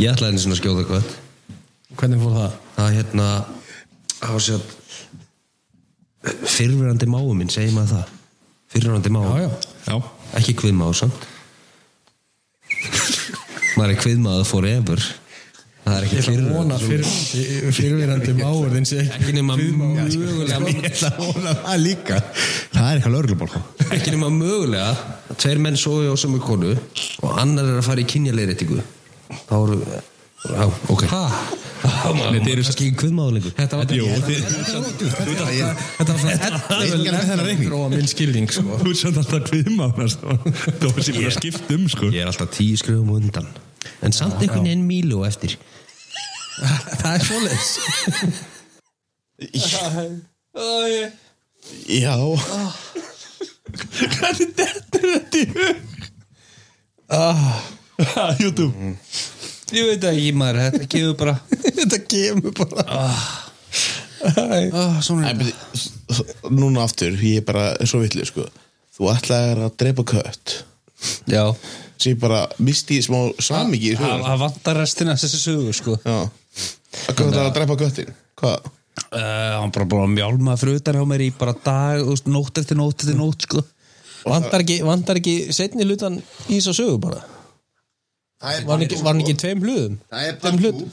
[0.02, 1.06] Ég ætlaði einu svona að skjóta eitthvað
[2.00, 2.54] hvernig fór það?
[2.76, 3.26] Það hérna
[4.22, 4.62] Það var sér
[6.22, 8.10] Fyrrverandi máu minn, segir maður það?
[8.72, 9.50] Fyrrverandi máu Já, já
[9.90, 9.96] Já,
[10.38, 11.24] Ekki kviðmáu samt.
[13.78, 15.02] Maður er kviðmáðu forever
[15.82, 20.60] Það er ekki að fyrrverandi fyrir, fyrirverandi máur þinn sé Ekki nema mögulega.
[21.66, 22.20] Það líka.
[22.70, 23.64] Það er eitthvað lögreglubál
[23.98, 26.76] Ekki nema mögulega að Tveir menn sofi á sömu konu
[27.26, 28.78] Og annar er að fara í kynjaleiritingu
[29.50, 29.82] Þá eru
[30.42, 31.04] Já, ok.
[31.06, 31.24] Hæ?
[31.82, 32.64] Þetta eru
[33.00, 34.06] kviðmáðu lengur Þetta var Þetta
[35.98, 38.78] þetta var svona 11 metro á minn skilning sko.
[38.82, 42.50] þú er samt alltaf kviðmánast Það var sem að skipta um sko Ég er alltaf
[42.58, 43.48] tíu skrifum á undan
[44.06, 45.58] En samt einhvern veginn mílu eftir
[47.02, 47.72] Það er svoleiðis
[51.88, 52.16] Já,
[54.12, 55.78] Hvernig dettur þetta í hug?
[57.12, 57.62] ah,
[58.40, 58.96] YouTube
[59.72, 61.36] Ég veit ekki maður, þetta gefur bara.
[61.82, 62.84] Þetta kemur bara.
[62.92, 63.22] Ah.
[64.28, 65.54] ah, Svona Æ, beti,
[66.52, 68.46] Núna aftur, ég er bara svo vitlu sko.
[68.92, 70.58] Þú ætlaðir að drepa kött.
[71.32, 71.46] Já,
[71.96, 75.98] sem ég bara misti í smá samingi í það vantar restina þessi sögu sko.
[76.04, 76.20] Já.
[77.08, 78.16] Hvað ætlaðir að drepa köttin?
[78.42, 78.72] Hvað?
[79.08, 83.06] uh, Hann bara bara mjálma fyrir utan hjá mér í bara dag, nótt eftir nótt
[83.06, 83.64] eftir nótt sko.
[84.28, 86.20] Vantar ekki, vantar ekki setni hlutan
[86.52, 87.24] í svo sögu bara?
[87.24, 87.41] er
[88.42, 89.98] Var hann ekki, var hann ekki í tveim hlutum?
[90.12, 90.92] Það er part hlutum?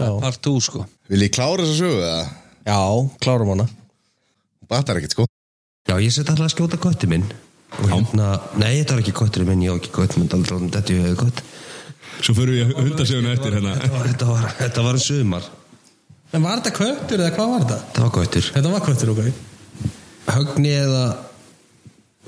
[0.00, 0.84] Já, Part 2 sko.
[1.10, 2.24] Vil ég klára þessa sögu eða?
[2.70, 2.80] já
[3.24, 3.66] klárum hana.
[4.70, 5.26] Batar ekkert sko.
[5.88, 7.26] Já, ég seti alltaf að skjóta kötti minn.
[7.80, 11.04] Og hérna, nei, þetta var ekki kötturinn minn ég á ekki kött, menn þetta ég
[11.08, 11.42] hefði kött.
[12.20, 13.74] Svo fyrir við hundasöguna eftir hérna.
[13.80, 15.50] þetta var, þetta var, þetta var sumar.
[16.30, 17.78] En var þetta köttur eða hvað var þetta?
[17.90, 18.50] þetta var köttur.
[18.54, 19.32] Þetta var köttur okkar
[20.30, 21.04] högni eða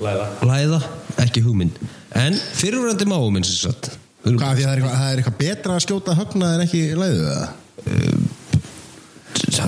[0.03, 0.79] læða, læða
[1.23, 1.73] ekki hugminn
[2.17, 3.91] en fyrirverandi máu minn sem sagt
[4.23, 6.83] Hvað, því að það er eitthvað, það er eitthvað betra að skjóta högna en ekki
[6.95, 7.47] læðu eða?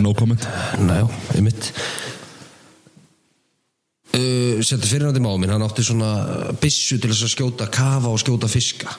[0.02, 0.48] No comment.
[0.80, 1.72] Næjá, einmitt.
[4.16, 8.20] Uh, Settu fyrirhandi máu minn Hann átti svona byssu til þess að skjóta kafa og
[8.22, 8.92] skjóta fiska.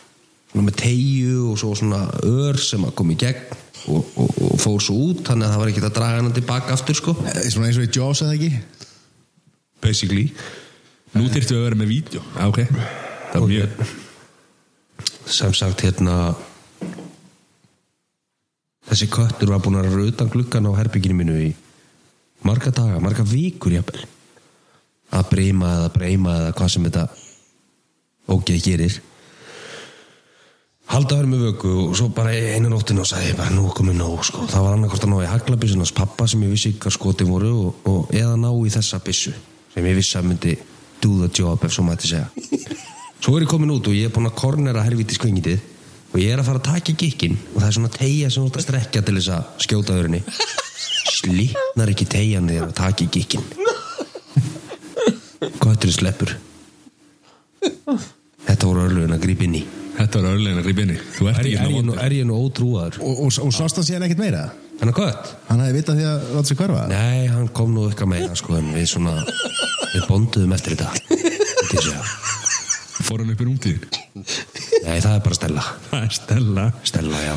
[0.53, 3.45] Svona með tegju og svo svona ör sem að kom í gegn
[3.93, 6.77] og, og, og fór svo út þannig að það var ekkert að draga hann tilbaka
[6.77, 7.17] aftur sko.
[7.27, 8.51] Eh, Svona eins og í Jaws eða ekki?
[9.85, 10.27] Basically.
[11.17, 12.25] Nú þyrftum við að vera með vídeo.
[12.35, 12.65] Já, ok.
[13.33, 14.05] Það var mjög
[15.27, 16.35] sem sagt hérna
[18.87, 21.51] þessi köttur var búin að rauða utan gluggan á herbygginu mínu í
[22.47, 24.07] marga daga, marga vikur jafnvel.
[25.17, 27.05] Að breyma eða breyma eða hvað sem þetta
[28.33, 28.97] ógeð gerir.
[30.87, 34.23] Halda verið með vöku og svo bara einu nóttinu og sagði bara nú komið nóg
[34.29, 34.45] sko.
[34.47, 37.51] það var annarkvort að ná í haglabissun hans pappa sem ég vissi hvað skotin voru
[37.65, 39.35] og, og eða ná í þessa bissu
[39.75, 40.55] sem ég vissi að myndi
[41.03, 42.31] do the job ef svo mætti segja
[43.21, 45.61] svo er ég komin út og ég er búin að kornera helviti skvingitið
[46.13, 48.43] og ég er að fara að taka í gikkin og það er svona tegja sem
[48.43, 50.23] þú ert að strekja til þess að skjóta öðrunni
[51.17, 53.47] slítnar ekki tegjan þér að taka í gikkin
[55.67, 56.37] Götturinn sleppur
[58.47, 59.65] Þetta voru örlögin að grípa inn í
[59.97, 60.85] Þetta var örlegin að grípa
[61.17, 63.01] Þú ert Er ég, er ég, nú, er ég nú ótrúaður?
[63.01, 64.45] Og, og, og sást hann síðan ekkert meira?
[64.81, 65.33] Hann er gött?
[65.49, 66.85] Hann hefði vitað því að láta sig hverfa?
[66.93, 71.87] Nei, hann kom nú eitthvað meira sko við svona við bonduðum eftir þetta Þetta ég
[71.89, 72.26] segja.
[73.07, 73.89] Fór hann upp í rúmtíðin
[74.83, 75.65] Nei, það er bara Stella.
[75.91, 76.67] Það er Stella.
[76.91, 77.35] Stella, já.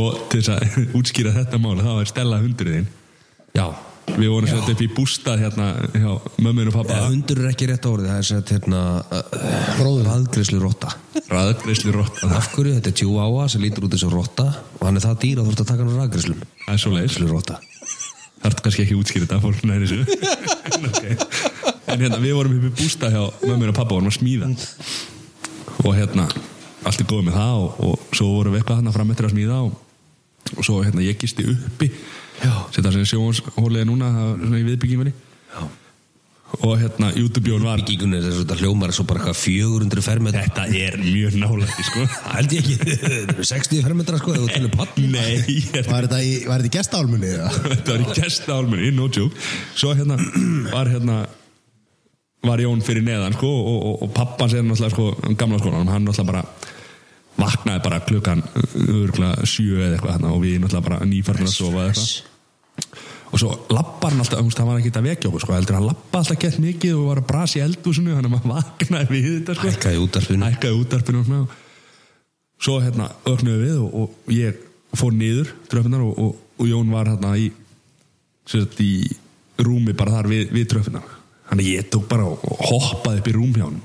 [0.00, 2.86] Og til þess að útskýra þetta mál Það var Stella hundurinn.
[3.52, 3.66] Já,
[4.12, 6.10] Við vorum sett upp í bústað hérna hjá
[6.42, 8.80] mömmun og pappa Eða, hundur er ekki rétt orðið, það er sett hérna
[9.78, 10.90] Bróður Raðgreislu rotta.
[11.30, 12.30] Ræðgreislu rotta.
[12.36, 14.48] Af hverju, þetta er tjúáa sem lítur út eins og rotta
[14.80, 16.82] og hann er það dýr að þú ert að taka hann á raðgreislum Það er
[16.82, 17.60] svo leiðis Raðgreislu rotta.
[18.42, 20.00] Það er kannski ekki útskýra þetta fólk næri þessu
[21.92, 24.48] En hérna, við vorum upp í bústað hjá mömmun og pappa vorum að smíða.
[25.82, 26.28] Og hérna,
[26.88, 29.34] allt er góð með það og, og svo vorum við eitthvað hérna fram eftir að
[29.36, 29.76] smíða og,
[30.56, 31.90] og svo hérna, ég gisti uppi.
[32.72, 35.12] Setta sem sjónshólið er núna það er svona í viðbyggingunni
[35.52, 35.62] Já.
[36.66, 40.42] Og hérna, YouTube-jón var Byggingunni er þess að hljómar er svo bara eitthvað 400 fermetra.
[40.44, 42.02] Þetta er mjög nálægt, sko.
[42.12, 45.78] Það held ég ekki, þetta eru 60 fermetra sko ef þú telur pall Nei, ég
[45.88, 47.52] Var þetta í, var þetta í gestálmunni eða?
[47.62, 49.46] þetta var í gestaálmunni, no joke.
[49.72, 50.18] Svo hérna
[50.68, 51.22] var hérna
[52.42, 56.06] var Jón fyrir neðan sko og, og, og pappans er náttúrulega sko gamla skólanum, hann
[56.06, 56.44] náttúrulega bara
[57.38, 58.42] vaknaði bara klukkan
[58.82, 62.28] örgulega sjö eða eitthvað hérna og við náttúrulega bara nýfarnir að sofa eitthvað.
[63.32, 66.20] Og svo lappar hann alltaf, hann var ekki að vekja okkur sko, heldur hann lappa
[66.20, 69.70] alltaf gett mikið og var að brasa í eldúsinu, hann maður vaknaði við þetta sko.
[69.70, 70.50] Hækkaði í útvarpinu.
[70.50, 71.62] hækkaði útarpinu og svona.
[72.62, 74.60] Svo hérna öknuðu við og, og ég
[74.98, 77.48] fór niður tröffinar og, og, og Jón var hérna í
[78.82, 78.92] í
[79.62, 81.21] rúmi bara þar við, við tröffinar
[81.52, 83.82] þannig ég tók bara og, hoppaði upp í rúm hjá hann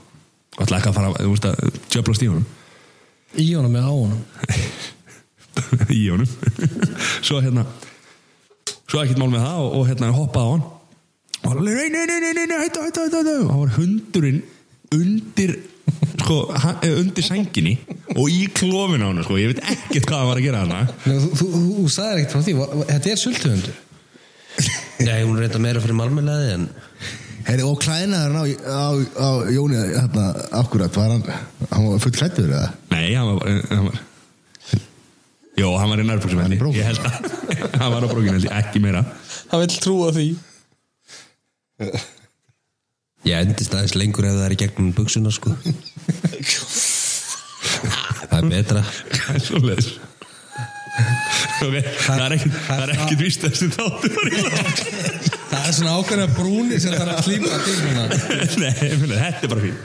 [0.58, 2.48] og ætlaði ekki að fara, þú veist að tjöflast í honum
[3.36, 4.24] Í honum eða á honum?
[5.98, 6.30] Í honum.
[7.28, 7.66] Svo hérna
[8.88, 10.62] svo ekkert mál með það og, og hérna hoppaði á hann.
[11.38, 13.74] Og hann alveg, nei, nei, nei, nei, nei, nei, hættu, hættu, hættu, og hann var
[13.76, 14.38] hundurinn
[14.96, 15.58] undir
[16.22, 17.74] sko, hann, eh, undir sænginni
[18.16, 20.80] og í klófin á hann sko, ég veit ekkert hvað hann var að gera hana
[20.88, 22.56] Nei, Þú, þú, þú, þú sagðir ekkert frá því.
[22.94, 23.78] Þetta er sultuhundur?
[25.08, 26.70] Nei, hún reynda meira fyrir malmelaði en
[27.48, 28.92] Heyri, og klæðinaður á, á,
[29.24, 30.26] á Jóni hérna,
[30.60, 31.24] akkurat, var hann,
[31.72, 32.70] hann var full klættur eða?
[32.92, 33.98] nei, hann var, bara- hann var
[35.58, 36.84] Jó, hann var í nærbúksum Hann í brókinni.
[36.84, 36.88] Ég.
[36.92, 37.14] held að
[37.82, 39.00] Hann var á brókinu, ekki meira.
[39.50, 40.26] Hann vil trúa því.
[43.26, 45.50] Ég endist aðeins lengur ef það er í gegnum buksuna sko.
[48.28, 48.82] Það er betra.
[49.16, 49.90] Það er svo leiðis
[51.58, 51.76] Ok,
[52.06, 54.78] það er ekkert Það er ekkert víst að þessi þáttu var í lók
[55.48, 57.78] Það er svona ákveðna brúni sem það er að slípa til
[58.64, 59.78] Nei, meina, þetta er bara fín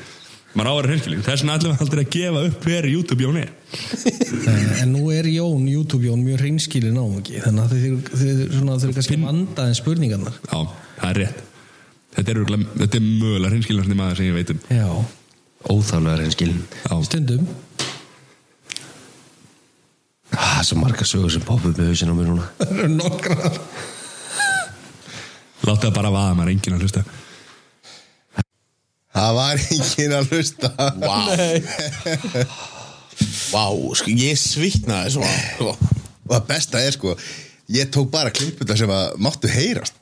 [0.52, 3.24] maður á að vera hreinskilin þess vegna ætlum við aldrei að gefa upp hver YouTube
[3.24, 3.52] Jón er
[4.82, 8.76] En nú er Jón, YouTube Jón, mjög hreinskilin á ekki Þannig að þið, þið, svona,
[8.82, 10.38] þið kannski að vanda en spurningarnar.
[10.44, 10.58] Já,
[10.98, 11.42] það er rétt.
[12.12, 14.62] Þetta er, er mögulega hreinskilin maður sem ég veit um.
[14.68, 14.88] Já,
[15.72, 17.48] Óþálega reynskilin já, stundum.
[20.32, 22.48] Það er svo marga sögur sem poppa upp með hausinn á mér núna.
[22.60, 23.60] Það eru nokkrar
[25.66, 27.02] láta það bara vaða, maður er enginn að hlusta.
[29.12, 30.68] Það var enginn að hlusta.
[31.02, 31.18] Vá.
[33.52, 33.66] Vá,
[33.98, 35.72] sko, ég svitnaði svo sko.
[36.22, 37.10] Og það besta er sko
[37.72, 39.94] Ég tók bara klippuna sem að máttu heyrast.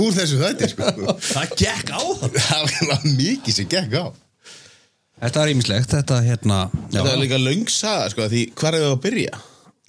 [0.00, 0.86] Úr þessu þætti sko.
[1.30, 4.04] Það gekk á það Það var mikið sem gekk á.
[5.20, 6.58] Þetta er ímislegt, þetta hérna
[6.88, 9.40] já, Þetta er líka löng saga, sko, því hvar er það að byrja?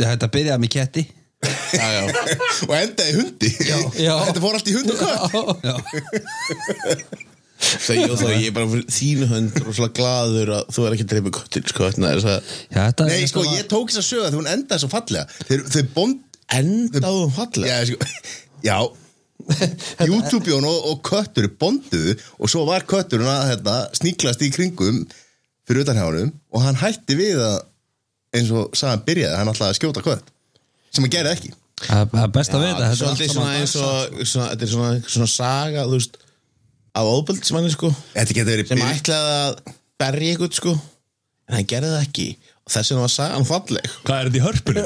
[0.01, 1.03] Þetta byrjaði með ketti
[1.41, 2.01] Já, já.
[2.67, 3.49] Og endaði hundi.
[3.57, 5.17] Þetta fór allt í hundi hvað
[5.65, 5.75] Já,
[7.61, 10.85] Það ég og þá, ég er bara fyrir þínu hönd og svona glaður að þú
[10.87, 13.91] er ekki að dreipa kottin, sko, þess að já þetta Nei sko var- ég tók
[13.91, 15.25] þess að söga þegar hún endaði svo fallega.
[15.49, 17.69] Þeir, þau bond endaðum fallega.
[17.69, 17.97] Já, sko,
[18.65, 18.77] já.
[20.09, 25.03] YouTube-jón og, og köttur bonduðu og svo var kötturinn að hérna, sníklast í kringum
[25.69, 27.57] fyrir utan hjá honum og hann hætti við að
[28.37, 30.29] eins og sagan byrjaði, hann ætlaði að skjóta kött
[30.91, 31.53] sem hann gerði ekki.
[31.81, 34.71] Það það er best að vita Þetta er er svona eins og svona, þetta er
[34.75, 36.19] svona, svona saga, þú veist
[36.91, 37.91] af óbeldsmanni, sko.
[38.13, 40.73] Þetta getur verið sem ætlaði að berja ykkur, sko.
[41.49, 42.27] En hann gerði það ekki.
[42.61, 43.87] Og þess vegna var sagan falleg.
[44.05, 44.83] Hvað er þetta í hörpunni?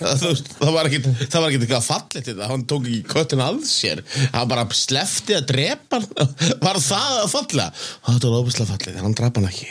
[0.00, 3.44] það, veist, það var ekkit það var ekkit eitthvað fallegt þetta hann tók ekki köttin
[3.44, 4.02] að sér.
[4.34, 6.34] Hann bara slefti að drepa hann.
[6.66, 7.68] Var það að falla?
[8.08, 9.70] Þetta var óbæslega fallegt, en hann drapa hann ekki.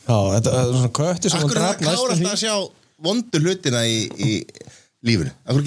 [0.00, 2.54] Já, þetta er svona köttur sem Akkur er það að sjá
[3.00, 4.30] vondu hlutina í, í
[5.06, 5.32] lífinu.
[5.48, 5.60] Að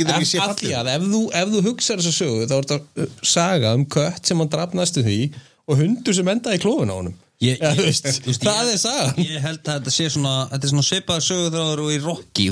[0.62, 4.30] því að ef þú, ef þú hugsaður þessa sögu þá er þetta saga um kött
[4.30, 5.18] sem hann draf næstu því
[5.68, 7.16] og hundur sem endaði í klófin á honum.
[7.44, 10.06] Ég- ja, ég- þú veist, veist, það ég- er sagan Ég held að þetta sé
[10.14, 12.50] svona Þetta er svona svipaður sögurþráður og í Rocky.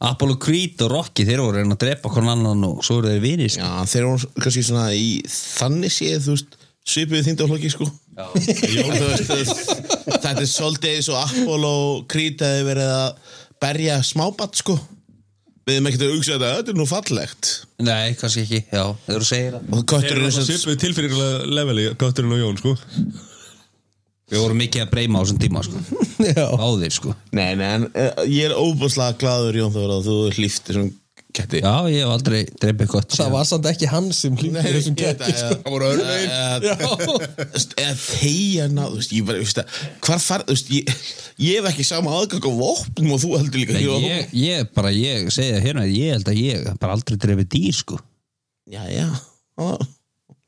[0.00, 3.10] Apollo Creed og Rocky þeir voru að reyna að drepa hvern annan og svo eru
[3.12, 3.66] þeir vinir sko.
[3.66, 6.54] já, þeir eru kannski svona í þannig séð, þú veist
[6.90, 7.88] svipuðu þingdaflokki, sko.
[8.30, 9.74] Þú veist,
[10.08, 11.74] þetta er svolítið eins og Apollo
[12.10, 14.78] Creed hefði verið að berja smábatt, sko
[15.70, 17.50] við hefum ekkert að hugsa þetta, þetta er nú fallegt.
[17.86, 19.66] Nei, kannski ekki, já, þeir eru að segja það.
[19.70, 22.74] Og Þeir kötturinn eru er sem svipuð tilfinningulega leveli Götturinn og Jón, sko.
[24.30, 25.80] Við vorum mikið að breyma á þessum tíma sko.
[26.30, 27.14] Já, Báðir sko.
[27.34, 30.90] Nei, nei, en uh, ég er óbúslega glaður Jón Þór að þú hlýftir sem
[31.36, 31.60] ketti.
[31.62, 35.30] Já, ég hef aldrei dreipið gott það var samt ekki hann sem hlýtti þessum ketti
[35.36, 35.58] sko.
[35.64, 36.32] Það voru örvegin
[37.80, 40.92] Eða tegja ná, þú veist, ég bara, þú veist að Hvar far, þú veist, ég,
[41.46, 45.32] ég hef ekki sama aðgang á vopnum og þú heldur líka ég, ég bara, ég
[45.34, 48.00] segi það hérna Ég held að ég bara aldrei dreipið dýr sko.
[48.70, 49.08] Já, já.
[49.60, 49.74] Ó,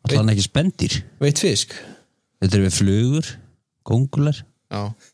[0.08, 1.74] Allan ekki spendir Veit fisk?
[2.42, 3.34] Þetta er við flugur,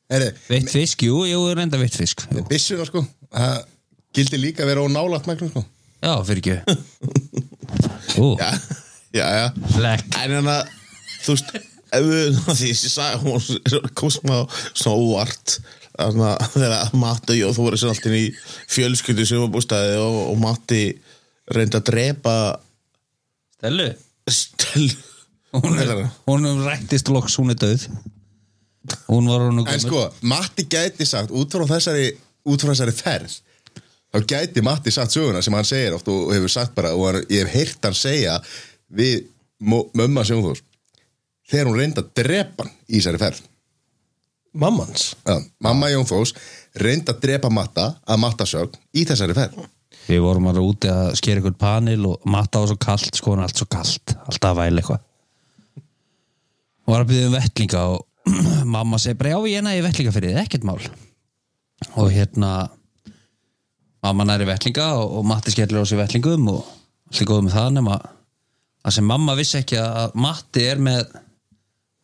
[0.08, 2.22] Herri, Veitt fisk, jú, jú, reynda veitt fisk.
[2.30, 2.44] Jú.
[2.48, 3.02] byssuna sko.
[3.34, 3.58] Það
[4.18, 5.64] gildi líka að vera ónálat mæklum sko.
[6.02, 6.78] Já, fyrir ekki.
[8.22, 8.50] Ú, já,
[9.14, 9.48] já, já.
[9.74, 10.70] Flekk En hann að,
[11.24, 11.58] þú veist
[11.88, 14.34] Ef við, því ég sagði hún kom smá
[14.76, 15.58] svona óvart.
[15.98, 18.24] Þannig að þegar Matti og þú voru sem alltaf í
[18.70, 20.82] fjölskyldu sem var bústæði og, og Matti
[21.54, 22.34] reyndi að drepa
[23.58, 23.88] Stellu?
[24.28, 24.86] Stel
[25.56, 27.88] Hún, er, hún rættist loks, hún er döð
[29.08, 32.12] Hún var hún En sko, Matti gæti sagt út frá þessari,
[32.46, 33.38] út frá þessari ferð
[34.14, 37.22] þá gæti Matti sagt söguna sem hann segir oft og hefur sagt bara og hann,
[37.30, 38.38] ég hef heyrt hann segja
[38.88, 39.26] við
[39.60, 40.62] mo- mömmu hans Jónþós
[41.48, 43.42] þegar hún reyndi að drepa hann í þessari ferð.
[44.58, 46.32] Mammans Já, mamma Jónþós
[46.80, 49.58] reyndi að drepa Matta að Mattasögn í þessari ferð.
[50.08, 53.42] Við vorum alveg úti að skera ykkur panil og matta var svo kallt, sko hann
[53.42, 55.02] er allt svo kallt alltaf að væla eitthvað.
[56.88, 58.06] Og var að byrja um vettlinga og
[58.76, 60.80] mamma segi bara já ég næði vettlinga fyrir þið, ekkert mál.
[62.00, 62.52] Og hérna
[64.04, 66.66] mamma næri vettlinga og, og Matti skellir á sig vettlingum og
[67.10, 71.02] allir góð með það nema að sem mamma vissi ekki að Matti er með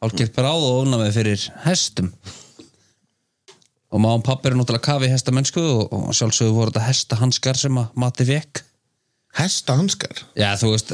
[0.04, 2.10] hálfgert bráð og ofnamið fyrir hestum.
[3.94, 7.76] Og má og pappi eru náttúrulega kafi hestamennsku og, og sjálfsögðu voru þetta hestahanskar sem
[7.78, 8.64] að Matti fekk
[9.34, 10.92] Hesta hanskar Já, þú veist,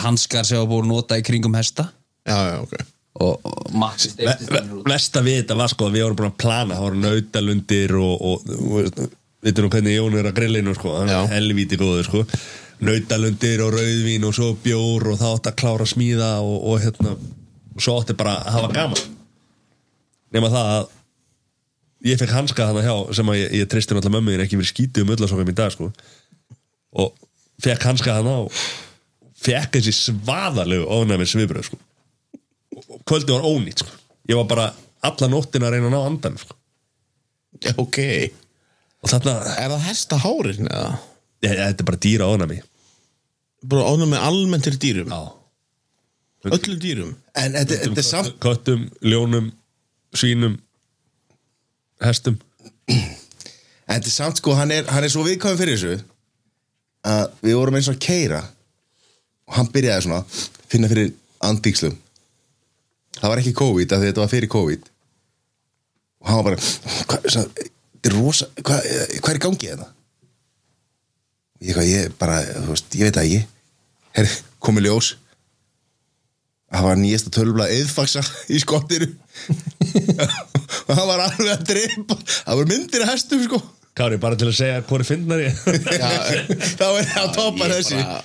[0.00, 1.90] hanskar sem að nota í kringum hesta.
[2.24, 2.76] Já, já, ok.
[3.20, 4.86] Og, og Matti út.
[4.88, 8.24] Vesta við þetta var sko að við vorum búin að plana það voru nautalundir og,
[8.30, 9.02] og,
[9.42, 12.20] og veitum nú hvernig Jón er að grillinu sko hann er helvíti góður sko
[12.82, 16.82] nautalundir og rauðvín og svo bjór og það átti að klára að smíða og, og
[16.82, 17.14] hérna
[17.74, 19.02] og svo átti bara að hafa gaman
[20.34, 20.92] nema það að
[22.12, 24.70] ég fekk hanska þarna hjá sem að ég, ég tristi náttúrulega mömmu þín ekki verið
[24.70, 25.90] skítið um öllasokkum í dag sko
[27.02, 27.26] og
[27.62, 28.62] fekk hanska þarna og
[29.42, 31.80] fekk þessi svaðalegu ónæmi sviðbröð sko.
[32.94, 33.90] og kvöldi var ónýtt sko.
[34.30, 34.70] ég var bara
[35.02, 36.54] alla nóttina að reyna að ná andan sko.
[37.58, 37.98] Já, ok
[39.02, 40.90] Er þarna, það hesta hárin eða?
[41.42, 42.58] ég, þetta er bara dýra ónæmi
[43.72, 45.10] Bara ánum með almennt til dýrum?
[45.12, 46.50] Já.
[46.50, 47.10] Öllum dýrum?
[47.38, 49.52] En þetta, þetta er samt köttum, ljónum,
[50.18, 50.56] svínum
[52.02, 52.40] hestum.
[52.90, 53.04] En
[53.86, 56.02] þetta er samt sko, hann er, hann er svo viðkvæðum fyrir þessu
[57.06, 58.40] að við vorum eins og að keira
[59.46, 60.42] og hann byrjaði svona að
[60.74, 61.14] finna fyrir
[61.46, 61.94] andíkslum
[63.22, 64.88] það var ekki COVID af því þetta var fyrir COVID.
[66.22, 66.58] Og hann var bara
[67.10, 67.70] hvað, er
[68.10, 68.86] rosa hvað,
[69.22, 69.88] hvað er í gangi þetta?
[71.62, 73.42] Ég, hvað, ég bara, þú veist, ég veit það ekki.
[74.18, 74.32] Herri,
[74.66, 75.10] komið ljós.
[76.72, 82.70] Það var nýjasta tölvla eðfaksa í skottinu og hann var alveg að drepa það var
[82.70, 83.58] myndir af hestum sko.
[83.92, 87.98] Kári, bara til að segja hvori finnar ég þá er það að topa Ég þessi.
[88.00, 88.22] bara-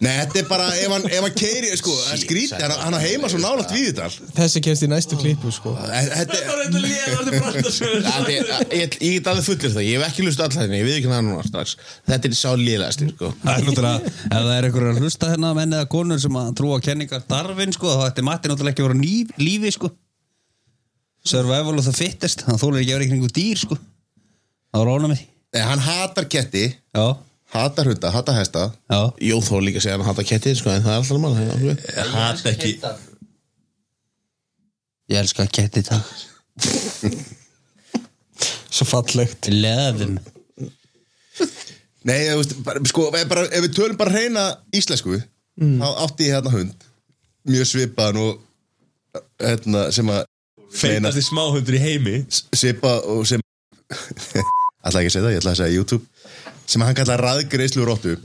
[0.00, 2.94] Nei, þetta er bara, ef hann, ef hann keiri, sko, það er skrítið, hann, hann
[3.02, 5.74] heima svo nálægt við þetta Þessi kemst í næstu klippu sko.
[5.76, 6.46] Þetta er,
[8.06, 8.48] Það er-
[8.78, 11.10] Ég ég get alveg fullir það, ég hef ekki lust allar henni, ég við ekki
[11.12, 11.76] það núna strax.
[12.08, 13.32] Þetta er sá liðlegasti, sko.
[13.44, 16.50] Það er náttúrulega, ef það er einhver að hlusta hérna menn eða konur sem að
[16.62, 19.14] trúa kenningar Darwin sko, þá ætti Matti náttúrulega ekki að vera ný,
[19.44, 19.92] lífi sko.
[21.28, 23.76] Survival of the fittest, hann þólar ekki að vera ekki einhver dýr sko.
[24.72, 27.06] Það var mig Nei, hann hatar ketti, Já,
[27.52, 28.66] hatar hunda, hatar hesta.
[28.90, 29.00] Já.
[29.30, 31.36] Jón Þór líka segja hann hata kettið, sko, en það er alltaf mann
[31.66, 32.72] Ég hat ekki
[35.10, 36.02] Ég elska geti það
[38.70, 39.48] Svo fallegt.
[39.50, 40.20] Leðum.
[42.06, 44.44] Nei, þú veist, bara, sko, bara, ef við tölum bara reyna
[44.76, 45.18] íslensku
[45.60, 46.86] þá átti ég hérna hund.
[47.50, 48.38] Mjög svipaðan og
[49.42, 50.22] hérna, sem að
[50.72, 52.14] feitasti smáhundur í heimi.
[52.30, 53.42] Svipa og sem
[54.86, 56.04] ætla ekki að segja það, ég ætla að segja YouTube
[56.70, 58.16] sem hann kallar raðgreislu róttu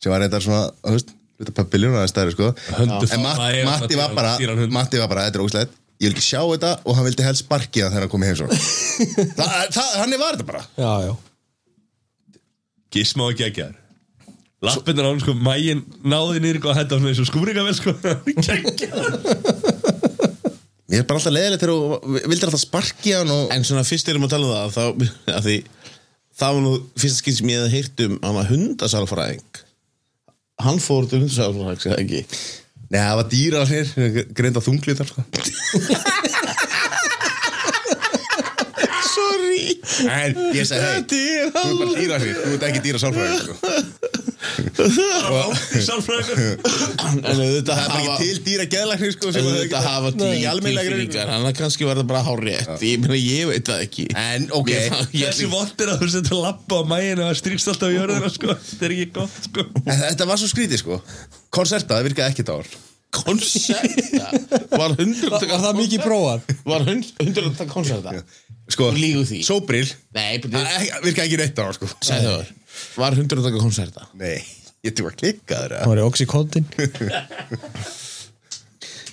[0.00, 4.00] sem var reyndar svona þú veist, hluta papiljón aðeins stærri sko Höndu en Mat, Matti
[4.00, 4.36] var bara
[4.68, 7.44] Matti var bara, þetta er ógæslegt ég vil ekki sjá þetta og hann vildi helst
[7.44, 8.62] sparki það þegar hann kom í heimsókn.
[9.36, 10.62] Þa, það, hann var þetta bara.
[10.80, 12.38] Já, já.
[12.90, 13.76] Gísma og geggjar
[14.64, 17.94] Lappinnar á hann sko, mægin náði nýri og þetta var svona eins og skúringavel sko.
[18.48, 18.96] Geggjar
[20.90, 24.08] Mér er bara alltaf leðilegt þegar þú vildir alltaf sparki hann og En svona fyrst
[24.10, 25.56] erum að tala um það þá, að því,
[26.40, 29.66] það var nú fyrsta skil sem ég hef heyrt um hann var hundasálfræðing
[30.60, 32.24] Hann fór til hundasálfræðing, segja ekki
[32.90, 33.90] Nei, það var dýra hér,
[34.34, 35.22] greinda þunglitar sko.
[40.10, 43.54] En ég segi, hei, þú er bara dýra hér Þú ert ekki dýra sálfræðing sko.
[45.84, 46.38] Sálfræðingur.
[47.20, 51.88] En er bara hafa ekki til dýra geðlæknir sko, sem auðvitað hafa tilfinningar að kannski
[51.88, 54.06] var það bara hárétt Ég meina, ég veit það ekki.
[54.16, 54.70] En, ok.
[54.72, 57.90] Ég- ég- Þessi vondir að þú setur að lappa á mæginu og það strýkst alltaf
[57.92, 58.54] í jörðina sko.
[58.70, 59.66] Þetta er ekki gott sko.
[59.84, 61.00] En Þetta var svo skrítið sko.
[61.50, 62.66] Konserta, það virkaði ekki dár
[63.10, 64.28] Konserta?
[64.70, 66.44] Var hundur Var það mikið prófað?
[66.64, 68.12] Var hund- hundur að taka konserta
[68.70, 69.40] Sko, Þú lýgur því.
[69.46, 71.88] Sóbril Nei, Það betur ek- virkaði ekki neitt dár sko.
[72.06, 72.44] Sæði það
[73.02, 74.06] Var hundur að taka konserta?
[74.20, 74.36] Nei,
[74.86, 76.66] ég þú að klikka þér Það var í Oxycontin?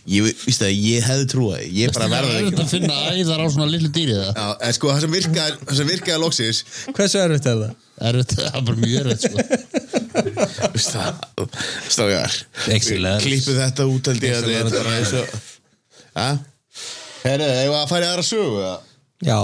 [0.08, 1.66] Ég víst að ég hefði trúið því.
[1.82, 2.62] Ég bara Það verða er ekki.
[2.64, 5.76] að finna æðar á svona lillu dýri það Já, en sko, það sem virkaði, það
[5.82, 6.62] sem virkaði loksins
[6.96, 7.74] Hversu erfitt er það?
[7.98, 9.38] Það er þetta- það er bara mjög erfitt sko.
[10.78, 11.12] Víst það
[11.92, 12.38] Strágar
[12.78, 13.26] Excellent.
[13.28, 15.28] Klippu þetta út held ég að þetta er bara eins og
[16.16, 16.30] Ja
[17.28, 18.78] Herru, ef að fara í aðra sögu eða?
[19.26, 19.39] Já.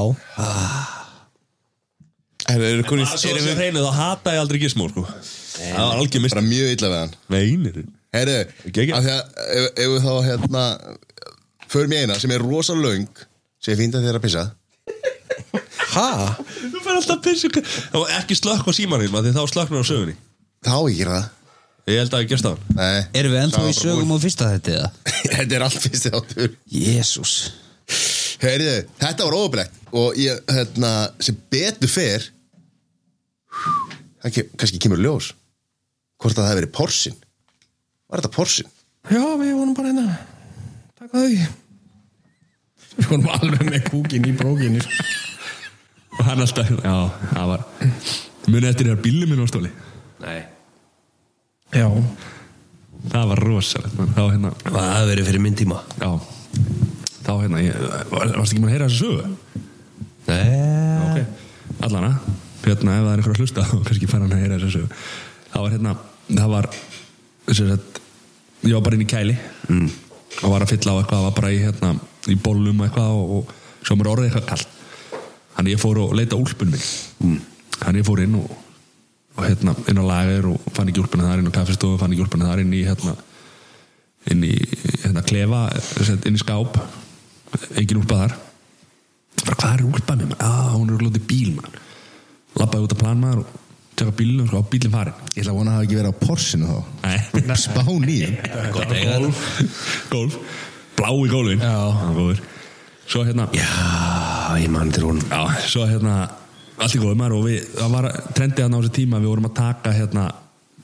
[2.52, 5.06] Er það konið Það er svo sem hreinu þá hata ég aldrei gísmó sko.
[5.54, 7.14] Það var algjör mist Bara mjög illa við hann.
[7.34, 9.22] Nei, nýri Herru, af því að
[9.58, 10.64] ef, ef við þá hérna
[11.74, 13.08] Förum í eina sem er rosa löng
[13.64, 14.44] sem ég fínt að þér að pissa.
[15.94, 16.10] Ha?
[16.60, 19.88] Þú fær alltaf að pissu Það var ekki slökk á símanum Því þá slökknar á
[19.88, 20.16] sögunni.
[20.66, 21.26] Þá ekki það.
[21.90, 23.00] Ég held að ég gerst á hann Nei.
[23.20, 24.92] Erum við ennþá Það í sögum á fyrsta þetta eða?
[25.34, 26.54] Þetta er allt fyrst þáttur.
[26.72, 27.34] Jésús
[28.44, 30.92] Herru, þetta var óöflegt Og ég, hérna,
[31.24, 32.26] sem betur fer
[34.24, 35.32] Það kannski kemur ljós
[36.24, 37.16] Hvort að það hefði verið porsin.
[38.08, 38.70] Var þetta porsin?
[39.12, 40.18] Já, við vorum bara hérna
[41.00, 41.40] Takk að því
[42.94, 44.84] Við vorum alveg með kúkin í brókinu
[46.14, 46.96] Og hann alltaf, já,
[47.34, 47.66] það var
[48.52, 49.72] Muni eftir þér bílum minn á stóli?
[50.24, 50.42] Nei.
[51.74, 51.88] Já.
[53.12, 54.12] Það var rosalegt man.
[54.16, 55.80] Þá hérna, Það verið fyrir minn tíma.
[56.00, 56.12] Já
[57.24, 59.60] Þá hérna, ég, var, varst ekki maður að heyra þessu sögu?
[60.28, 60.40] Nei.
[61.04, 61.18] Ok,
[61.88, 62.14] allana
[62.64, 64.84] hérna ef það er einhver að hlusta og kannski fara hann að heyra þessu
[65.54, 65.96] það var hérna
[66.30, 66.70] það var
[67.52, 68.02] sagt,
[68.64, 69.38] ég var bara inn í kæli.
[69.68, 69.90] Mm.
[70.42, 71.94] og var að fylla á eitthvað það var bara í, hérna,
[72.32, 75.20] í bólum eitthvað og, og svo mér orðið eitthvað kall
[75.58, 76.88] hann ég fór og leita úlpun minn.
[77.24, 77.40] Mm.
[77.84, 78.52] hann ég fór inn og
[79.34, 82.26] og hérna inn á lager og fann ekki úlpuna þar inn á kaffistofu, fann ekki
[82.26, 83.16] úlpuna þar inn í hérna
[84.30, 84.54] inn í
[85.02, 85.64] hérna klefa
[86.28, 86.78] inn í skáp
[87.80, 88.38] engin úlpa þar.
[89.44, 90.38] Bara hvað er úlpan mér?
[90.38, 91.82] Já, hún er úrlótið bíl maður.
[92.60, 93.60] Labbaði út að plan maður og
[93.94, 96.70] tjaka bílinu og bílinn farin Ég ætla að vona að hafa ekki verið á Porsinu
[96.70, 96.80] þá.
[97.62, 98.20] Spán í
[98.74, 99.42] golf.
[100.10, 100.38] Golf,
[100.98, 101.62] gólfin.
[101.62, 101.76] Já.
[102.18, 102.44] góður.
[103.04, 103.68] Svo hérna Já,
[104.62, 106.22] ég mann til hún Já, svo hérna
[106.80, 109.58] allt í góðum og við, það var trendið að ná þessu tíma, við vorum að
[109.60, 110.24] taka hérna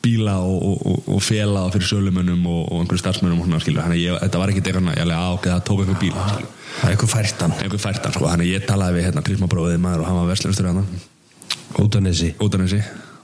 [0.04, 3.62] bíla og, og, og, og fela það fyrir sölumönnum og, og einhverju starfsmönnum og svona
[3.64, 6.14] skilur, þannig að ég, þetta var ekkit eitthvað, ég alveg ákveð að tóka einhver bíl.
[6.30, 7.54] Skilur, Er eitthvað færtan.
[7.60, 10.70] Einhver færtan, sko, þannig að ég talaði við hérna Krismabróðið maður og hann var verslunistur
[10.70, 10.86] hérna
[11.80, 12.34] Ótanesi.
[12.42, 12.80] Ótanesi.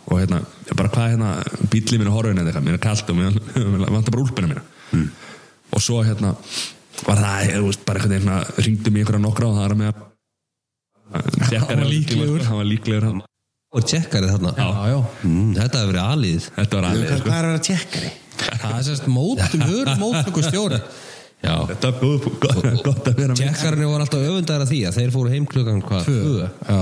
[0.05, 1.29] Og hérna, ég bara hvað hérna
[1.71, 3.37] bílið minn er horfin eða eitthvað, mér er kalt og mér
[3.73, 4.65] mér vantar bara úlpina mína.
[4.91, 5.07] Hmm.
[5.73, 6.35] og svo hérna
[7.07, 10.03] var það, ég veist, bara einhvern veginn ringdi mig einhverja nokkra og það er með
[11.15, 12.43] hann var líklegur.
[12.45, 13.23] hann var líklegur hann.
[13.75, 14.53] Og tjekkarið þarna.
[14.55, 17.25] Já, já mm, Þetta hefur verið aðlið þetta var alveg sko.
[17.25, 18.11] Hvað er að vera tjekkari?
[18.45, 19.41] Það er sérst mót,
[19.71, 20.79] vöru móttöku stjóri
[21.71, 23.41] þetta var góð, gott, gott að vera með.
[23.41, 26.07] Tjekkarinn voru alltaf öfundar að því að þeir fóru heim klukkan hvað?
[26.07, 26.47] Tvö.
[26.69, 26.79] Já.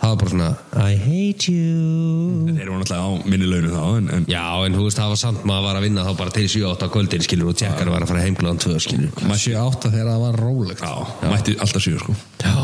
[0.00, 0.48] Það var bara svona
[0.80, 2.54] I hate you.
[2.56, 5.20] Þeir voru náttúrulega á minni launu þá en, en Já, en þú veist, það var
[5.20, 8.06] samt maður var að vinna þá bara til 7-8 á kvöldin, skilur, og tjekkarinn var
[8.06, 9.20] að fara heim klukkan 2, skilur.
[9.28, 10.86] Massi átta þegar það var rólegt.
[10.86, 12.16] Já, mætti alltaf sjö sko.
[12.40, 12.56] Já.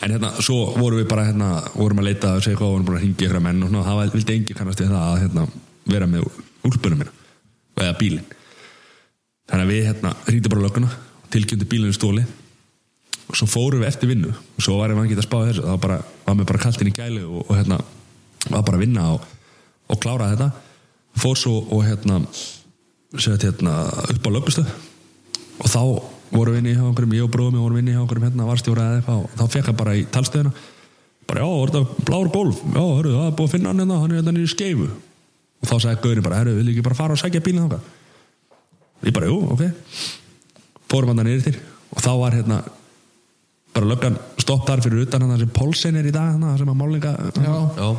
[0.00, 2.98] En hérna, svo vorum við bara hérna vorum að leita að segja hvað, vorum bara
[2.98, 5.46] að hringja ykkur menn og svona, það vildi engi kannast við það að hérna,
[5.94, 6.28] vera með
[6.66, 7.16] úlpunum mína
[7.80, 8.39] eða bílinn
[9.50, 10.90] þannig að við hérna hringdi bara lögguna
[11.30, 12.24] tilkynnti bílinu stóli
[13.30, 14.30] og svo fórum við eftir vinnu.
[14.30, 15.66] Og svo var ég ekki að spá þessu.
[15.66, 17.78] Þá bara, var mér bara kalt inn í gælu og, og hérna
[18.50, 19.26] var bara að vinna og,
[19.90, 20.48] og klára þetta.
[21.20, 22.20] Fór svo og hérna
[23.18, 23.76] sett hérna
[24.10, 24.70] upp á löggustöð
[25.60, 25.80] og þá
[26.30, 28.86] vorum við inni hjá einhverjum ég og bróðum við vorum inni hjá einhverjum hérna varstjóra
[28.86, 29.24] eða eitthvað.
[29.26, 30.52] Og þá fekk hann bara í talstöðuna
[31.30, 33.98] bara já, var þetta blár golf já, hörru, það er búið að finna hann hérna,
[34.02, 34.88] hann er hérna í skeifu.
[35.60, 37.84] Og þá sagði Gaurin bara, herru, vil ekki bara fara og sækja bílinn þangað
[39.06, 39.64] ég bara, jú, ok.
[40.90, 41.58] Fórum hann niður til
[41.90, 42.60] og þá var hérna
[43.74, 46.78] bara löggan stopp þar fyrir utan hann sem Pólsen er í dag hann sem að
[46.78, 47.54] málinga Já.
[47.78, 47.90] Já.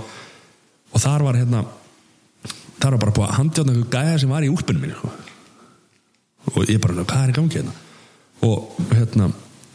[0.92, 1.64] Og þar var hérna
[2.82, 5.12] þar var bara búið að handjána einhver gæja sem var í úlpunum minni sko.
[6.52, 7.74] og ég bara, hvað er í gangi hérna?
[8.42, 9.32] Og hérna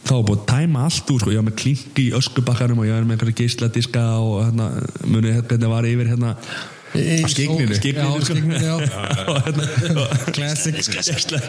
[0.06, 1.32] þá var búið að tæma allt úr sko.
[1.32, 4.70] ég var með klinki í öskubakkanum og ég var með einhverja geisladiska og hérna,
[5.06, 6.34] munið hvernig var yfir hérna
[6.94, 8.66] skikninu, skikninu.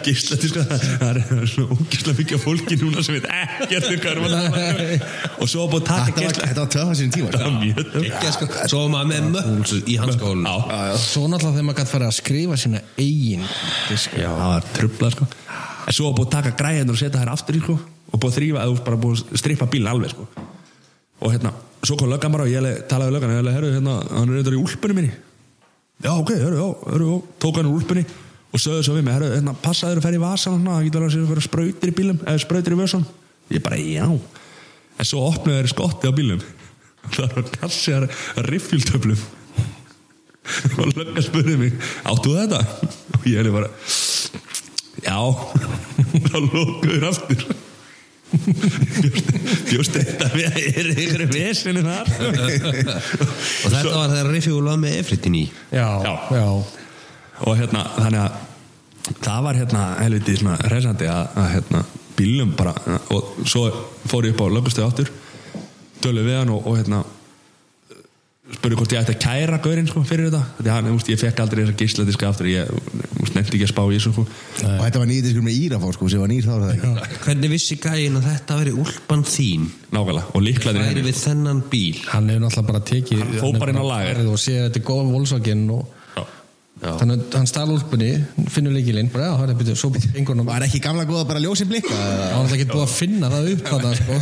[0.03, 3.27] Gísla, það er svona ógísla mikið fólki núna sem veit
[3.67, 4.25] ekkert um
[5.37, 7.47] og svo var búið að taka Þetta var, gísla þetta var töfða sín tíma sko.
[8.37, 12.09] sko, Svo var maður með möll í hanskólinu Já, Svo náttúrulega þegar maður gæti fara
[12.09, 13.45] að skrifa sína eigin
[13.91, 14.17] disk.
[14.17, 15.29] Já, það var trublað sko.
[15.87, 17.77] En svo var búið að taka græðinur og setja þær aftur í sko.
[18.07, 20.27] Og búið að þrýfa, eða bara búið að strippa bílinn alveg sko.
[21.17, 21.53] Og hérna,
[21.83, 23.33] svo kom löggan bara og ég talaði við löggan.
[23.33, 25.15] Og ég herru, hérna, hann er eitthvað í úlpunni minni
[26.03, 27.21] Já, ok, herru, já, herru, já.
[27.41, 28.03] Tók hann úr úlpunni
[28.53, 31.05] og sögðu svo við mig, herru, hérna, passaður að ferja í vasan og það getur
[31.05, 33.07] alveg að eitthvað sprautir í bílum eða sprautir í vössan
[33.47, 34.05] Ég bara, já.
[34.97, 36.43] En svo opnaði þeir skotti á bílum
[37.15, 38.07] það var kassi að
[38.47, 39.25] riffjultöflum
[40.79, 42.61] og löggan spurði mig áttu þetta?
[43.17, 43.71] og ég hefði bara
[45.01, 45.17] já.
[46.27, 47.47] Þá lókuður aftur
[49.69, 54.97] bjóst þetta við að er ykkur vesinu þar Og þetta var þegar Riffjúl var með
[55.01, 56.13] Efritin í Já, Já.
[56.35, 56.47] já
[57.47, 61.83] og hérna þannig að það var hérna helviti svona resandi að, að hérna
[62.17, 62.73] bílum bara
[63.13, 63.67] og svo
[64.09, 65.11] fór ég upp á lögustu áttur
[66.01, 67.03] tölu við hann og, og hérna
[68.55, 70.41] spurði hvort ég ætti að kæra gaurinn sko, fyrir þetta.
[70.61, 72.47] Því hann, úst, ég fekk aldrei þessa gísladiska aftur.
[72.47, 72.69] Ég
[73.35, 74.23] nefndi ekki að spá í þessu sko.
[74.63, 77.77] Og þetta var nýðiskur með Írafór sko, sem var nýr þá er það Hvernig vissi
[77.83, 79.67] gæin að þetta veri úlpan þín?
[79.91, 81.99] Nákvæmlega og líklaðir væri við þennan bíl.
[82.13, 84.23] Hann hefur náttúrulega bara tekið Hann fór bara inn á lager.
[84.31, 85.93] og séð að þetta er góð volsakinn og
[86.77, 88.09] þannig að hann stál úlpunni
[88.53, 91.41] finnur leikilinn, bara já, það er byrjuð svo gengur hann Var ekki gamla góða bara
[91.41, 91.95] ljósi blikka?
[91.97, 94.17] Hann var ekki búið að finna það upp þarna, sko.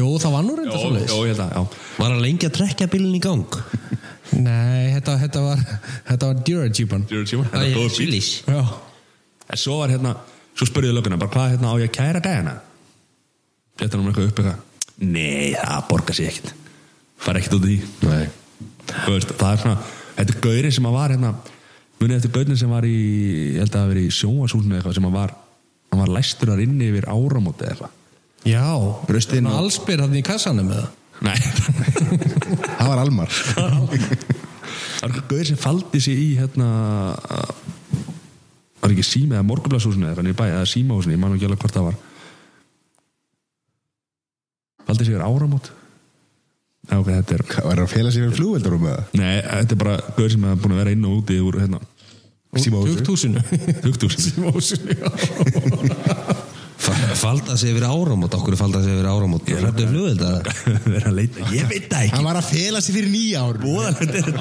[0.00, 1.62] Jú, það var nú reynda að, já.
[1.98, 3.60] Var hann lengi að trekja bílinn í gang?
[4.32, 5.62] Nei, þetta, þetta var
[6.08, 8.32] þetta var Dura-jeepan þetta er góð bíl Chili's.
[8.48, 8.62] Já,
[9.52, 10.14] En svo var hérna,
[10.56, 12.54] svo spurði löguna bara hvað hérna á ég að kæra gæjana
[13.82, 14.60] Þetta er nú eitthvað upp eitthvað.
[15.02, 16.52] Nei, það borgar sér ekkert.
[17.22, 17.78] Fara ekkert út í
[18.92, 19.16] Það
[19.48, 19.76] er svona,
[20.16, 21.32] þetta er gaurinn sem að var hérna
[22.02, 22.94] Munið eftir gaurinn sem var í
[23.54, 25.34] Ég held að það verið í sjónvasúlnu eitthvað sem að var
[25.92, 27.98] Hann var læstur að rinni yfir áramóti eða eitthvað.
[28.48, 28.64] Já.
[29.06, 31.36] Brjóstin og- Allsbyr hann í kassanum með það Nei,
[32.78, 33.28] Það var Almar.
[33.30, 36.70] Það var gaur sem faldi sér í hérna
[38.82, 41.60] var ekki síma eða morgunblasúsinu eða þannig í bæ, eða símahúsinu, ég man ekki alveg
[41.62, 42.00] hvort það var.
[44.88, 45.70] Faldi sér áramót.
[46.90, 49.12] Já, ok, þetta er var það að fela sér í flugveldarum með það?
[49.20, 51.78] Nei, þetta er bara gaur sem er búin að vera inn og úti úr hérna
[52.52, 53.40] Tugtúsinu
[53.80, 54.52] Tugtús Tugtúsinu,
[57.14, 58.34] Falda sig yfir áramót.
[58.34, 59.48] Okkur falda sig yfir áramót?
[59.48, 59.62] Ég er
[61.54, 62.12] Ég veit það ekki.
[62.12, 63.60] Hann var að fela sér fyrir nýja ár.
[63.62, 64.32] Er þetta.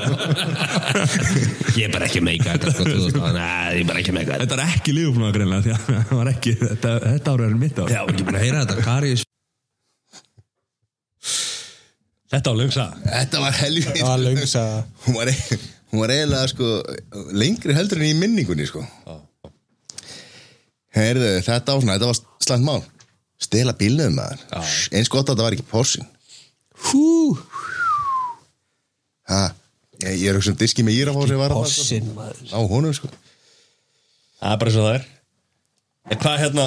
[1.79, 3.21] Ég er bara ekki meika þetta sko, 2000.
[3.38, 4.95] Nei, ég er bara ekki meika þetta Þetta er ekki
[6.19, 7.93] var ekki Þetta, þetta ára er mitt ár.
[7.93, 8.88] Já, ekki að heyra þetta.
[8.89, 9.27] Karius
[12.31, 14.65] Þetta á löngsa Þetta var helvið Það var löngsa
[15.05, 15.61] Hún var, e-
[15.91, 16.69] hún var eiginlega sko
[17.35, 18.84] lengri heldur en í minningunni sko.
[20.95, 22.81] Heyrðu, þetta á svona, þetta var slæmt mál.
[23.41, 24.43] Stela bílnum maður.
[24.91, 26.07] Eins gott að þetta var ekki porsin.
[26.89, 27.38] Hú.
[29.31, 29.41] Ha,
[30.03, 31.84] ég, ég er ekki sem diski með Írafósi var þarna, sko.
[31.85, 32.41] Possin maður.
[32.51, 33.11] Á honum sko.
[34.41, 35.07] Það er bara svo það er.
[36.11, 36.65] En hvað hérna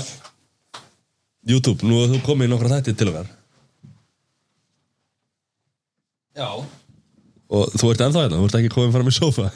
[1.44, 3.28] YouTube, nú hefur þú komið í nokkra þætti til okkar.
[6.34, 6.48] Já
[7.54, 9.50] Og þú ert ennþá hérna, þú ert ekki komið fram í sofa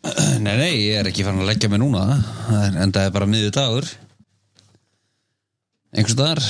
[0.44, 2.02] Nei, nei, ég er ekki farin að leggja mig núna.
[2.48, 3.88] Það er- En það er bara miður dagur
[5.90, 6.42] Einhvers staðar.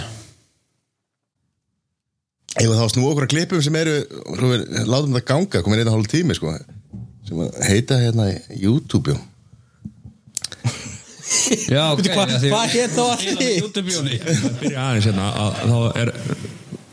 [2.61, 3.95] Ef þá snú okkur að klippum sem eru
[4.91, 6.51] látum þetta ganga, komin einn og hálf tími sko,
[7.29, 8.27] sem að heita hérna
[8.59, 9.19] YouTube jú.
[11.73, 13.53] Já, ok Hvað já, því- hva hétt þá allir?
[13.63, 14.17] YouTube-jóni
[14.61, 16.13] Byrja aðeins hérna að, Þá er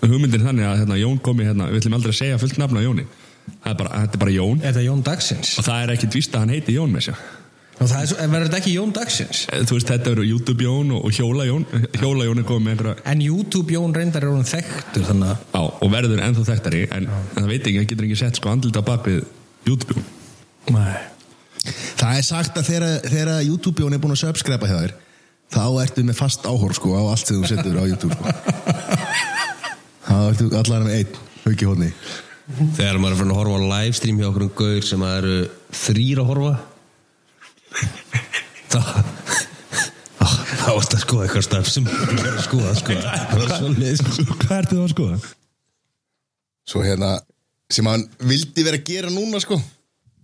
[0.08, 2.86] hugmyndin þannig að hérna, Jón komi hérna Við ætlum aldrei að segja fullt nafn á
[2.86, 3.06] Jóni.
[3.10, 3.27] Það
[3.64, 5.58] er bara, þetta er bara Jón Er það Jón Dagsins?
[5.60, 7.26] Og það er ekki víst að hann heiti Jón með sér
[7.78, 9.42] Og það er svo, en verður þetta ekki Jón Dagsins?
[9.54, 11.68] Þú veist, þetta eru YouTube Jón og, Hjóla Jón
[11.98, 15.44] Hjóla Jón er komið með einhverja En YouTube Jón reyndar er hún þekktur þannig að
[15.54, 18.54] á, og verður ennþá þekktari en, en það veit ekki, það getur ekki sett sko
[18.54, 19.22] andlita á bakvið
[19.70, 20.10] YouTube Jón
[20.78, 21.16] Nei
[21.98, 24.94] Það er sagt að þegar, þegar YouTube-jón er búin að subscriba hjá þér
[25.54, 28.34] þá ertu með fast áhor sko á allt sem þú setur á YouTube sko.
[30.08, 31.92] þá ertu allar með einn hauki hóðni
[32.48, 35.38] Þegar maður er fyrir að horfa á livestream hjá okkur um gaur sem að eru
[35.82, 36.54] þrýr að horfa.
[38.72, 38.80] Þá
[40.58, 42.96] þá er þetta sko eitthvað stöf sem er að skoða sko.
[43.02, 44.00] Það er.
[44.44, 45.20] Hvað ertu það að skoða?
[46.68, 47.18] svo hérna
[47.72, 49.60] sem hann vildi vera að gera núna sko.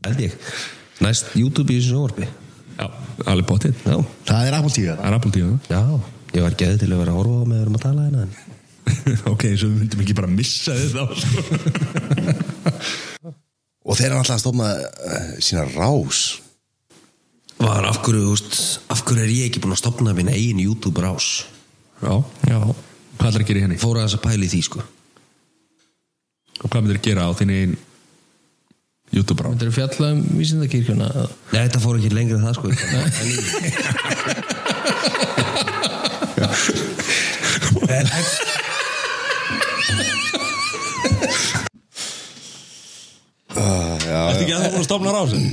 [0.04, 0.36] Held ég.
[1.04, 2.28] Næst YouTube í þessu sjónvarpi.
[2.74, 2.88] Já,
[3.30, 3.98] alveg Já,
[4.28, 5.06] það er Apple TV Það?
[5.06, 5.82] Er Apple TV já.
[6.34, 8.06] Ég var geðið til að vera að horfa á með að við erum að tala
[8.08, 8.32] hérna en
[9.34, 11.40] Ok, svo við myndum ekki bara missa þetta sko.
[13.88, 16.24] og þeir eru alltaf að stofna uh, sína rás.
[17.64, 18.56] Var af hverju, þú veist
[18.92, 21.28] Af hverju er ég ekki búin að stopna minn eigin YouTube rás?
[22.04, 22.16] Já,
[22.50, 22.60] já.
[23.20, 23.80] Hvað ætlar að gera í henni?
[23.80, 24.80] Fóra þess að pæla í því sko.
[26.64, 27.76] Og hvað myndir að gera á þinni einn
[29.14, 29.50] YouTube rá?
[29.54, 31.08] Þetta eru fjallað um vísindakirkjuna?
[31.54, 32.68] Nei, þetta fór ekki lengra en það sko
[43.54, 45.46] Ertu ekki að það búin að stofna rásin?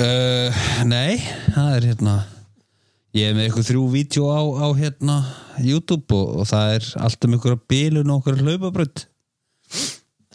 [0.00, 1.16] uh, Nei,
[1.54, 2.14] það er hérna
[3.16, 5.16] Ég er með eitthvað þrjú vídeo á, á hérna
[5.66, 9.04] YouTube og, og það er allt um ykkur bílun og ykkur hlaupabrödd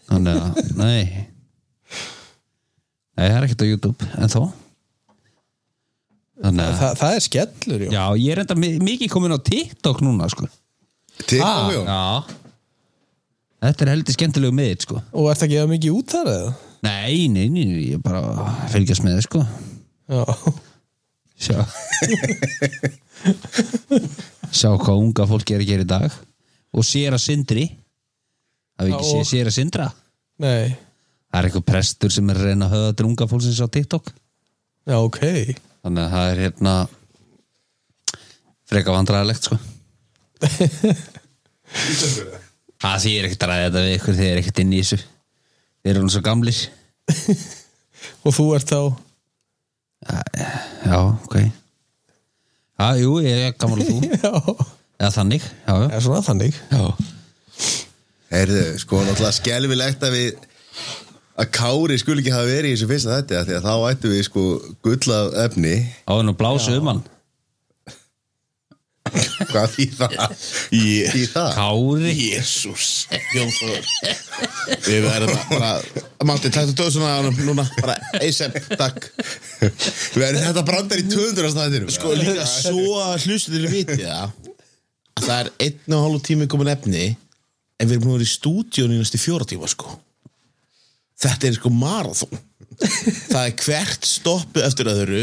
[0.06, 1.04] Þannig að, nei.
[3.16, 4.42] Nei, það er ekkert á YouTube en þó
[6.46, 7.92] Þannig að Þa, Það er skellur, já.
[7.96, 10.50] Já, ég er enda mi- mikið komin á TikTok núna sko.
[11.24, 12.44] TikTok jón Já
[13.66, 15.00] Þetta er heldur skemmtilegu miðill sko.
[15.18, 16.50] Og ert ekki að mikið út þar eða?
[16.86, 18.22] Nei, nei, nei, ég er bara
[18.70, 19.42] fylgjast með þið sko.
[20.14, 20.22] Já.
[21.46, 21.60] Sjá.
[24.54, 26.18] Sjá hvað unga fólk er að gera í dag.
[26.76, 27.66] Og sér að sindri.
[28.76, 29.88] Það við ekki Já, sé og- sér að sindra?
[30.46, 30.66] Nei.
[31.32, 34.06] Það er eitthvað prestur sem er að reyna að höða til unga fólksins á TikTok.
[34.86, 35.20] Já, ok.
[35.82, 36.74] Þannig að það er hérna
[38.66, 39.56] freka vandræðilegt sko
[42.84, 45.02] Það því er ekkert að ræða þetta við ykkur þið er ekkert inn í þessu.
[45.82, 46.62] Þið eru nú svo gamlir.
[48.26, 48.80] Og þú ert þá?
[50.86, 51.38] Já, ok.
[52.76, 54.00] Já, jú, ég er gammal og þú.
[54.26, 54.66] Já.
[54.96, 55.88] Eða þannig, já, já.
[55.92, 56.58] Er svona þannig.
[56.72, 56.84] Já,
[58.32, 60.46] Heyrðu, sko, náttúrulega skelfilegt að við
[61.36, 64.24] að Kári skul ekki hafa verið í þessu fyrsta þetta því að þá ættum við
[64.30, 64.46] sko
[64.88, 65.74] gullað efni.
[66.08, 67.04] Áður nú blásu um hann
[69.52, 70.16] hvað því það?
[70.70, 71.50] Því það?
[71.56, 72.14] Kári.
[72.20, 72.88] Jésús
[74.86, 75.72] Við verðum bara
[76.26, 79.10] Mátti, dóðsuna á hann núna Bara ASAP, takk.
[79.62, 84.00] Við erum þetta brandar í 200 stæðinu Sko líka svo að hlustu til að viti
[84.02, 84.42] það að
[85.26, 87.06] Það er einn og hálf tími komin efni
[87.80, 89.90] En við erum búin að vera í stúdíun í næstu fjóra tíma sko.
[91.20, 92.40] Þetta er sko marathon
[92.80, 95.22] Það er hvert stoppu eftir öðru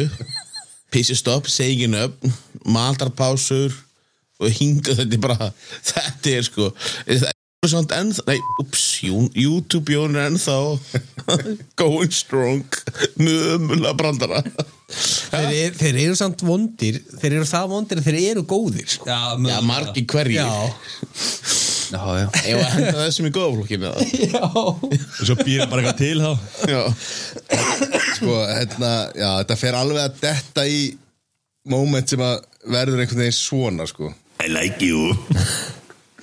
[0.92, 2.26] Pissi stopp, segin upp
[2.68, 3.74] Maldarpásur
[4.42, 5.52] Og hinga þetta er bara
[5.92, 6.72] Þetta er sko
[7.70, 10.56] samt ennþá Nei, ups, YouTube Jón er ennþá
[11.80, 12.64] Going strong
[13.22, 14.40] Mjömulega brandara.
[14.92, 18.88] Þeir, er, þeir eru samt vondir þeir eru það vondir að þeir eru góðir.
[18.92, 19.08] Sko.
[19.08, 20.42] Já, Já, margi hverjir.
[20.42, 22.26] Já, já, já.
[22.42, 23.90] Ef að henda þessum í góðaflokkinu
[24.32, 24.42] já.
[24.62, 26.32] og svo býr bara eitthvað til þá
[26.72, 26.82] Já
[28.16, 30.80] Sko, hérna, já, þetta fer alveg að detta í
[31.72, 32.36] moment sem að
[32.72, 34.12] verður einhvern veginn svona, sko
[34.42, 35.12] I like you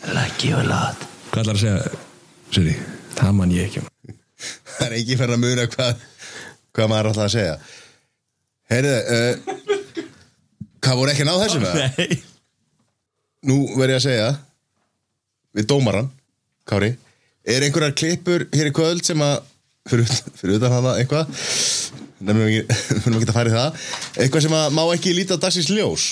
[0.08, 2.00] I like you a lot Hvað ætlar að segja,
[2.56, 2.76] Siri?
[3.20, 3.82] það man ég ekki.
[4.78, 6.04] Það er ekki fyrir að muna hvað,
[6.78, 7.56] hvað maður alltaf að segja
[8.70, 9.34] Heyrðu, uh,
[10.80, 11.66] hvað voru ekki að ná þessum?
[11.76, 12.22] Nei
[13.50, 14.30] Nú verð ég að segja
[15.58, 16.10] við dómaran,
[16.70, 16.94] Kári
[17.50, 19.38] er einhverjar klippur hér í kvöld sem að
[19.90, 21.32] fyrir, fyrir utan hana eitthvað
[22.20, 23.86] nefnum við ekki, að fara í það
[24.24, 26.10] eitthvað sem að má ekki líta á dagsins ljós.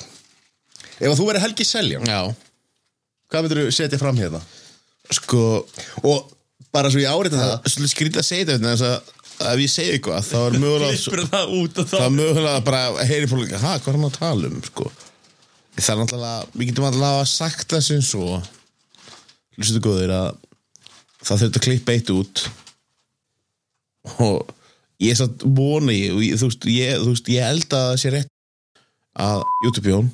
[0.98, 2.22] Ef að þú verður Helgi Seljan Já.
[3.30, 4.42] hvað myndir þú setja fram hérna?
[5.14, 5.44] Sko
[6.08, 6.34] og
[6.74, 9.14] bara svo ég árita það Svolítið skrítið að segja þetta þess að
[9.54, 12.80] ef ég segi eitthvað þá er mögulega það út og þá það er mögulega bara
[12.90, 14.62] að heyri fólk hvað er hann að tala um?
[14.66, 14.88] Sko.
[15.78, 18.40] Það er náttúrulega, við getum alltaf að sagt það sem svo
[19.58, 20.30] hlustu góðir að
[21.26, 22.46] það þurft að klippa eitt út.
[24.24, 24.54] Og
[25.04, 28.14] ég satt vona ég, ég, þú veist, ég, þú veist, ég held að það sé
[28.14, 28.34] rétt
[29.18, 30.10] að YouTube Jón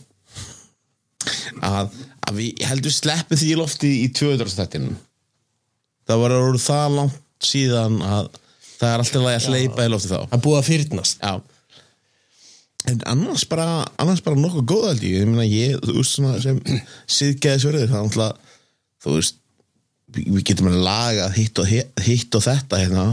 [1.64, 1.92] að,
[2.28, 4.96] að við, ég held við sleppum því lofti í 200 stættinum
[6.08, 8.30] það var orðið það langt síðan að
[8.80, 10.20] það er alltaf að hleypa í lofti þá.
[10.36, 11.24] Að fyrnast.
[11.24, 11.34] Já.
[12.92, 16.40] En annars bara, annars bara nokkuð góð held ég, ég meina ég, þú veist svona
[16.44, 16.58] sem
[17.18, 18.52] siðgæðisverður, það er náttúrulega
[19.04, 19.40] þú veist,
[20.14, 21.70] við getum að laga hitt og,
[22.06, 23.06] hitt og þetta hérna,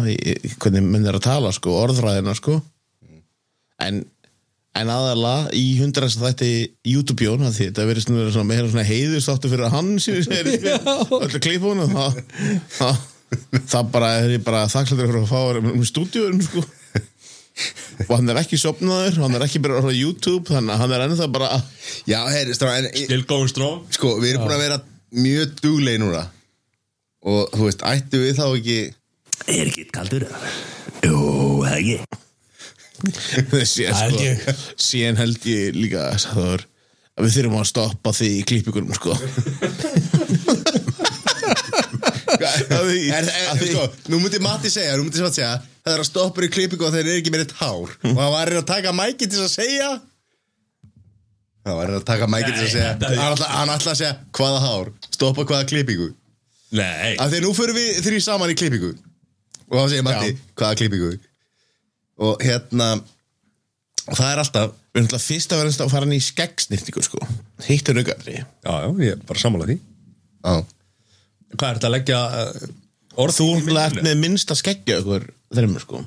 [0.60, 2.58] hvernig menn er að tala sko, orðræðina sko.
[3.80, 4.02] En,
[4.76, 6.50] en aðalega í hundraðast þætti
[6.90, 10.76] YouTube-jón, að því þetta verið svona, svona meira svona heiðustáttu fyrir hann sem við segir,
[11.20, 12.20] öllu klípunum það,
[12.76, 13.00] það,
[13.72, 16.66] það bara er ég bara þakklæður fyrir að fá um stúdíurum sko.
[18.06, 21.02] Og hann er ekki sopnaður hann er ekki byrjað á YouTube þannig að hann er
[21.04, 21.48] ennþá bara
[22.08, 23.82] já, heyri, strá, en Still going strong.
[23.92, 24.78] Sko, við erum búin að vera
[25.16, 26.24] mjög duglegi núna.
[27.26, 28.78] Og þú veist, ættu við þá ekki
[29.50, 30.24] Er ekki kaldur?
[31.04, 31.18] Jú,
[31.64, 31.96] það ekki.
[33.64, 34.64] Síðan, held sko, ég.
[34.76, 36.64] síðan held ég líka Sæður,
[37.16, 39.16] að við þurfum að stoppa því í klippingunum sko.
[42.40, 43.82] Að því- er, er, að því- sko,
[44.12, 45.54] nú myndi Matti segja, nú myndi Svart segja
[45.84, 48.32] það er að stoppur í klippingu og þeir eru ekki með eitt hár og hann
[48.36, 49.88] var að taka mæki til að segja
[51.66, 54.16] hann var að að taka mæki til að segja hann ætla, hann ætla að segja
[54.38, 54.90] hvaða hár?
[55.10, 56.10] Stoppa hvaða klippingu?
[56.78, 57.14] Nei.
[57.18, 58.90] Af því að nú fyrir við þrý saman í klippingu.
[59.70, 61.10] Og þá segir Matti hvaða klippingu?
[62.20, 62.90] Og hérna
[64.10, 67.04] og það er alltaf við erum alltaf fyrst að vera að fara hann í skeggsnýttingu
[67.06, 67.20] sko.
[67.68, 69.76] Hitt er aukari Já, já, ég er bara sammála því.
[70.46, 70.52] Á,
[71.50, 72.72] Hvað er þetta að leggja uh,
[73.24, 74.02] orð þú minninu?
[74.06, 76.02] með minnst að skeggja okkur þreymur sko.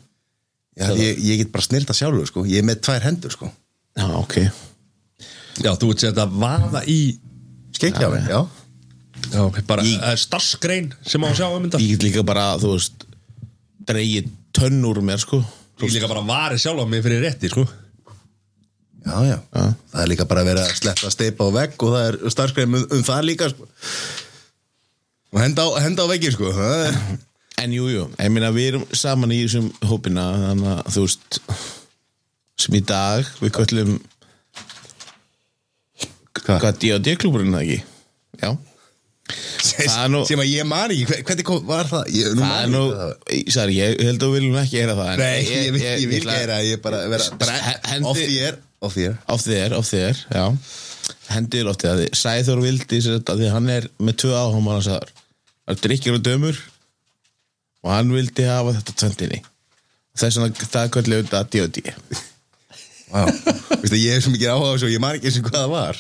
[0.80, 2.46] Já, ég, ég get bara snirta sjálfur sko.
[2.50, 3.50] ég er með tvær hendur sko.
[3.94, 4.38] já ok
[5.62, 7.00] Já, þú ert sér þetta vaða í
[7.78, 8.42] skeggjafi, já,
[9.34, 11.82] Já, bara Það er starfsgrein sem á að sjá um þetta.
[11.82, 13.06] Ég get líka bara þú veist
[13.88, 15.40] dreigið tönn úr mér sko.
[15.84, 17.64] Ég líka bara varið sjálf á mig fyrir rétti, sko.
[19.04, 19.38] Já, já.
[19.52, 22.18] það er líka bara að vera að sleppa að steipa á vegg og það er
[22.32, 23.68] starfskreim um, um það líka sko.
[25.34, 26.52] og henda á, henda á veggi sko.
[26.56, 27.00] það er
[27.64, 31.38] En jú, jú, ég meina við erum saman í þessum hópina þannig að þú veist
[32.64, 33.92] sem í dag við köllum
[36.34, 36.78] Hvað?
[36.82, 37.82] D&D klúburinn það ekki?
[38.42, 38.52] Já,
[39.64, 42.10] Það er nú- sem að ég man ekki, hver- hvernig kom, var það?
[42.12, 43.12] Ég, nú það er nú það.
[43.72, 46.58] ég, held að við viljum ekki heyra það Nei, ég, ég, ég, vil ætla- gera
[46.68, 47.56] ég bara vera bara
[47.88, 48.58] Hendi- off air.
[48.84, 50.44] Off air Á þér, á þér, já
[51.34, 53.00] Hendið loftið að þið Sæþór vildi
[53.40, 55.10] því hann er með tvö áháman að sagðar
[55.64, 56.58] Það er drikkjur og dömur
[57.84, 59.42] og hann vildi hafa þetta tvendinni
[60.20, 60.92] þess vegna það
[61.24, 61.96] við þetta D&D.
[63.14, 65.60] Vistu, ég er svo mikið áhuga á þessu og ég man ekki eins og hvað
[65.60, 65.96] það var.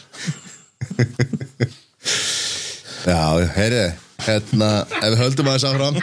[3.03, 3.23] Já,
[3.57, 3.84] heyri
[4.23, 5.95] hérna, ef við höldum að þess áfram.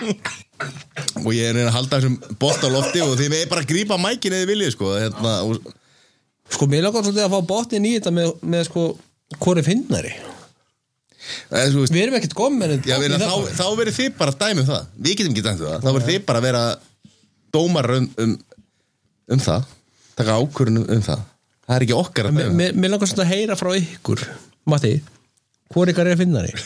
[1.25, 3.71] Og ég er reyna að halda þessum bótt á lofti og þið með bara að
[3.71, 5.77] grípa mækin eða viljið sko hérna, og,
[6.51, 8.85] Sko, mér langar svolítið að fá botnin í þetta með, með sko,
[9.39, 12.35] hvori finnari þú veist, Við erum ekkert
[12.99, 14.89] við, þá, þá verður þið bara að dæmi um það.
[14.97, 15.85] Við getum ekki dæmt um það.
[15.85, 16.63] Þá verður þið bara að vera
[17.55, 18.33] dómar um, um,
[19.31, 19.69] um það
[20.21, 21.25] Taka ákvörðun um, það.
[21.67, 24.25] Það er ekki okkar að dæmi mér, langar svolítið að heyra frá ykkur
[24.71, 24.93] Matti,
[25.73, 26.53] hvori ykkar er finnari?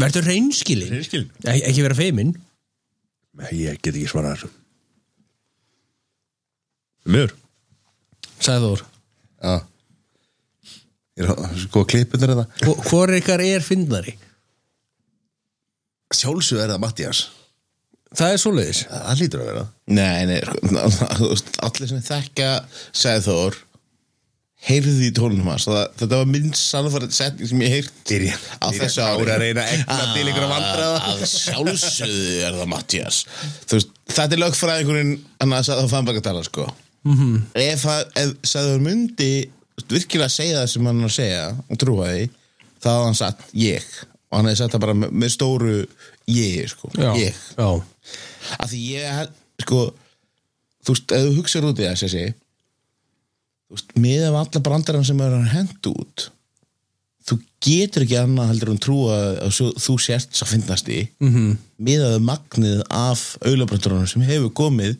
[0.00, 0.92] Verður reynskilin?
[0.92, 1.32] Hreinskilinn?
[1.44, 2.34] Ek, Ekki vera feimin
[3.36, 4.52] Nei, ég get ekki svarað þessu.
[8.40, 8.84] Sagði Þór
[9.36, 9.56] Já.
[11.16, 14.16] Ég er að sko klippunar þetta Hvor ykkar er finnari?
[16.14, 17.20] sjálfsög er það Mattias
[18.16, 18.80] Það er svoleiðis.
[18.88, 19.62] Það hlýtur að vera.
[19.96, 20.60] Nei, nei, sko,
[21.20, 22.50] þú veist, allir sem þekka
[22.96, 23.58] Sæþór
[24.66, 25.66] heyrðu því tónum hans.
[25.68, 29.62] Það, þetta var minnst sannfærið setning sem ég heyrt Byrja- á þessu ári að reyna
[29.66, 30.96] að egna til einhverja vandræða.
[31.12, 33.18] að sjálfsögðu er það Mattias
[33.68, 35.12] þú veist, þetta er lögfræðingurinn
[35.42, 36.66] hann að Sæþór fann baka að tala sko.
[37.06, 37.36] -hmm.
[37.54, 39.30] ef, að- ef Sæþór myndi
[39.92, 42.28] virkilega segja það sem hann er að segja og trúa því,
[42.82, 43.82] þá hann sagt ég.
[44.32, 45.86] Og hann hefði sagt það bara með, með stóru
[46.26, 47.68] ég sko, ég já.
[48.58, 49.30] að því ég
[49.62, 49.82] sko
[50.86, 52.16] þú veist, ef þú hugsaður út í þess að
[53.66, 56.30] þú veist, með af alla brandarann sem er að henda út
[57.26, 59.16] þú getur ekki annað heldur en trúa
[59.46, 61.56] að svo, þú sért svo finnast í mm -hmm.
[61.88, 64.96] með að magnið af auðlabrandarann sem hefur komið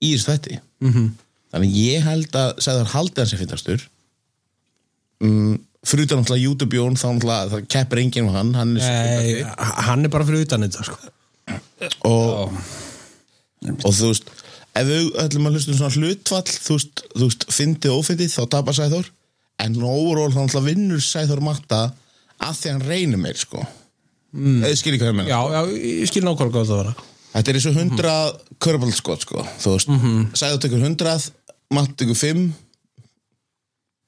[0.00, 1.08] í þessu þætti mm -hmm.
[1.52, 3.88] þannig ég held að segðar haldið hans að finnastur
[5.20, 5.54] mm,
[5.86, 8.54] fyrir utan náttúrulega YouTube-jón þá náttúrulega það keppir enginn með hann.
[8.58, 9.42] Hann er Nei,
[9.88, 10.98] hann er bara fyrir utan þetta sko.
[12.06, 12.54] og,
[13.82, 14.30] og þú veist
[14.78, 18.34] ef við ætlum að hlusta um svona hlutfall þú veist, þú veist fyndið og ófyndið
[18.36, 19.12] þá tapar Sæþór.
[19.62, 21.84] En overall þá náttúrulega vinnur Sæþór matta
[22.42, 23.62] að því hann reynir meir sko.
[24.32, 24.62] Mm.
[24.64, 27.00] eða skilji hvað ég menna Já, já, ég skil nákvæmlega hvað það var
[27.32, 28.12] þetta er eins og 100
[28.64, 30.22] körbálskot sko þú veist, mm -hmm.
[30.40, 31.32] Sæþór tekur 100
[31.76, 32.46] matta tekur 5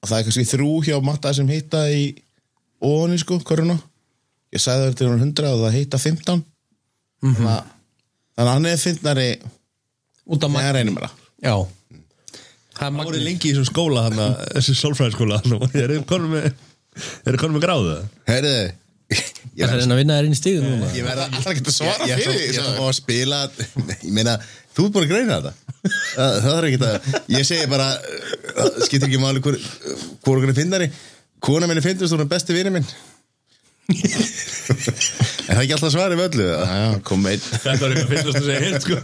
[0.05, 2.05] og það er kannski þrjú hjá matta sem hitta í
[2.85, 3.79] óni sko, köruna.
[4.53, 6.43] Ég sagði þetta er 100 og það hitta 15
[7.25, 7.71] þannig að
[8.35, 9.29] þannig að hann er fyndnari
[10.25, 10.69] Út af það það
[11.45, 11.55] Já.
[12.75, 16.05] Það er Það voru lengi í þessum skóla hana, þessu sálfræðskóla hana, og þeir eru
[16.07, 17.99] konum með gráðu?
[18.29, 18.55] Herðu
[19.55, 20.91] Það er reyna að vinna þér inn í stíðum núna?
[20.97, 23.41] Ég verða Það er ekki að svara Ég fyrir því, að að spila
[23.93, 24.37] Ég meina,
[24.75, 25.53] þú er búin að greina þetta.
[25.85, 29.59] Það, það er ekki að Ég segi bara það Skiptir ekki máli hvor
[30.25, 30.89] Hvor okkur er finnari
[31.45, 32.87] Kona minni finnst hún er besti vinur minn.
[33.93, 36.47] Er það ekki alltaf svarið völlu?
[36.49, 37.43] Já, kom einn.
[37.45, 38.97] Þetta var eitthvað finnast að segja hér sko.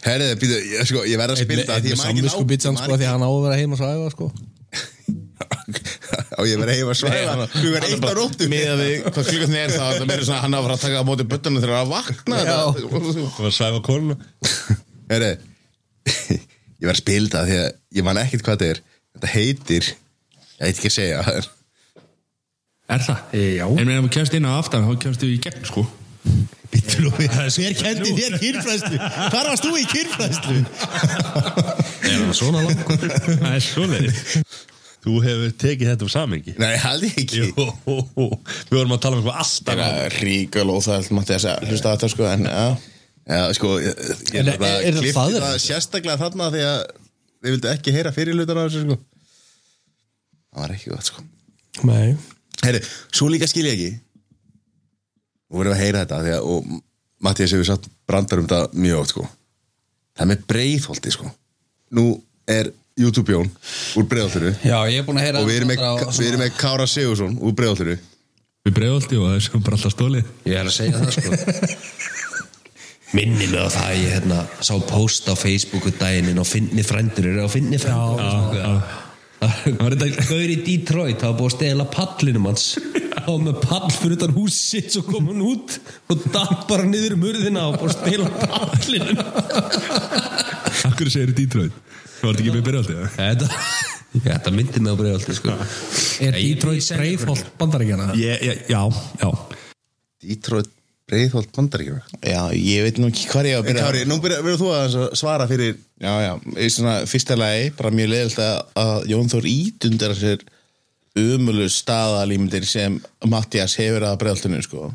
[0.00, 3.06] Herðu, býtu, ég, sko, ég verða að spila það Einn með samvisku bitsan sko því
[3.06, 4.26] að hann á að vera heima að svæfa sko
[6.40, 9.74] Og ég verða heima að svæfa Klugar eitt á nóttu Miða við hvað klukkan er
[9.74, 12.40] þá Það meira svona hann að fara að taka á móti buttunum þegar að vakna
[12.40, 12.56] þetta.
[12.90, 14.16] Það var svæfa konuna
[15.10, 15.32] Herðu
[16.80, 18.82] Ég verða að spila það því að ég man ekkert hvað þetta er
[19.14, 21.50] Þetta heitir Ég veit ekki að segja það er-
[22.90, 23.18] Er það?
[23.38, 25.84] Já En meðan við kemst inn á aftan þá kemst við í gegn sko
[26.70, 28.98] Hver kendi þér kyrfræðslu?
[29.32, 30.58] Hvar varst þú í kyrfræðslu?
[32.10, 32.84] Er hann svona langt?
[33.40, 34.20] Það er svoleiðis
[35.00, 39.22] Þú hefur tekið þetta um samengi Nei, haldi ekki Jú, við vorum að tala um
[39.22, 42.64] eitthvað alltaf Það er ríkal óþægilt Matti að segja Hlusta þetta sko En já
[43.30, 43.98] Já, sko, ég,
[44.34, 46.78] ég er bara er það það sérstaklega þarna því að
[47.40, 48.96] við vildum ekki heyra fyrirlutan á þessu, sko.
[50.50, 51.26] Það var ekki gott, sko.
[51.86, 52.16] Nei
[52.60, 52.80] Herri,
[53.14, 53.90] svo líka skil ég ekki.
[55.50, 56.74] Vorum við að heyra þetta því að, og
[57.24, 59.28] Mattias hefur satt brandar um þetta mjög oft, sko.
[60.18, 61.30] Það með breiðholti, sko.
[61.96, 62.06] Nú
[62.50, 63.50] er YouTube-jón
[63.98, 64.54] úr breiðholtinu.
[64.62, 65.84] Já, ég er búin að heyra og við erum með,
[66.18, 67.98] við erum með Kára Sigursson úr breiðholtinu.
[68.60, 71.38] Við bregðolti og það er sem bara alltaf stólið Ég er að segja það sko.
[73.16, 77.26] Minni mig á það að ég hérna, sá post á Facebooku daginn og finni frændur
[77.32, 78.20] eru á finni frændur.
[79.40, 82.66] Það var þetta Gaur í Detroit, það var búið að stela pallinum hans.
[82.76, 85.78] Það var með pall fyrir utan húsi svo kom hann út
[86.12, 89.24] og datt bara niður um urðina og bara stela pallinum.
[90.92, 91.74] Akkur segir Detroit
[92.22, 92.64] var þetta ekki með
[92.96, 93.08] eða?
[93.16, 93.46] Þetta,
[94.26, 95.54] þetta myndi mig á bregðaldi sko
[96.26, 98.10] Er Ég- Detroit Breiðholt bandaríkjana?
[98.20, 98.34] Já,
[98.70, 99.30] já
[100.20, 100.70] Detroit
[101.10, 102.00] breiðholt bandaríkjum.
[102.22, 104.68] Já, ég veit nú ekki hvað ég á að byrja Kári, nú byrja- verður þú
[104.76, 108.60] að svara fyrir Já, já, í svona fyrsta lagi bara mjög leiðilt að,
[109.10, 110.44] Jón Þór ítundar sér
[111.18, 114.84] umölu staðalímyndir sem Mattias hefur að breyðaltinu sko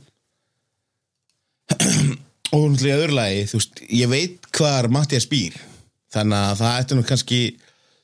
[2.56, 5.57] og náttúrulega í öðru lagi þú veist, ég veit hvar Mattias býr
[6.16, 7.40] þannig að það ætti nú kannski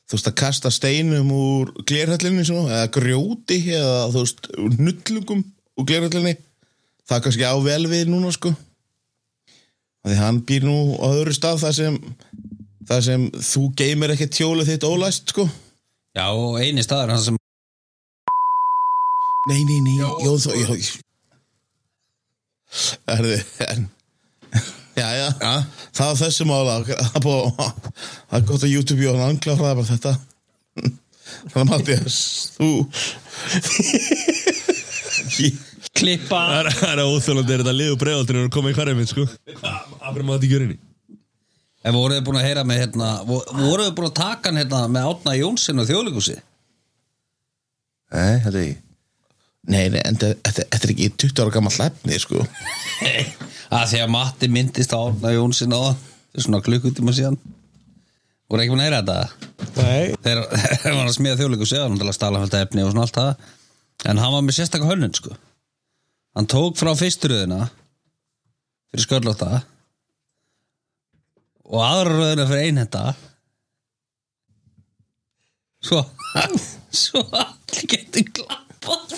[0.06, 5.46] þú veist að kasta steinum úr glerhællinu svona, eða grjóti eða þú veist, úr nullungum
[5.80, 6.36] úr glerhællinni
[7.08, 8.54] það er kannski á vel við núna sko
[10.02, 11.98] Því hann býr nú á öðru stað þar sem,
[12.90, 15.46] þar sem þú geymir ekki tjólið þitt ólæst, sko.
[16.18, 17.38] Já, og eini staður hann sem
[19.50, 20.76] Nei, nei, nei, jó, þó, jó.
[23.10, 23.88] Erði, en,
[25.02, 25.53] já, já, já,
[25.98, 30.14] það var þessi mála, það er gott að YouTube og hann ankláraði bara þetta.
[31.52, 32.18] Þannig að Mattias,
[32.57, 32.69] þú,
[35.98, 36.40] klippa.
[36.40, 37.07] Það er- er er
[37.64, 39.23] þetta lið og bregðoltinu og komið í hverjum minn sko?
[39.61, 40.78] Af hverju maður þetta ekki gjörinni?
[41.82, 44.60] En voruð þið búin að heyra með hérna vo- Voruð þið búin að taka hann
[44.61, 46.36] hérna með Átna Jónsson og þjóðleikúsi
[48.11, 48.76] Nei, þetta er ekki.
[49.72, 52.38] Nei, nei, en þetta þetta er ekki 20 ára gammal efni, sko
[53.72, 55.95] að því að Matti myndist á Jónsson á
[56.35, 57.39] svona klukkutíma síðan.
[58.52, 59.19] Voru ekki búin að heyra þetta?
[59.77, 60.41] Nei, þegar
[60.84, 63.45] hann var að smíða þjóðleiku séðan til að stala þetta efni og svona allt það.
[64.11, 65.35] En hann var með sérstakka hönnun sko.
[66.35, 67.61] Hann tók frá fyrsturöðina
[68.91, 69.61] fyrir skörlóta
[71.72, 73.03] og aðra röðina fyrir einhenda
[75.81, 76.02] svo
[77.03, 79.15] svo allir getur klappað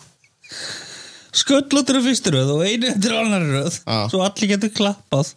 [1.31, 3.99] sköllóttur er fyrstu röð og einu eftir annar röð Já.
[4.11, 5.33] svo allir getur klappað.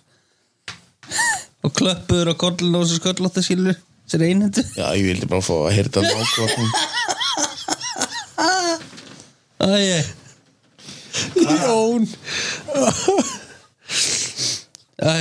[1.64, 3.76] Og klöppuður á kollinu og þessu sköllóttu skilur
[4.10, 6.68] sér einhendu Já, ég vildi bara fá að þetta nákvæm
[9.64, 10.02] Æ,
[11.64, 12.04] Jón.
[15.00, 15.14] Æ,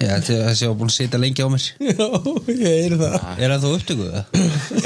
[0.00, 1.66] já, þessi var búin að sitja lengi á mér.
[1.82, 2.06] Já,
[2.48, 3.16] ég heyri það.
[3.36, 4.24] Er það þú upptökuð það?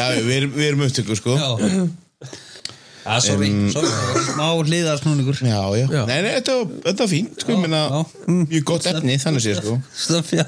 [0.00, 1.36] Já, við erum, við erum upptöku, sko.
[1.38, 1.86] Já
[3.06, 3.90] Já, sorry, sorry,
[4.26, 6.56] smá hliðarsnúningur Já, já, Nei, nei, þetta,
[6.88, 8.00] þetta var fínt, sko, ég meina já.
[8.26, 8.40] Mm.
[8.50, 9.76] Mjög gott efni, þannig sé, sko.
[9.94, 10.42] Stöf, já,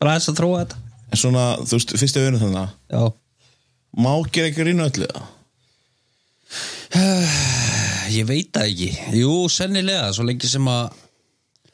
[0.00, 0.80] bara þess að tróa þetta.
[1.12, 3.02] En svona, þú veist, fyrstu öðrum þannig Já.
[4.02, 5.30] Má gera ekki rýna öllu það
[8.18, 8.90] Ég veit það ekki.
[9.22, 10.98] Jú, sennilega, svo lengi sem að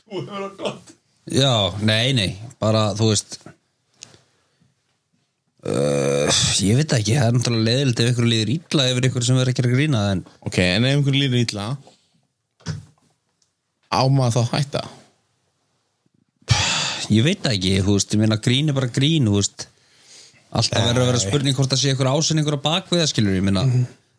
[0.08, 0.92] Þú hefur það gott.
[1.28, 2.30] Já, nei, nei,
[2.60, 3.40] bara, þú veist
[5.66, 9.38] uh, Ég veit ekki, það er náttúrulega leðilegt ef ykkur líður illa yfir ykkur sem
[9.40, 11.68] verður ekki að grína en Ok, en ef einhver líður illa
[13.88, 14.82] Á maður þá hætta?
[17.08, 19.64] Ég veit ekki, þú veist, ég meina grín er bara grín, þú veist.
[20.52, 23.46] Alltaf verður að vera spurning hvort það sé ykkur ásinningur á bakvið það skilur, ég
[23.46, 23.64] meina.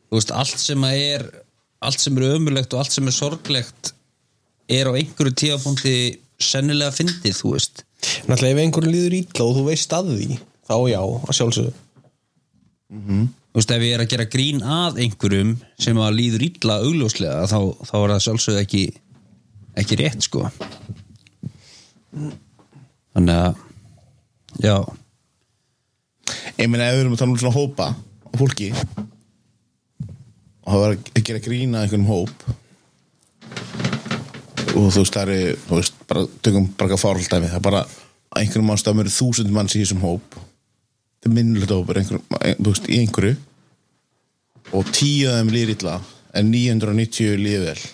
[0.10, 1.28] Þú veist, allt sem að er
[1.86, 3.94] allt sem er ömulegt og allt sem er sorglegt
[4.70, 5.96] er á einhverju tíðapunkti
[6.42, 7.84] sennilega fyndið, þú veist.
[8.26, 11.76] Náttúrulega ef einhverju líður illa og þú veist að því þá já, að sjálfsögðu.
[13.50, 17.48] Þú veist, ef ég er að gera grín að einhverjum sem að líður illa augljóslega
[17.50, 17.60] þá,
[17.90, 18.84] þá er það sjálfsögðu ekki
[19.80, 20.46] ekki rétt, sko.
[23.14, 23.60] Þannig að
[24.64, 24.76] já,
[26.60, 27.86] Ég meina, ef við erum að tala um svona hópa
[28.30, 28.70] og fólki
[30.60, 32.44] og það var að gera grína einhvern hóp
[34.76, 37.66] og þú veist, það er þú veist, bara, tökum bara ekki fárhald dæmi það er
[37.70, 40.38] bara að einhverjum eru þúsund manns í þessum hóp
[41.24, 41.80] þetta
[42.46, 43.38] er þú veist, í einhverju.
[44.78, 45.96] Og tíu af þeim líður illa
[46.38, 47.88] en 990 líður vel.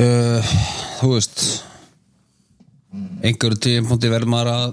[0.00, 0.52] Uh,
[1.00, 1.42] þú veist
[3.20, 4.68] einhverju tíðum verður maður að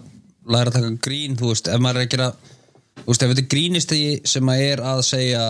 [0.48, 3.44] læra að taka grín þú veist, ef maður er að gera þú veist, ef þetta
[3.44, 5.46] er grínistegi sem að er að segja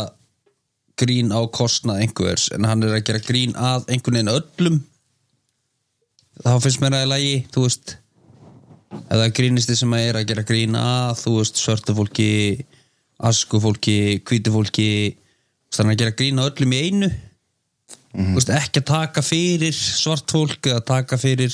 [0.97, 4.79] grín á kostnað einhvers, en hann er að gera grín að einhvern veginn öllum
[6.41, 7.95] þá finnst mér að það er lægi þú veist
[9.11, 12.31] er grínisti sem að er að gera grín að þú veist, svörtu fólki
[13.27, 14.89] asku fólki, hvítu fólki
[15.73, 17.09] þannig að er gera grín á öllum í einu.
[18.17, 21.53] Þú veist, ekki að taka fyrir svart fólk eða taka fyrir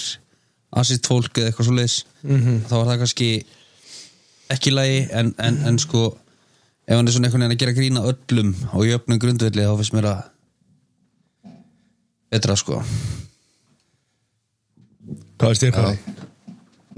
[0.73, 3.30] assist fólk eða eitthvað svo leis þá var það kannski
[4.53, 6.05] ekki í lagi en, en, en sko
[6.88, 9.76] ef hann er svona einhvern veginn að gera grína öllum og í öfnum grundvelli þá
[9.80, 10.23] finnst mér að
[12.34, 12.81] betra sko.
[15.38, 16.23] Hvað þér hvað?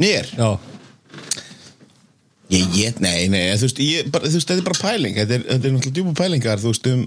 [0.02, 0.32] Mér?
[2.54, 5.16] Ég, ég, nei, nei, þú veist, ég, bara, þú veist, þetta er bara pæling.
[5.18, 7.06] Þetta er, þetta er náttúrulega djúpa pælingar þú veist, um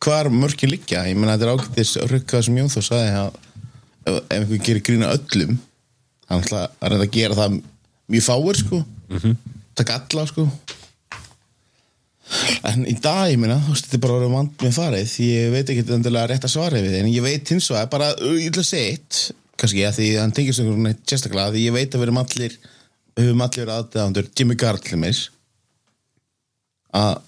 [0.00, 1.06] hvar mörkin liggja.
[1.08, 4.84] Ég meina, þetta er ágættis rukkað sem Jón þó sagði að ef, ef einhver gerir
[4.86, 5.58] grína öllum
[6.30, 7.56] hann ætla að reynda að gera það
[8.10, 8.82] mjög fáir, sko.
[9.80, 10.46] Taka alla, sko.
[12.70, 15.54] En í dag, ég meina, þú veist, þetta er bara orðið vand með farið ég
[15.56, 18.62] veit ekki endilega rétt að svara við en ég veit hins vegar, bara, ég ætla
[18.62, 19.22] að segja eitt
[19.60, 22.56] kannski, að því hann tengist einhvern veginn sérstaklega, því ég veit að við erum allir
[23.16, 25.22] við höfum allir aðdæðandur Jimmy Gartlimis
[26.96, 27.20] að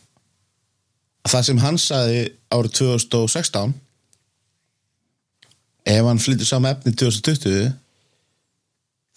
[1.22, 3.74] að það sem hann saði árið 2016
[5.92, 7.70] ef hann flyttur saman efni 2020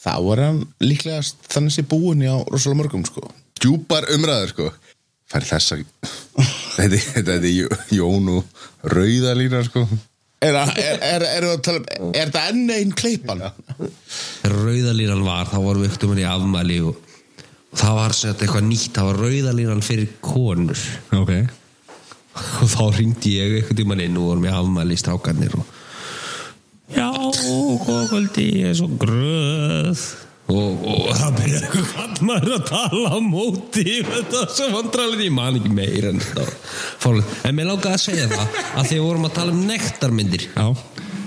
[0.06, 3.24] þá var hann líklegast þannig sé búin á rosalega mörgum sko.
[3.58, 4.68] Djúpar umræður sko.
[5.32, 5.80] Fær þessa
[6.76, 9.86] Þetta þetta er Jó- Jón og Rauðalína sko
[10.44, 13.44] Er, er, er, er, er, tala, um- er það enn einn kleipan?
[14.46, 16.98] rauðalínan var þá vorum við ykkur í afmæli og,
[17.72, 20.84] og það var sem þetta eitthvað nýtt það var rauðalínan fyrir konur.
[21.16, 21.34] Ok.
[22.36, 25.74] Og þá ringdi ég eitthvað tímann inn og vorum í afmæli í strákarnir og
[26.94, 30.04] já, góða kvöldi ég er svo gröð
[30.46, 35.34] og, og það byrjaði eitthvað kallmaður að tala á móti þetta var svo vandralið, ég
[35.34, 36.60] man ekki meir en þetta var
[37.06, 40.50] fárlegt, en mér langaði að segja það að því við vorum að tala um nektarmyndir.
[40.54, 40.68] Já.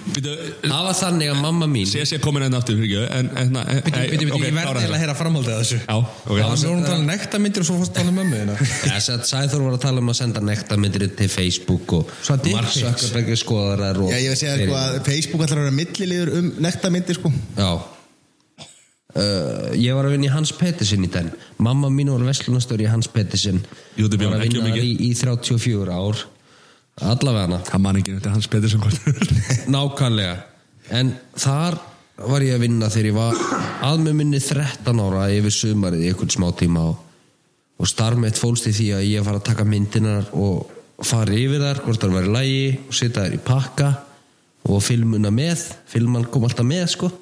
[0.09, 4.86] Það var þannig að mamma mín Sé sé komin enn aftur fyrir ekki Ég verði
[4.89, 5.81] að heyra framhaldið að þessu.
[5.85, 6.32] Já, ok.
[6.32, 9.28] Það var svona að tala um nektarmyndir og svo fórst að tala um mömmu að
[9.28, 12.16] Sæþór var að tala um að senda nektarmyndir til Facebook og.
[12.24, 16.51] Zuckerberg skoðar þær og Já, ég veist sko að Facebook ætlar að vera milliliður um
[16.66, 17.32] nektarmyndir sko.
[17.61, 17.70] Já
[19.19, 21.32] Uh, ég var að vinna í Hans Pettersen í den.
[21.65, 24.85] Mamma mín var verslunastöri í Hans Pettersen var að ekki vinna þar mikið.
[24.85, 26.23] í, í 34 ár.
[27.09, 29.35] Allavega Það man ekki þetta Hans Pettersson hvort
[29.74, 30.39] nákvæmlega.
[30.95, 31.81] En þar
[32.28, 33.43] var ég að vinna þegar ég var
[33.89, 37.05] að með minni 13 ára yfir sumarið í einhvern smá tíma og,
[37.78, 40.74] og starf mitt fólst í því að ég var að taka myndinar og
[41.07, 43.95] fara yfir þar hvort það var í lægi og setja þær í pakka
[44.69, 45.73] og filmuna með.
[45.90, 47.16] Filman kom alltaf með sko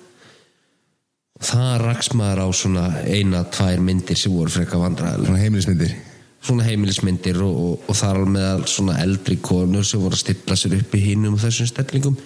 [1.42, 5.94] það raks maður á svona eina, tvær myndir sem voru frekar vandræðilega Svona heimilismyndir?
[6.46, 10.58] Svona heimilismyndir og, og, og þar alveg meðal svona eldri konur sem voru að stilla
[10.58, 12.20] sér upp í hinnum og þessum stellingum.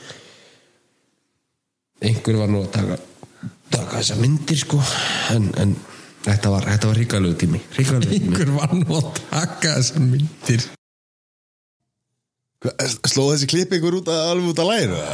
[2.01, 3.01] Einhver var nú að taka
[3.71, 4.81] taka þessar myndir sko
[5.35, 5.75] en, en
[6.25, 10.65] þetta var, þetta var hrikalegu tími Einhver var nú að taka þessar myndir.
[13.09, 15.05] Sló þessi klipp ykkur út að, alveg út að læra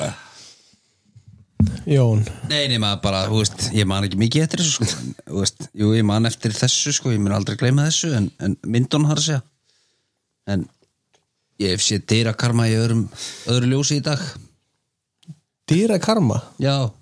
[1.86, 2.24] Jón.
[2.50, 5.92] Nei, maður bara, þú veist, ég man ekki mikið eftir þessu, sko, þú veist, jú,
[5.96, 9.28] ég man eftir þessu, sko, ég mun aldrei gleyma þessu, en, en myndun har að
[9.28, 9.42] segja,
[10.52, 10.66] en
[11.62, 13.06] ég hef séð dýra karma í öðrum,
[13.52, 14.22] öðru ljósi í dag,
[15.66, 16.92] Dýra karma já,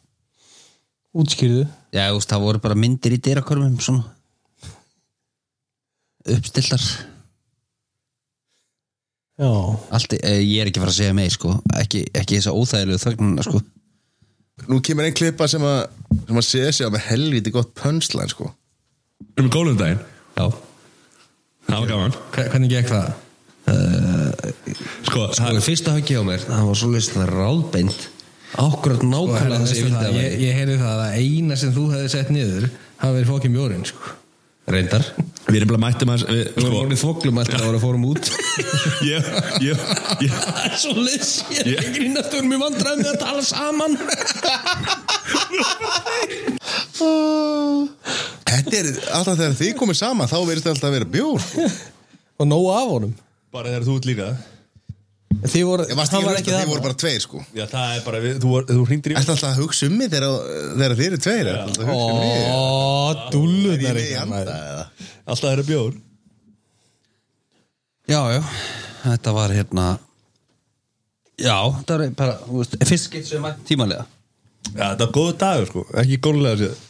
[1.12, 1.66] Útskýrðu.
[1.92, 4.06] Já, þú veist, það voru bara myndir í dýra karmum, svona,
[6.32, 6.86] uppstillar,
[9.34, 9.50] Já.
[9.90, 13.00] Allt, eh, ég er ekki að fara að segja meir, sko, ekki, ekki þessa óþægilegu
[13.02, 13.60] þögnuna, sko,
[14.70, 15.80] Nú kemur einn klippa sem að
[16.28, 18.52] sem að segja sig á með helviti gott pönslæn sko.
[19.34, 19.98] Erum við gólum daginn?
[20.38, 20.46] já.
[21.64, 22.14] Það var gaman.
[22.34, 23.12] Hve- Hvernig gekk það?
[25.04, 28.02] Sko, sko, það, fyrsta höggi á mér, það var svo list það ráðbeint.
[28.54, 31.72] Ákvörð nákvæmlega það sem ég vildi að ég, vera ég heyrði það að eina sem
[31.74, 32.66] þú hefði sett niður
[33.00, 34.12] hafi verið fókin mjórin sko.
[34.70, 35.02] reyndar
[35.48, 37.84] við erum bara mættum að við, Við vorum sko, orðið þvoglum alltaf að voru að
[37.84, 38.24] fórum út.
[39.12, 39.22] Ég,
[39.64, 39.76] ég,
[40.24, 43.20] ég, Það er svo leys Ég er ekki grínast Við erum í vandræðum með að
[43.24, 43.92] tala saman.
[48.54, 51.68] Þetta er alltaf þegar þið komið saman þá verðist það alltaf að vera bjór sko.
[52.40, 53.14] og nóg af honum.
[53.54, 54.28] Bara þegar þú ert líka.
[55.44, 57.40] Þið voru, Ég varst ekki var að ekki hlusta, það þið voru bara tveir sko.
[57.58, 60.08] Já, það er bara, við, þú, þú hringdir í Ætti alltaf að hugsa um mig
[60.12, 60.36] þegar,
[60.78, 62.56] þegar þið eru tveir Ætti alltaf að hugsa um mig Ó,
[63.04, 64.84] Er ég dúllunar með í anda eða?
[65.24, 65.94] Alltaf þeirra bjór.
[68.04, 68.40] Já, já,
[69.06, 69.84] þetta var hérna,
[71.40, 74.04] já, þetta var bara, þú veist, fyrst getur sem mætt tímalega,
[74.74, 76.82] Já, þetta var góðu dagur, sko, ekki góðlega sér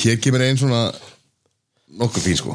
[0.00, 0.80] Hér kemur einn svona
[2.00, 2.54] nokkuð fín sko.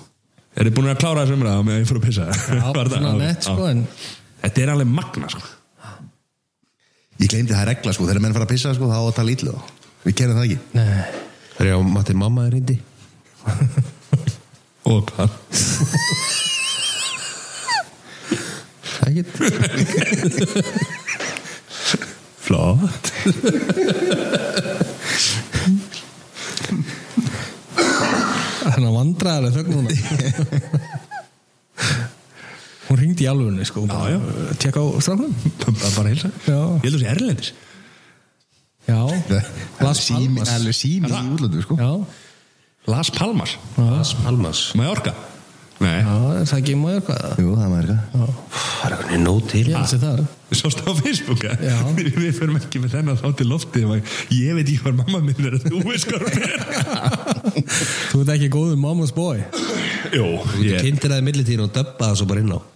[0.56, 2.28] Er þið búin að klára þessu umræða með að ég fór að pissa?
[2.32, 2.62] Já,
[2.96, 3.82] svona nett sko en
[4.46, 5.42] Þetta er alveg magna, sko.
[7.20, 8.08] Ég glemdi það er regla sko.
[8.08, 9.56] Þegar menn fara að pissa sko þá á að tala ítlu
[10.06, 10.60] Við kerum það ekki.
[10.76, 11.24] Nei,
[11.56, 12.78] Það er já, Matti, mamma er hindi
[14.86, 15.30] Og hvað?
[19.06, 19.32] Ekkert
[22.46, 23.10] Flott.
[28.66, 29.90] Þannig að vandræðarlega þögn núna.
[32.86, 33.88] Hún ringdi í alvörunni sko.
[33.90, 34.20] Já, já.
[34.62, 35.34] Tjekka á strafnum
[35.64, 36.30] Bara, bara heilsa.
[36.46, 36.60] Já.
[36.84, 37.50] Ég held að þú sé erlendis.
[38.86, 39.02] Já,
[39.82, 41.74] alveg sími í útlöndu sko.
[41.82, 41.90] Já,
[42.88, 43.58] Las Palmas.
[43.78, 44.72] Las Palmas.
[44.76, 45.14] Mallorca.
[45.84, 46.00] Nei.
[46.06, 49.64] Já, er það ekki maður hvað Jú, það maður eitthvað Það er eitthvað nóg til.
[49.68, 50.22] Ég held sér það.
[50.48, 51.76] Við sást á Facebook að Já.
[52.22, 55.58] Við förum ekki með þennan þá til lofti Ég veit ekki hvað mamma minn er
[55.66, 56.60] Þú veist hvað hún er.
[58.14, 59.42] Þú ert ekki góður mama's boy.
[60.16, 60.86] Jú, Þú ég er.
[60.86, 62.60] kynntir það í millitíðin og döbba það svo bara inn á.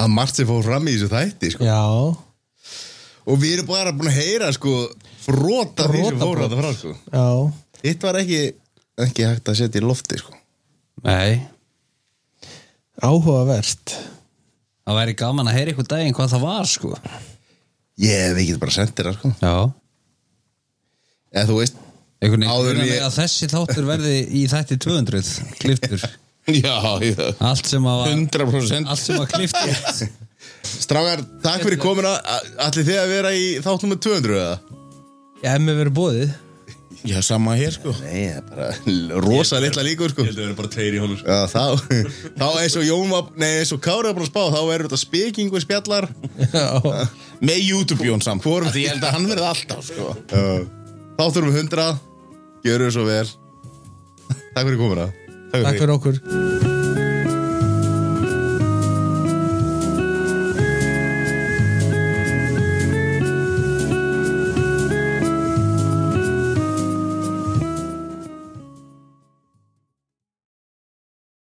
[0.00, 1.66] Það er margt sem fór fram í þessu þætti sko.
[1.66, 1.80] Já,
[3.28, 4.74] Og við erum bara búin að heyra sko
[5.20, 6.44] Frota því sem fór Brotabrot.
[6.46, 6.94] þetta frá sko.
[7.12, 7.26] Já.
[7.84, 8.40] Hitt var ekki,
[9.06, 10.36] ekki hægt að setja í lofti sko.
[11.04, 11.40] Nei,
[13.00, 13.94] Áhugavert.
[14.84, 16.94] Það væri gaman að heyra ykkur daginn hvað það var, sko,
[18.00, 19.30] Ég, við getum bara sendir það sko.
[19.44, 19.54] Já,
[21.30, 21.76] Eða þú veist
[22.20, 22.94] einhvern veginn en ég...
[22.96, 25.28] ég- að þessi þáttur verði í þætti 200
[25.60, 26.04] kliftur,
[26.48, 27.30] Já, já.
[27.44, 30.04] Allt sem að var 100% allt sem að klift út
[30.80, 32.14] Strákar, takk fyrir komuna.
[32.64, 34.78] Allir þið að vera í þátt nummer 200 eða?
[35.40, 36.38] Já, ef mér verið bóðið
[37.00, 37.94] Já, sama hér sko.
[38.04, 40.24] Nei, það er bara rosa litla líkur sko.
[40.26, 41.32] Ég held að við erum bara tveir í honum sko.
[41.32, 42.02] Já, þá,
[42.40, 44.90] þá eins og Jón var, nei eins og Kári var bara að spá, þá verður
[44.90, 46.08] þetta spekingu spjallar.
[46.44, 46.66] Já,
[47.40, 48.44] Með YouTube-jón samt.
[48.44, 50.10] Af Því ég held að hann verði alltaf sko.
[50.28, 51.88] Þá þurfum við 100
[52.66, 53.24] Gjöru svo vel.
[54.52, 55.08] Takk fyrir komuna
[55.52, 56.69] takk fyrir okkur